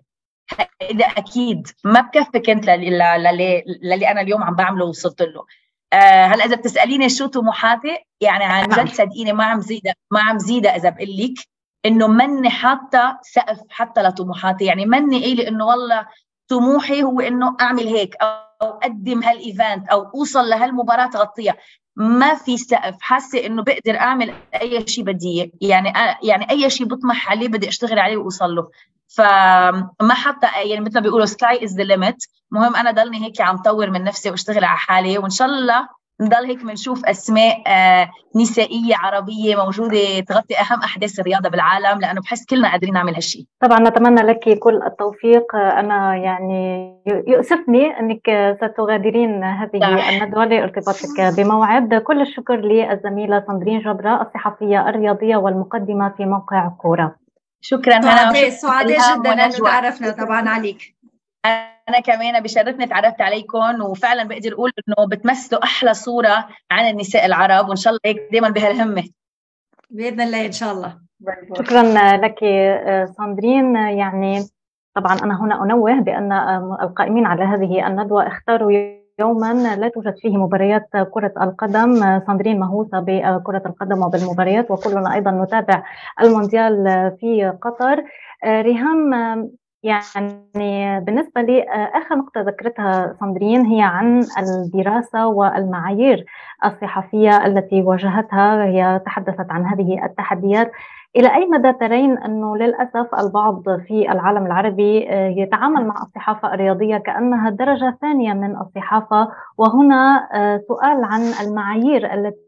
هذا 0.82 1.04
أكيد 1.04 1.68
ما 1.84 2.00
بكفي 2.00 2.40
كنت 2.40 2.66
للي, 2.66 3.64
للي 3.82 4.10
أنا 4.10 4.20
اليوم 4.20 4.42
عم 4.42 4.54
بعمله 4.54 4.84
وصلت 4.84 5.22
له. 5.22 5.44
آه 5.92 6.26
هلأ 6.26 6.44
إذا 6.44 6.56
بتسأليني 6.56 7.08
شو 7.08 7.26
طموحاتي 7.26 7.98
يعني 8.20 8.44
عن 8.44 8.68
جد 8.68 8.88
صدقيني 8.88 9.32
ما 9.32 9.44
عم 9.44 9.60
زيدها 9.60 9.94
ما 10.10 10.20
عم 10.20 10.38
زيدها 10.38 10.76
إذا 10.76 10.90
بقول 10.90 11.16
لك 11.16 11.53
إنه 11.86 12.06
مني 12.06 12.50
حاطة 12.50 13.18
سقف 13.22 13.60
حتى 13.70 14.02
لطموحاتي 14.02 14.64
يعني 14.64 14.86
مني 14.86 15.20
قايله 15.20 15.48
إنه 15.48 15.66
والله 15.66 16.06
طموحي 16.48 17.02
هو 17.02 17.20
إنه 17.20 17.56
أعمل 17.60 17.86
هيك 17.86 18.16
أو 18.22 18.44
أقدم 18.62 19.22
هالإيفنت 19.22 19.88
أو 19.88 20.02
أوصل 20.14 20.48
لهالمباراة 20.48 21.10
غطيها 21.16 21.56
ما 21.96 22.34
في 22.34 22.56
سقف. 22.56 22.96
حاسة 23.00 23.46
إنه 23.46 23.62
بقدر 23.62 23.98
أعمل 23.98 24.34
أي 24.62 24.86
شيء 24.86 25.04
بدي 25.04 25.52
يعني 25.60 25.92
يعني 26.22 26.50
أي 26.50 26.70
شيء 26.70 26.86
بطمح 26.86 27.30
عليه 27.30 27.48
بدي 27.48 27.68
أشتغل 27.68 27.98
عليه 27.98 28.16
وأوصل 28.16 28.54
له. 28.54 28.70
فما 29.08 30.14
حتى 30.14 30.46
يعني 30.46 30.80
مثل 30.80 30.94
ما 30.94 31.00
بيقولوا 31.00 31.26
sky 31.26 31.64
is 31.64 31.76
the 31.76 31.82
limit 31.82 32.16
مهم 32.50 32.76
أنا 32.76 32.90
ضلني 32.90 33.24
هيك 33.24 33.40
عم 33.40 33.56
طور 33.56 33.90
من 33.90 34.04
نفسي 34.04 34.30
وأشتغل 34.30 34.64
على 34.64 34.78
حالي. 34.78 35.18
وإن 35.18 35.30
شاء 35.30 35.48
الله 35.48 35.88
نضل 36.20 36.46
هيك 36.46 36.64
بنشوف 36.64 37.04
أسماء 37.06 37.62
آه، 37.66 38.10
نسائية 38.36 38.94
عربية 38.96 39.56
موجودة 39.56 40.20
تغطي 40.20 40.54
أهم 40.54 40.80
أحداث 40.84 41.20
الرياضة 41.20 41.48
بالعالم 41.48 42.00
لأنه 42.00 42.20
بحس 42.20 42.46
كلنا 42.46 42.70
قادرين 42.70 42.94
نعمل 42.94 43.14
هالشيء 43.14 43.44
طبعا 43.60 43.80
نتمنى 43.80 44.22
لك 44.22 44.58
كل 44.58 44.82
التوفيق. 44.82 45.56
أنا 45.56 46.16
يعني 46.16 46.94
يؤسفني 47.26 48.00
إنك 48.00 48.56
ستغادرين 48.62 49.44
هذه 49.44 50.08
الندوة 50.08 50.44
لارتباطك 50.44 51.36
بموعد. 51.36 51.94
كل 51.94 52.20
الشكر 52.20 52.56
للزميلة 52.56 53.44
ساندرين 53.46 53.80
جبرة 53.80 54.22
الصحفية 54.22 54.88
الرياضية 54.88 55.36
والمقدمة 55.36 56.14
في 56.16 56.24
موقع 56.24 56.68
كورة. 56.68 57.16
شكرا 57.60 58.00
سعداء 58.00 58.48
سعداء 58.48 59.18
جدا 59.18 59.32
أنه 59.32 59.50
تعرفنا 59.50 60.10
طبعا 60.10 60.48
عليك. 60.48 60.93
أنا 61.88 62.00
كمان 62.04 62.42
بشرفني 62.42 62.86
تعرفت 62.86 63.20
عليكم 63.20 63.82
وفعلا 63.82 64.24
بقدر 64.28 64.52
أقول 64.52 64.72
إنه 64.88 65.08
بتمثلوا 65.08 65.64
أحلى 65.64 65.94
صورة 65.94 66.48
عن 66.70 66.90
النساء 66.90 67.26
العرب 67.26 67.68
وإن 67.68 67.76
شاء 67.76 67.90
الله 67.90 68.00
هيك 68.04 68.28
دائما 68.32 68.48
بهالهمة. 68.48 69.04
بإذن 69.90 70.20
الله 70.20 70.46
إن 70.46 70.52
شاء 70.52 70.72
الله. 70.72 70.98
شكرا 71.58 71.82
لك 72.16 72.38
ساندرين. 73.16 73.76
يعني 73.76 74.44
طبعا 74.96 75.18
أنا 75.22 75.40
هنا 75.40 75.62
أنوه 75.62 76.00
بأن 76.00 76.32
القائمين 76.82 77.26
على 77.26 77.44
هذه 77.44 77.86
الندوة 77.86 78.26
اختاروا 78.26 78.72
يوما 79.20 79.76
لا 79.76 79.88
توجد 79.88 80.14
فيه 80.16 80.36
مباريات 80.36 80.88
كرة 81.10 81.32
القدم. 81.40 82.20
ساندرين 82.26 82.60
مهووسة 82.60 83.00
بكرة 83.00 83.62
القدم 83.66 84.02
وبالمباريات 84.02 84.70
وكلنا 84.70 85.14
أيضا 85.14 85.30
نتابع 85.30 85.82
المونديال 86.20 86.84
في 87.20 87.52
قطر. 87.62 88.04
ريهام 88.44 89.14
يعني 89.84 91.00
بالنسبة 91.00 91.40
لي 91.40 91.62
آخر 91.94 92.16
نقطة 92.16 92.40
ذكرتها 92.40 93.16
ساندرين 93.20 93.66
هي 93.66 93.82
عن 93.82 94.24
الدراسة 94.38 95.26
والمعايير 95.26 96.24
الصحفية 96.64 97.46
التي 97.46 97.82
واجهتها 97.82 98.64
هي 98.64 99.00
تحدثت 99.06 99.46
عن 99.50 99.66
هذه 99.66 100.04
التحديات. 100.04 100.72
إلى 101.16 101.34
أي 101.34 101.46
مدى 101.46 101.72
ترين 101.72 102.18
أنه 102.18 102.56
للأسف 102.56 103.14
البعض 103.18 103.62
في 103.86 104.12
العالم 104.12 104.46
العربي 104.46 105.06
يتعامل 105.40 105.86
مع 105.86 106.02
الصحافة 106.02 106.54
الرياضية 106.54 106.96
كأنها 106.96 107.50
درجة 107.50 107.96
ثانية 108.00 108.32
من 108.32 108.56
الصحافة؟ 108.56 109.28
وهنا 109.58 110.28
سؤال 110.68 111.04
عن 111.04 111.20
المعايير 111.46 112.14
التي 112.14 112.43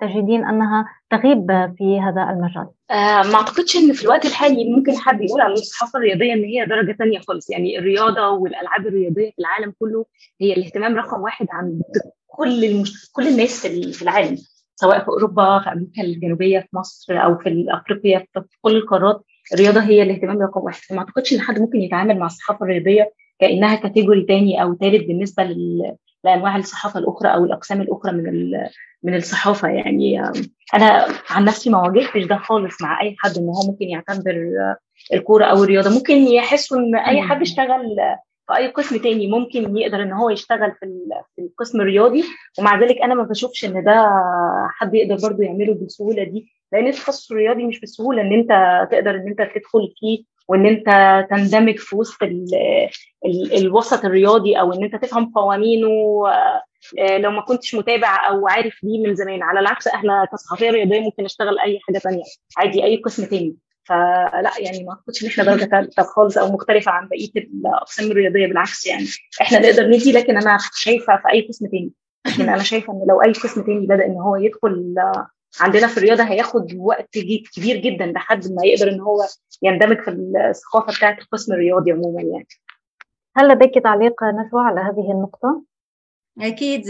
تجدين 0.00 0.46
أنها 0.46 0.86
تغيب 1.10 1.74
في 1.78 2.00
هذا 2.00 2.22
المجال؟ 2.30 2.68
آه 2.90 3.22
ما 3.22 3.34
أعتقدش 3.34 3.76
إن 3.76 3.92
في 3.92 4.04
الوقت 4.04 4.26
الحالي 4.26 4.70
ممكن 4.70 4.96
حد 4.96 5.20
يقول 5.20 5.40
عن 5.40 5.52
الصحافه 5.52 5.98
الرياضيه 5.98 6.32
إن 6.32 6.44
هي 6.44 6.66
درجة 6.66 6.92
ثانية 6.92 7.18
خالص. 7.18 7.50
يعني 7.50 7.78
الرياضة 7.78 8.28
والألعاب 8.30 8.86
الرياضية 8.86 9.30
في 9.30 9.38
العالم 9.38 9.74
كله 9.78 10.06
هي 10.40 10.52
الاهتمام 10.52 10.96
رقم 10.96 11.20
واحد 11.20 11.46
عند 11.50 11.82
كل 12.26 12.64
المش... 12.64 13.10
كل 13.12 13.28
الناس 13.28 13.66
في 13.66 14.02
العالم 14.02 14.36
سواء 14.74 14.98
في 14.98 15.08
أوروبا 15.08 15.58
في 15.58 15.72
أمريكا 15.72 16.02
الجنوبية 16.02 16.60
في 16.60 16.76
مصر 16.76 17.24
أو 17.24 17.38
في 17.38 17.66
أفريقيا 17.68 18.18
في 18.34 18.56
كل 18.60 18.76
القارات. 18.76 19.24
الرياضة 19.54 19.80
هي 19.80 20.02
الاهتمام 20.02 20.42
رقم 20.42 20.60
واحد. 20.60 20.80
فما 20.82 20.98
أعتقدش 20.98 21.32
إن 21.32 21.40
حد 21.40 21.58
ممكن 21.58 21.78
يتعامل 21.80 22.18
مع 22.18 22.26
الصحافة 22.26 22.64
الرياضية 22.64 23.12
كأنها 23.40 23.74
كاتيجوري 23.74 24.22
تاني 24.22 24.62
أو 24.62 24.74
ثالث 24.74 25.06
بالنسبة 25.06 25.42
لل... 25.44 25.96
لأنواع 26.24 26.56
الصحافة 26.56 27.00
الأخرى 27.00 27.34
أو 27.34 27.44
الأقسام 27.44 27.80
الأخرى 27.80 28.12
من 28.12 28.28
من 29.02 29.14
الصحافة 29.14 29.68
يعني 29.68 30.22
أنا 30.74 31.06
عن 31.30 31.44
نفسي 31.44 31.70
ما 31.70 31.82
واجهتش 31.82 32.24
ده 32.24 32.36
خالص 32.36 32.82
مع 32.82 33.00
أي 33.02 33.16
حد 33.18 33.38
إن 33.38 33.48
هو 33.48 33.70
ممكن 33.70 33.84
يعتبر 33.84 34.48
الكورة 35.14 35.44
أو 35.44 35.62
الرياضة. 35.64 35.90
ممكن 35.90 36.16
يحسوا 36.16 36.78
إن 36.78 36.96
أي 36.96 37.22
حد 37.22 37.40
اشتغل 37.40 37.96
في 38.46 38.56
أي 38.56 38.66
قسم 38.68 38.96
تاني 38.96 39.26
ممكن 39.26 39.76
يقدر 39.76 40.02
إن 40.02 40.12
هو 40.12 40.30
يشتغل 40.30 40.72
في 40.72 40.86
في 41.36 41.42
القسم 41.42 41.80
الرياضي. 41.80 42.24
ومع 42.58 42.80
ذلك 42.80 42.96
أنا 43.02 43.14
ما 43.14 43.22
بشوفش 43.22 43.64
إن 43.64 43.84
ده 43.84 44.10
حد 44.70 44.94
يقدر 44.94 45.28
برضه 45.28 45.44
يعمله 45.44 45.74
بالسهولة 45.74 46.24
دي. 46.24 46.52
لأن 46.72 46.86
التخصص 46.86 47.30
الرياضي 47.30 47.64
مش 47.64 47.80
بالسهولة 47.80 48.22
إن 48.22 48.32
أنت 48.32 48.48
تقدر 48.90 49.10
إن 49.10 49.28
أنت 49.28 49.38
تدخل 49.38 49.94
فيه 50.00 50.24
وإن 50.48 50.66
أنت 50.66 50.86
تندمج 51.30 51.78
في 51.78 51.96
وسط 51.96 52.22
ال 52.22 52.46
ال 53.26 53.56
الوسط 53.56 54.04
الرياضي 54.04 54.60
أو 54.60 54.72
إن 54.72 54.84
أنت 54.84 55.04
تفهم 55.04 55.32
قوانينه 55.32 55.88
لو 57.18 57.30
ما 57.30 57.40
كنتش 57.40 57.74
متابع 57.74 58.28
أو 58.28 58.48
عارف 58.48 58.74
بيه 58.82 59.08
من 59.08 59.14
زمان. 59.14 59.42
على 59.42 59.60
العكس 59.60 59.88
إحنا 59.88 60.24
كصحفية 60.32 60.70
رياضية 60.70 61.00
ممكن 61.00 61.22
نشتغل 61.22 61.58
أي 61.58 61.78
حاجة 61.86 61.98
ثانية 61.98 62.22
عادي 62.56 62.84
أي 62.84 62.96
قسم 62.96 63.24
تاني. 63.24 63.56
فلا 63.84 64.50
يعني 64.58 64.84
ما 64.84 64.90
أعتقدش 64.92 65.22
إن 65.24 65.28
إحنا 65.28 65.44
درجة 65.44 65.64
ثالثه 65.64 66.02
خالص 66.02 66.38
أو 66.38 66.52
مختلفة 66.52 66.92
عن 66.92 67.08
بقية 67.08 67.30
الأقسام 67.36 68.10
الرياضية 68.10 68.46
بالعكس 68.46 68.86
يعني. 68.86 69.04
إحنا 69.40 69.58
نقدر 69.58 69.86
ندي 69.86 70.12
لكن 70.12 70.36
أنا 70.36 70.58
شايفة 70.74 71.16
في 71.16 71.32
أي 71.32 71.48
قسم 71.48 71.66
تاني. 71.66 71.92
لكن 72.26 72.48
أنا 72.48 72.62
شايفة 72.62 72.92
إن 72.92 73.06
لو 73.08 73.22
أي 73.22 73.32
قسم 73.32 73.62
تاني 73.62 73.86
بدأ 73.86 74.06
إن 74.06 74.16
هو 74.16 74.36
يدخل 74.36 74.94
عندنا 75.60 75.86
في 75.86 75.98
الرياضة 75.98 76.24
هياخد 76.24 76.74
وقت 76.76 77.18
كبير 77.54 77.76
جدا 77.76 78.06
لحد 78.06 78.44
ما 78.52 78.64
يقدر 78.64 78.88
إن 78.88 79.00
هو 79.00 79.24
يندمج 79.62 80.00
في 80.00 80.10
الثقافة 80.10 80.92
بتاعت 80.96 81.18
القسم 81.18 81.52
الرياضي 81.52 81.92
عموما 81.92 82.22
يعني 82.22 82.46
هل 83.36 83.48
لديك 83.48 83.74
تعليق 83.84 84.24
نشوى 84.24 84.60
على 84.60 84.80
هذه 84.80 85.12
النقطة؟ 85.12 85.62
أكيد 86.40 86.84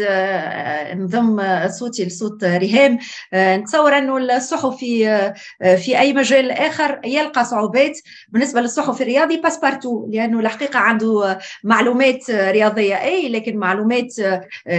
نضم 0.92 1.68
صوتي 1.68 2.04
لصوت 2.04 2.44
ريهام. 2.44 2.98
نتصور 3.34 3.98
أنه 3.98 4.36
الصحفي 4.36 5.32
في 5.76 5.98
أي 5.98 6.12
مجال 6.12 6.50
آخر 6.50 7.00
يلقى 7.04 7.44
صعوبات. 7.44 7.98
بالنسبة 8.28 8.60
للصحفي 8.60 9.00
الرياضي 9.00 9.36
passe-partout 9.36 10.08
لأنه 10.10 10.40
الحقيقة 10.40 10.78
عنده 10.78 11.38
معلومات 11.64 12.30
رياضية 12.30 13.02
أي 13.02 13.28
لكن 13.28 13.56
معلومات 13.56 14.12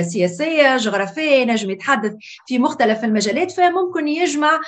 سياسية 0.01 0.78
جغرافية 0.78 1.43
نجم 1.45 1.70
يتحدث 1.70 2.13
في 2.47 2.59
مختلف 2.59 3.03
المجالات. 3.03 3.51
فممكن 3.51 4.07
يجمع 4.07 4.59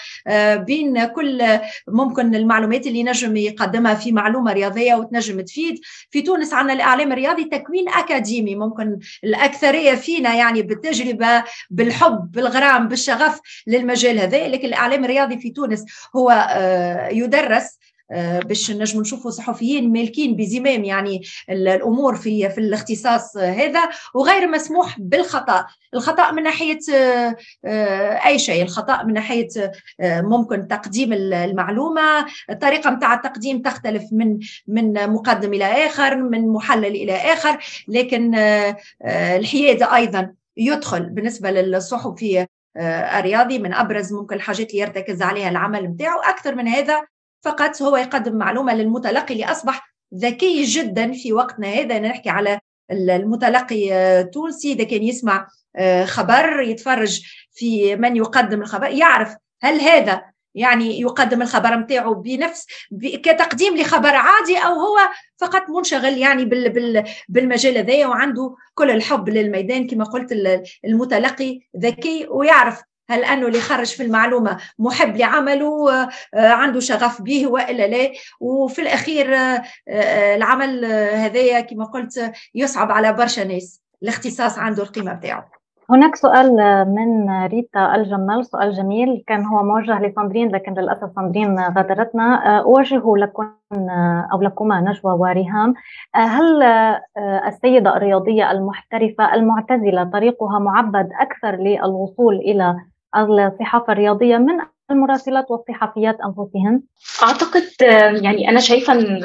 بين 0.56 1.06
كل 1.06 1.60
ممكن 1.88 2.36
المعلومات 2.36 2.88
اللي 2.88 3.04
نجم 3.04 3.38
يقدمها 3.38 3.94
في 3.94 4.12
معلومة 4.12 4.54
رياضية 4.54 4.96
وتنجم 4.96 5.42
تفيد. 5.42 5.80
في 6.10 6.22
تونس 6.22 6.54
عندنا 6.54 6.74
الإعلام 6.74 7.12
الرياضي 7.12 7.44
تكوين 7.44 7.90
أكاديمي. 7.90 8.56
ممكن 8.56 9.00
الأكثرية 9.24 9.91
فينا 9.96 10.36
يعني 10.36 10.62
بالتجربة 10.62 11.44
بالحب 11.70 12.32
بالغرام 12.32 12.88
بالشغف 12.88 13.40
للمجال 13.68 14.20
هذا. 14.20 14.48
لكن 14.48 14.68
الإعلام 14.68 15.06
الرياضي 15.06 15.38
في 15.38 15.50
تونس 15.50 15.86
هو 16.16 16.48
يدرس 17.12 17.81
باش 18.46 18.72
نجم 18.72 19.02
نشوفوا 19.02 19.32
صحفيين 19.32 19.92
مالكين 19.94 20.36
بزمام 20.36 20.84
يعني 20.84 21.22
الأمور 21.50 22.16
في 22.16 22.50
في 22.50 22.58
الاختصاص 22.58 23.38
هذا 23.38 23.90
وغير 24.14 24.48
مسموح 24.48 25.00
بالخطأ. 25.00 25.66
الخطأ 25.94 26.32
من 26.32 26.44
ناحية 26.44 26.80
أي 28.26 28.40
شيء. 28.40 28.64
الخطأ 28.64 29.04
من 29.04 29.14
ناحية 29.14 29.48
ممكن 30.02 30.68
تقديم 30.68 31.14
المعلومة. 31.14 32.26
الطريقة 32.50 32.90
نتاع 32.90 33.14
التقديم 33.14 33.62
تختلف 33.62 34.04
من 34.12 34.40
من 34.68 35.10
مقدم 35.10 35.54
إلى 35.54 35.66
آخر 35.66 36.16
من 36.16 36.48
محلل 36.48 36.86
إلى 36.86 37.16
آخر. 37.16 37.58
لكن 37.88 38.36
الحياد 39.06 39.84
أيضا 39.84 40.34
يدخل 40.58 41.10
بالنسبة 41.10 41.52
للصحفي 41.52 42.48
آه، 42.78 43.20
الرياضي 43.20 43.60
من 43.60 43.74
أبرز 43.74 44.14
ممكن 44.14 44.36
الحاجات 44.36 44.70
اللي 44.70 44.82
يرتكز 44.82 45.22
عليها 45.22 45.50
العمل 45.50 45.84
نتاعو 45.84 46.20
أكثر 46.20 46.56
من 46.56 46.68
هذا 46.68 47.06
فقط 47.42 47.82
هو 47.82 47.98
يقدم 47.98 48.36
معلومة 48.36 48.74
للمتلقي 48.74 49.34
اللي 49.34 49.46
اصبح 49.46 49.94
ذكي 50.16 50.64
جدا 50.64 51.12
في 51.12 51.34
وقتنا 51.34 51.68
هذا. 51.68 52.00
نحكي 52.00 52.30
على 52.30 52.60
المتلقي 52.92 53.94
التونسي 54.20 54.72
آه، 54.72 54.76
إذا 54.76 54.84
كان 54.84 55.04
يسمع 55.04 55.48
آه، 55.76 56.06
خبر 56.06 56.62
يتفرج 56.62 57.22
في 57.52 57.96
من 57.96 58.16
يقدم 58.16 58.62
الخبر 58.62 58.88
يعرف 58.88 59.36
هل 59.62 59.82
هذا 59.82 60.32
يعني 60.56 61.02
يقدم 61.02 61.42
الخبر 61.42 61.76
نتاعو 61.76 62.14
بنفس 62.14 62.68
كتقديم 63.02 63.78
لخبر 63.78 64.16
عادي 64.16 64.58
أو 64.58 64.74
هو 64.74 64.98
فقط 65.38 65.70
منشغل 65.70 66.18
يعني 66.18 66.46
بال 66.46 66.70
بال 66.70 67.04
بالمجال 67.30 67.78
هذايا 67.78 68.08
وعنده 68.08 68.56
كل 68.74 68.92
الحب 68.92 69.30
للميدان. 69.30 69.88
كما 69.88 70.04
قلت 70.04 70.32
المتلقي 70.86 71.60
ذكي 71.78 72.28
ويعرف 72.30 72.82
هل 73.12 73.24
أنه 73.24 73.48
اللي 73.48 73.60
خرج 73.60 73.88
في 73.88 74.04
المعلومة 74.04 74.58
محب 74.80 75.18
لعمله 75.18 75.92
آه، 75.94 76.08
عنده 76.34 76.80
شغف 76.80 77.22
به 77.22 77.48
وإلا 77.48 77.88
لا؟ 77.88 78.12
وفي 78.40 78.82
الأخير 78.82 79.36
آه، 79.36 79.62
آه، 79.88 80.36
العمل 80.36 80.86
هذايا 81.16 81.62
كما 81.62 81.86
قلت 81.86 82.32
يصعب 82.56 82.92
على 82.92 83.14
برشا 83.14 83.42
ناس. 83.42 83.82
الاختصاص 84.04 84.60
عنده 84.60 84.84
القيمة 84.84 85.14
بتاعه. 85.14 85.50
هناك 85.90 86.16
سؤال 86.16 86.56
من 86.88 87.30
ريتا 87.46 87.96
الجمال 87.96 88.46
سؤال 88.46 88.74
جميل. 88.74 89.24
كان 89.28 89.46
هو 89.46 89.64
موجه 89.64 90.00
لساندرين 90.02 90.52
لكن 90.52 90.74
للأسف 90.74 91.12
ساندرين 91.16 91.60
غادرتنا. 91.60 92.60
اوجه 92.60 93.18
لكم 93.18 93.52
أو 94.34 94.42
لكما 94.42 94.82
نجوى 94.82 95.14
وريهام. 95.14 95.74
هل 96.16 96.64
السيدة 97.48 97.98
الرياضية 97.98 98.52
المحترفة 98.52 99.34
المعتزلة 99.34 100.04
طريقها 100.04 100.60
معبد 100.60 101.10
أكثر 101.20 101.56
للوصول 101.56 102.36
إلى 102.36 102.76
الصحافه 103.16 103.94
الرياضيه 103.94 104.38
من 104.38 104.60
المراسلات 104.92 105.52
والصحفيات 105.52 106.18
انفسهن؟ 106.26 106.82
أعتقد 107.24 107.64
يعني 108.24 108.50
أنا 108.50 108.60
شايفة 108.60 108.94
إن 108.94 109.18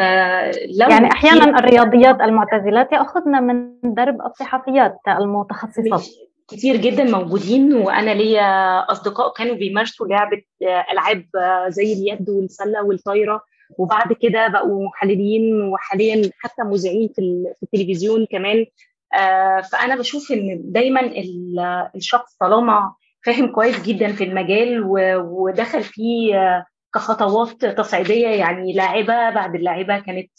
لو 0.80 0.89
يعني 0.89 1.12
أحيانا 1.12 1.59
الرياضيات 1.59 2.20
المعتزلات 2.20 2.93
ياخذن 2.93 3.43
من 3.43 3.80
درب 3.95 4.22
الصحفيات 4.22 4.99
المتخصصات 5.09 6.07
كتير 6.49 6.76
جدا 6.76 7.05
موجودين 7.05 7.74
وأنا 7.74 8.11
ليا 8.11 8.78
أصدقاء 8.93 9.32
كانوا 9.32 9.55
بيمارسوا 9.55 10.07
لعبة 10.07 10.43
آه، 10.62 10.87
ألعاب 10.93 11.26
آه، 11.37 11.68
زي 11.68 11.93
اليد 11.93 12.30
والسلة 12.30 12.82
والطايرة 12.84 13.43
وبعد 13.78 14.12
كده 14.12 14.49
بقوا 14.49 14.87
محللين 14.87 15.62
وحاليا 15.62 16.30
حتى 16.39 16.62
مذيعين 16.62 17.09
في 17.16 17.47
التلفزيون 17.62 18.26
كمان. 18.30 18.66
آه، 19.14 19.61
فأنا 19.61 19.97
بشوف 19.97 20.32
إن 20.32 20.61
دايما 20.64 21.01
الشخص 21.95 22.37
طالما 22.41 22.95
فاهم 23.27 23.47
كويس 23.53 23.83
جدا 23.83 24.12
في 24.12 24.24
المجال 24.24 24.83
ودخل 25.20 25.83
فيه 25.83 26.64
كخطوات 26.95 27.64
تصعيدية 27.64 28.29
يعني 28.29 28.72
لاعبة 28.72 29.31
بعد 29.31 29.55
اللاعبه 29.55 29.99
كانت 29.99 30.31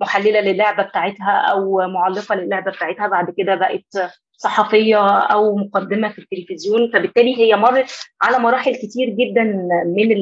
محللة 0.00 0.40
للعبة 0.40 0.82
بتاعتها 0.82 1.30
أو 1.50 1.88
معلقة 1.88 2.34
للعبة 2.34 2.70
بتاعتها 2.70 3.08
بعد 3.08 3.34
كده 3.38 3.54
بقت 3.54 4.12
صحفية 4.32 5.08
أو 5.18 5.56
مقدمة 5.56 6.08
في 6.08 6.18
التلفزيون. 6.18 6.90
فبالتالي 6.92 7.38
هي 7.38 7.56
مرت 7.56 7.90
على 8.22 8.38
مراحل 8.38 8.74
كتير 8.74 9.08
جدا 9.08 9.42
من 9.86 10.12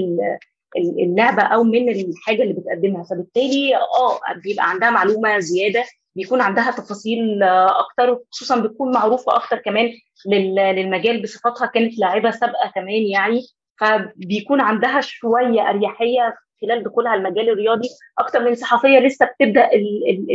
اللعبة 0.77 1.43
أو 1.43 1.65
من 1.65 1.89
الحاجة 1.89 2.43
اللي 2.43 2.55
بتقدمها. 2.55 3.05
فبالتالي 3.05 3.77
آه 3.77 4.19
بيبقى 4.45 4.71
عندها 4.71 4.91
معلومة 4.91 5.39
زيادة 5.39 5.85
بيكون 6.17 6.41
عندها 6.41 6.71
تفاصيل 6.71 7.43
أكتر 7.43 8.19
خصوصا 8.31 8.61
بتكون 8.61 8.93
معروفة 8.93 9.37
أكتر 9.37 9.59
كمان 9.59 9.91
للمجال 10.27 11.23
بصفتها 11.23 11.67
كانت 11.67 11.99
لاعبة 11.99 12.31
سابقة 12.31 12.71
كمان 12.75 13.03
يعني. 13.03 13.43
فبيكون 13.81 14.61
عندها 14.61 15.01
شوية 15.01 15.71
أريحية 15.71 16.35
خلال 16.63 16.83
دخولها 16.85 17.15
المجال 17.15 17.49
الرياضي 17.51 17.89
أكتر 18.19 18.45
من 18.45 18.55
صحفية 18.55 18.99
لسه 18.99 19.27
بتبدأ 19.27 19.71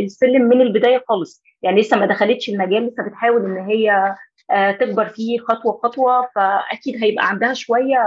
السلم 0.04 0.42
من 0.42 0.60
البداية 0.60 1.04
خالص. 1.08 1.42
يعني 1.62 1.80
لسه 1.80 1.96
ما 1.96 2.06
دخلتش 2.06 2.48
المجال 2.48 2.86
لسه 2.86 3.02
بتحاول 3.08 3.44
إن 3.44 3.56
هي 3.66 4.14
آه، 4.50 4.72
تكبر 4.72 5.06
فيه 5.08 5.38
خطوة 5.38 5.80
خطوة. 5.82 6.28
فأكيد 6.34 7.04
هيبقى 7.04 7.28
عندها 7.28 7.54
شوية 7.54 7.98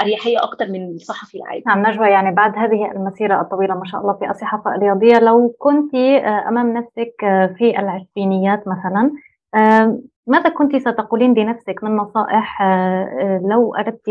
أريحية 0.00 0.42
أكتر 0.42 0.66
من 0.68 0.94
الصحفي 0.94 1.38
العادي. 1.38 1.62
نعم 1.66 1.86
نجوى 1.86 2.08
يعني 2.08 2.34
بعد 2.34 2.58
هذه 2.58 2.90
المسيرة 2.92 3.40
الطويلة 3.40 3.74
ما 3.74 3.84
شاء 3.84 4.00
الله 4.00 4.12
في 4.12 4.30
الصحافة 4.30 4.74
الرياضية 4.74 5.18
لو 5.18 5.56
كنت 5.58 5.94
آه، 5.94 6.48
أمام 6.48 6.72
نفسك 6.72 7.24
آه، 7.24 7.46
في 7.58 7.78
العشرينيات 7.78 8.64
مثلا 8.68 9.12
ماذا 10.26 10.48
كنت 10.48 10.76
ستقولين 10.76 11.34
لنفسك 11.34 11.80
من 11.82 11.96
نصائح 11.96 12.62
آه، 12.62 12.64
آه، 12.64 13.40
لو 13.50 13.74
أردت 13.74 14.08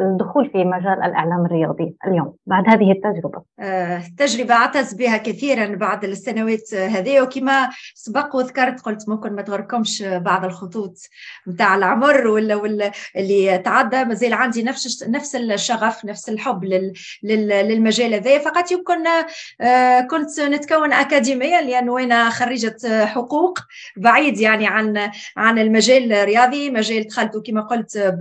الدخول 0.00 0.50
في 0.50 0.64
مجال 0.64 1.02
الإعلام 1.02 1.46
الرياضي 1.46 1.94
اليوم 2.06 2.34
بعد 2.46 2.68
هذه 2.68 2.92
التجربة؟ 2.92 3.42
آه، 3.60 4.02
تجربة 4.18 4.54
أعتز 4.54 4.94
بها 4.94 5.16
كثيرا 5.16 5.66
بعد 5.66 6.04
السنوات 6.04 6.74
هذه 6.74 7.20
وكما 7.22 7.70
سبق 7.94 8.36
وذكرت 8.36 8.80
قلت 8.80 9.08
ممكن 9.08 9.32
ما 9.32 9.42
تغركمش 9.42 10.02
بعض 10.02 10.44
الخطوط 10.44 10.98
نتاع 11.48 11.74
العمر 11.74 12.26
ولا 12.26 12.92
اللي 13.16 13.58
تعدى 13.58 14.04
مازال 14.04 14.32
عندي 14.32 14.62
نفس 14.62 15.08
نفس 15.08 15.36
الشغف 15.36 16.04
نفس 16.04 16.28
الحب 16.28 16.64
للمجال 17.22 18.14
هذا 18.14 18.38
فقط 18.38 18.72
يمكن 18.72 19.04
كنت 20.10 20.40
نتكون 20.40 20.92
أكاديميا 20.92 21.60
لأنه 21.60 21.98
أنا 21.98 22.30
خريجة 22.30 23.04
حقوق 23.04 23.58
بعيد 23.96 24.40
يعني 24.40 24.66
عن 24.66 25.10
عن 25.36 25.47
المجال 25.50 26.12
الرياضي 26.12 26.70
مجال 26.70 27.06
دخلته 27.06 27.42
كما 27.42 27.60
قلت 27.60 28.16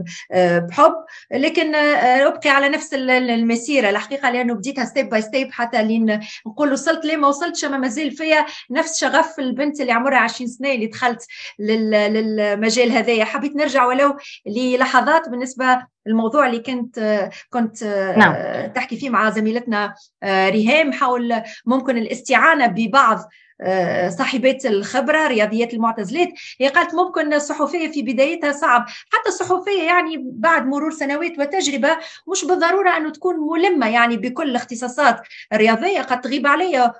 بحب 0.69 0.93
لكن 1.31 1.75
آه، 1.75 2.27
أبقي 2.27 2.49
على 2.49 2.69
نفس 2.69 2.93
المسيرة. 2.93 3.89
الحقيقة 3.89 4.29
لأنه 4.29 4.53
بديتها 4.53 4.85
step 4.85 5.09
by 5.09 5.21
step 5.21 5.51
حتى 5.51 5.83
لين 5.83 6.19
نقول 6.47 6.73
وصلت 6.73 7.05
ليه 7.05 7.17
ما 7.17 7.27
وصلتش؟ 7.27 7.65
أما 7.65 7.77
مازال 7.77 8.11
فيا 8.11 8.45
نفس 8.71 8.99
شغف 8.99 9.39
البنت 9.39 9.81
اللي 9.81 9.91
عمرها 9.91 10.17
20 10.17 10.47
سنة 10.47 10.71
اللي 10.71 10.87
دخلت 10.87 11.25
للمجال 11.59 12.91
هذايا. 12.91 13.25
حبيت 13.25 13.55
نرجع 13.55 13.85
ولو 13.85 14.17
للحظات 14.45 15.29
بالنسبة 15.29 15.87
الموضوع 16.07 16.47
اللي 16.47 16.59
كنت 16.59 17.29
كنت 17.49 17.83
نعم. 18.17 18.67
تحكي 18.71 18.97
فيه 18.97 19.09
مع 19.09 19.29
زميلتنا 19.29 19.95
آه، 20.23 20.49
ريهام 20.49 20.93
حول 20.93 21.41
ممكن 21.65 21.97
الاستعانة 21.97 22.67
ببعض 22.67 23.29
آه، 23.61 24.09
صاحبات 24.09 24.65
الخبرة 24.65 25.27
رياضيات 25.27 25.73
المعتزلات 25.73 26.29
هي 26.59 26.67
قالت 26.67 26.95
ممكن 26.95 27.33
الصحفية 27.33 27.91
في 27.91 28.01
بدايتها 28.01 28.51
صعب. 28.51 28.85
حتى 28.87 29.29
الصحفية 29.29 29.83
يعني 29.83 30.23
بعد 30.25 30.65
مرور 30.65 30.91
سنوات 30.91 31.39
وتجربة 31.39 31.97
مش 32.31 32.45
بالضرورة 32.45 32.97
انه 32.97 33.09
تكون 33.09 33.35
ملمة 33.35 33.89
يعني 33.89 34.17
بكل 34.17 34.49
الاختصاصات 34.49 35.21
الرياضية. 35.53 36.01
قد 36.01 36.21
تغيب 36.21 36.47
عليها 36.47 36.85
آه، 36.85 36.93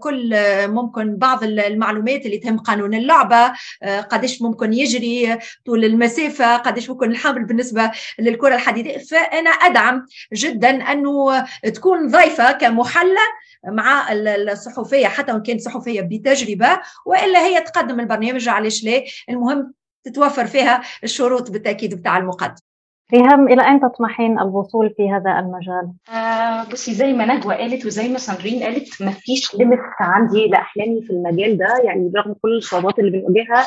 كل 0.00 0.34
ممكن 0.68 1.16
بعض 1.16 1.44
المعلومات 1.44 2.26
اللي 2.26 2.38
تهم 2.38 2.58
قانون 2.58 2.94
اللعبة 2.94 3.52
آه، 3.82 4.00
قديش 4.00 4.42
ممكن 4.42 4.72
يجري 4.72 5.38
طول 5.66 5.84
المسافة 5.84 6.56
قديش 6.56 6.90
ممكن 6.90 7.10
الحمل 7.10 7.44
بالنسبة 7.44 7.90
للكرة 8.18 8.54
الحديديه 8.54 8.98
فأنا 8.98 9.50
أدعم 9.50 10.06
جدا 10.32 10.70
أنه 10.70 11.44
تكون 11.74 12.08
ضيفة 12.08 12.52
كمحلى 12.52 13.20
مع 13.66 14.12
الصحفية 14.12 15.06
حتى 15.06 15.32
وإن 15.32 15.42
كانت 15.42 15.60
صحفية 15.60 16.00
بتجربة 16.00 16.80
وإلا 17.06 17.46
هي 17.46 17.60
تقدم 17.60 18.00
البرنامج 18.00 18.48
علاش 18.48 18.84
لا 18.84 19.04
المهم 19.28 19.74
تتوفر 20.04 20.46
فيها 20.46 20.82
الشروط 21.04 21.50
بالتأكيد 21.50 21.94
بتاع 21.94 22.18
المقدم 22.18 22.67
ريهام 23.14 23.48
إلى 23.48 23.66
أين 23.68 23.80
تطمحين 23.80 24.38
الوصول 24.38 24.94
في 24.96 25.10
هذا 25.10 25.38
المجال؟ 25.38 25.92
آه 26.14 26.64
بصي 26.72 26.94
زي 26.94 27.12
ما 27.12 27.34
نجوى 27.34 27.54
قالت 27.54 27.86
وزي 27.86 28.08
ما 28.08 28.18
ساندرين 28.18 28.62
قالت 28.62 29.02
ما 29.02 29.10
فيش 29.10 29.54
ليميت 29.54 29.80
عندي 30.00 30.46
لأحلامي 30.46 31.02
في 31.02 31.10
المجال 31.10 31.58
ده 31.58 31.66
يعني 31.84 32.08
برغم 32.08 32.34
كل 32.42 32.56
الصعوبات 32.56 32.98
اللي 32.98 33.10
بنواجهها 33.10 33.66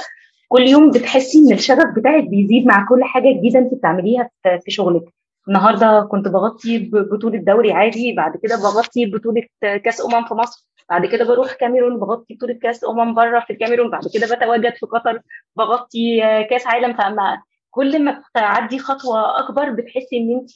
كل 0.49 0.61
يوم 0.61 0.91
بتحسي 0.91 1.37
إن 1.39 1.51
الشغف 1.53 1.95
بتاعك 1.97 2.23
بيزيد 2.23 2.65
مع 2.67 2.85
كل 2.89 3.03
حاجة 3.03 3.37
جديدة 3.37 3.59
انت 3.59 3.73
بتعمليها 3.73 4.29
في 4.43 4.71
شغلك 4.71 5.03
النهارده 5.47 6.07
كنت 6.11 6.27
بغطي 6.27 6.89
بطولة 6.93 7.37
دوري 7.37 7.71
عادي 7.71 8.13
بعد 8.13 8.37
كده 8.43 8.55
بغطي 8.55 9.05
بطولة 9.05 9.41
كأس 9.61 10.01
أمم 10.05 10.25
في 10.25 10.33
مصر 10.33 10.67
بعد 10.89 11.05
كده 11.05 11.25
بروح 11.25 11.53
كاميرون 11.53 11.99
بغطي 11.99 12.33
بطولة 12.35 12.53
كأس 12.53 12.85
أمم 12.85 13.13
بره 13.13 13.39
في 13.39 13.53
الكاميرون 13.53 13.89
بعد 13.91 14.03
كده 14.13 14.35
بتواجد 14.35 14.73
في 14.75 14.85
قطر 14.85 15.19
بغطي 15.55 16.19
كأس 16.49 16.67
عالم 16.67 16.93
فما 16.93 17.41
كل 17.71 18.03
ما 18.05 18.23
بتعدي 18.31 18.79
خطوة 18.79 19.39
أكبر 19.39 19.69
بتحسي 19.69 20.17
إن 20.17 20.31
انت 20.39 20.51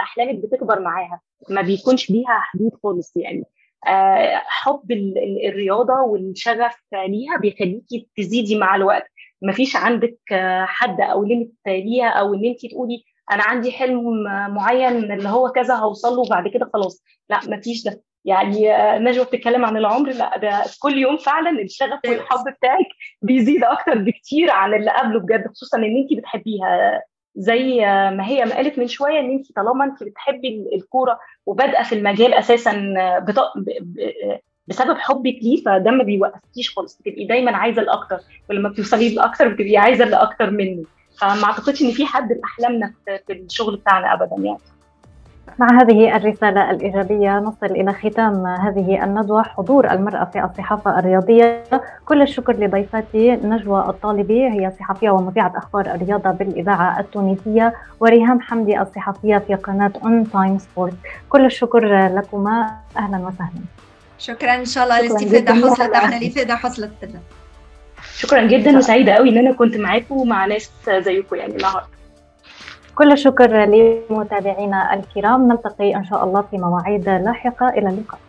أحلامك 0.00 0.34
بتكبر 0.44 0.80
معاها. 0.80 1.20
ما 1.50 1.62
بيكونش 1.62 2.10
ليها 2.10 2.40
حدود 2.40 2.70
خالص 2.82 3.16
يعني. 3.16 3.44
آه، 3.88 4.42
حب 4.46 4.92
الرياضة 5.46 5.94
والشغف 5.94 6.76
ليها 6.92 7.36
بيخليكي 7.38 8.08
تزيدي 8.16 8.58
مع 8.58 8.76
الوقت. 8.76 9.04
ما 9.42 9.52
فيش 9.52 9.76
عندك 9.76 10.18
آه، 10.32 10.64
حد 10.64 11.00
أو 11.00 11.24
ليميت 11.24 11.52
ليها 11.66 12.08
أو 12.08 12.34
إن 12.34 12.44
انت 12.44 12.66
تقولي 12.66 13.04
أنا 13.32 13.42
عندي 13.42 13.72
حلم 13.72 14.22
معين 14.54 15.12
اللي 15.12 15.28
هو 15.28 15.48
كذا 15.48 15.74
هوصل 15.74 16.16
له 16.16 16.28
بعد 16.30 16.48
كده 16.48 16.70
خلاص. 16.74 17.02
لا 17.30 17.40
ما 17.48 17.60
فيش 17.60 17.84
ده. 17.84 18.02
يعني 18.26 18.74
آه، 18.74 18.98
نجوى 18.98 19.24
بتتكلم 19.24 19.64
عن 19.64 19.76
العمر 19.76 20.08
لا 20.10 20.38
ده 20.38 20.62
كل 20.80 20.98
يوم 20.98 21.16
فعلا 21.16 21.50
الشغف 21.62 22.00
والحب 22.08 22.44
بتاعك 22.58 22.86
بيزيد 23.22 23.64
أكتر 23.64 23.98
بكتير 23.98 24.50
عن 24.50 24.74
اللي 24.74 24.90
قبله 24.90 25.20
بجد 25.20 25.48
خصوصا 25.48 25.78
إن 25.78 25.96
انت 25.96 26.18
بتحبيها. 26.18 27.02
زي 27.38 27.80
ما 28.10 28.26
هي 28.26 28.44
ما 28.44 28.54
قالت 28.54 28.78
من 28.78 28.86
شوية 28.86 29.20
إن 29.20 29.30
انت 29.30 29.52
طالما 29.56 29.84
انت 29.84 30.02
بتحبي 30.02 30.68
الكورة 30.74 31.18
وبادئة 31.46 31.82
في 31.82 31.94
المجال 31.94 32.34
أساسا 32.34 32.94
بط... 33.18 33.52
بسبب 34.66 34.96
حبك 34.98 35.38
ليه 35.42 35.62
فده 35.64 35.90
ما 35.90 36.04
بيوقفكيش 36.04 36.70
خالص 36.76 36.98
بتبقي 37.00 37.24
دايما 37.24 37.56
عايزة 37.56 37.82
الأكتر 37.82 38.18
ولما 38.50 38.68
بتوصلي 38.68 39.14
لاكتر 39.14 39.48
بتبقي 39.48 39.76
عايزة 39.76 40.04
الاكتر 40.04 40.50
منه 40.50 40.84
فما 41.20 41.44
أعتقدش 41.44 41.82
إن 41.82 41.90
في 41.90 42.06
حد 42.06 42.32
لاحلامنا 42.32 42.94
في 43.26 43.32
الشغل 43.32 43.76
بتاعنا 43.76 44.12
ابدا 44.14 44.36
يعني. 44.38 44.58
مع 45.58 45.82
هذه 45.82 46.16
الرسالة 46.16 46.70
الإيجابية 46.70 47.38
نصل 47.38 47.66
إلى 47.66 47.92
ختام 47.92 48.46
هذه 48.46 49.04
الندوة 49.04 49.42
حضور 49.42 49.90
المرأة 49.90 50.24
في 50.24 50.44
الصحافة 50.44 50.98
الرياضية. 50.98 51.64
كل 52.04 52.22
الشكر 52.22 52.52
لضيفتي 52.52 53.30
نجوى 53.36 53.80
الطالبي 53.80 54.48
هي 54.48 54.72
صحفية 54.80 55.10
ومذيعة 55.10 55.52
أخبار 55.56 55.86
الرياضة 55.86 56.30
بالإذاعة 56.30 57.00
التونسية 57.00 57.74
وريهام 58.00 58.40
حمدي 58.40 58.80
الصحفية 58.80 59.38
في 59.38 59.54
قناة 59.54 59.92
On 60.04 60.30
Time 60.30 60.58
Sport 60.58 60.94
كل 61.28 61.44
الشكر 61.46 62.08
لكما. 62.08 62.70
أهلا 62.96 63.16
وسهلا. 63.16 63.64
شكرا 64.18 64.54
إن 64.54 64.64
شاء 64.64 64.84
الله 64.84 65.00
الاستفادة 65.00 65.54
حصلت 65.54 65.94
إحنا 65.94 66.16
الإفادة 66.16 66.56
حصلت 66.56 66.90
شكرا 68.16 68.42
جدا 68.46 68.78
وسعيدة 68.78 69.12
قوي 69.12 69.28
إن 69.28 69.38
أنا 69.38 69.52
كنت 69.52 69.76
معاكم 69.76 70.16
ومع 70.16 70.46
ناس 70.46 70.70
زيكم 70.98 71.36
يعني 71.36 71.56
النهارده. 71.56 71.86
كل 72.96 73.12
الشكر 73.12 73.64
لمتابعينا 73.64 74.94
الكرام. 74.94 75.48
نلتقي 75.48 75.96
إن 75.96 76.04
شاء 76.04 76.24
الله 76.24 76.40
في 76.50 76.58
مواعيد 76.58 77.08
لاحقة. 77.08 77.68
إلى 77.68 77.88
اللقاء. 77.88 78.20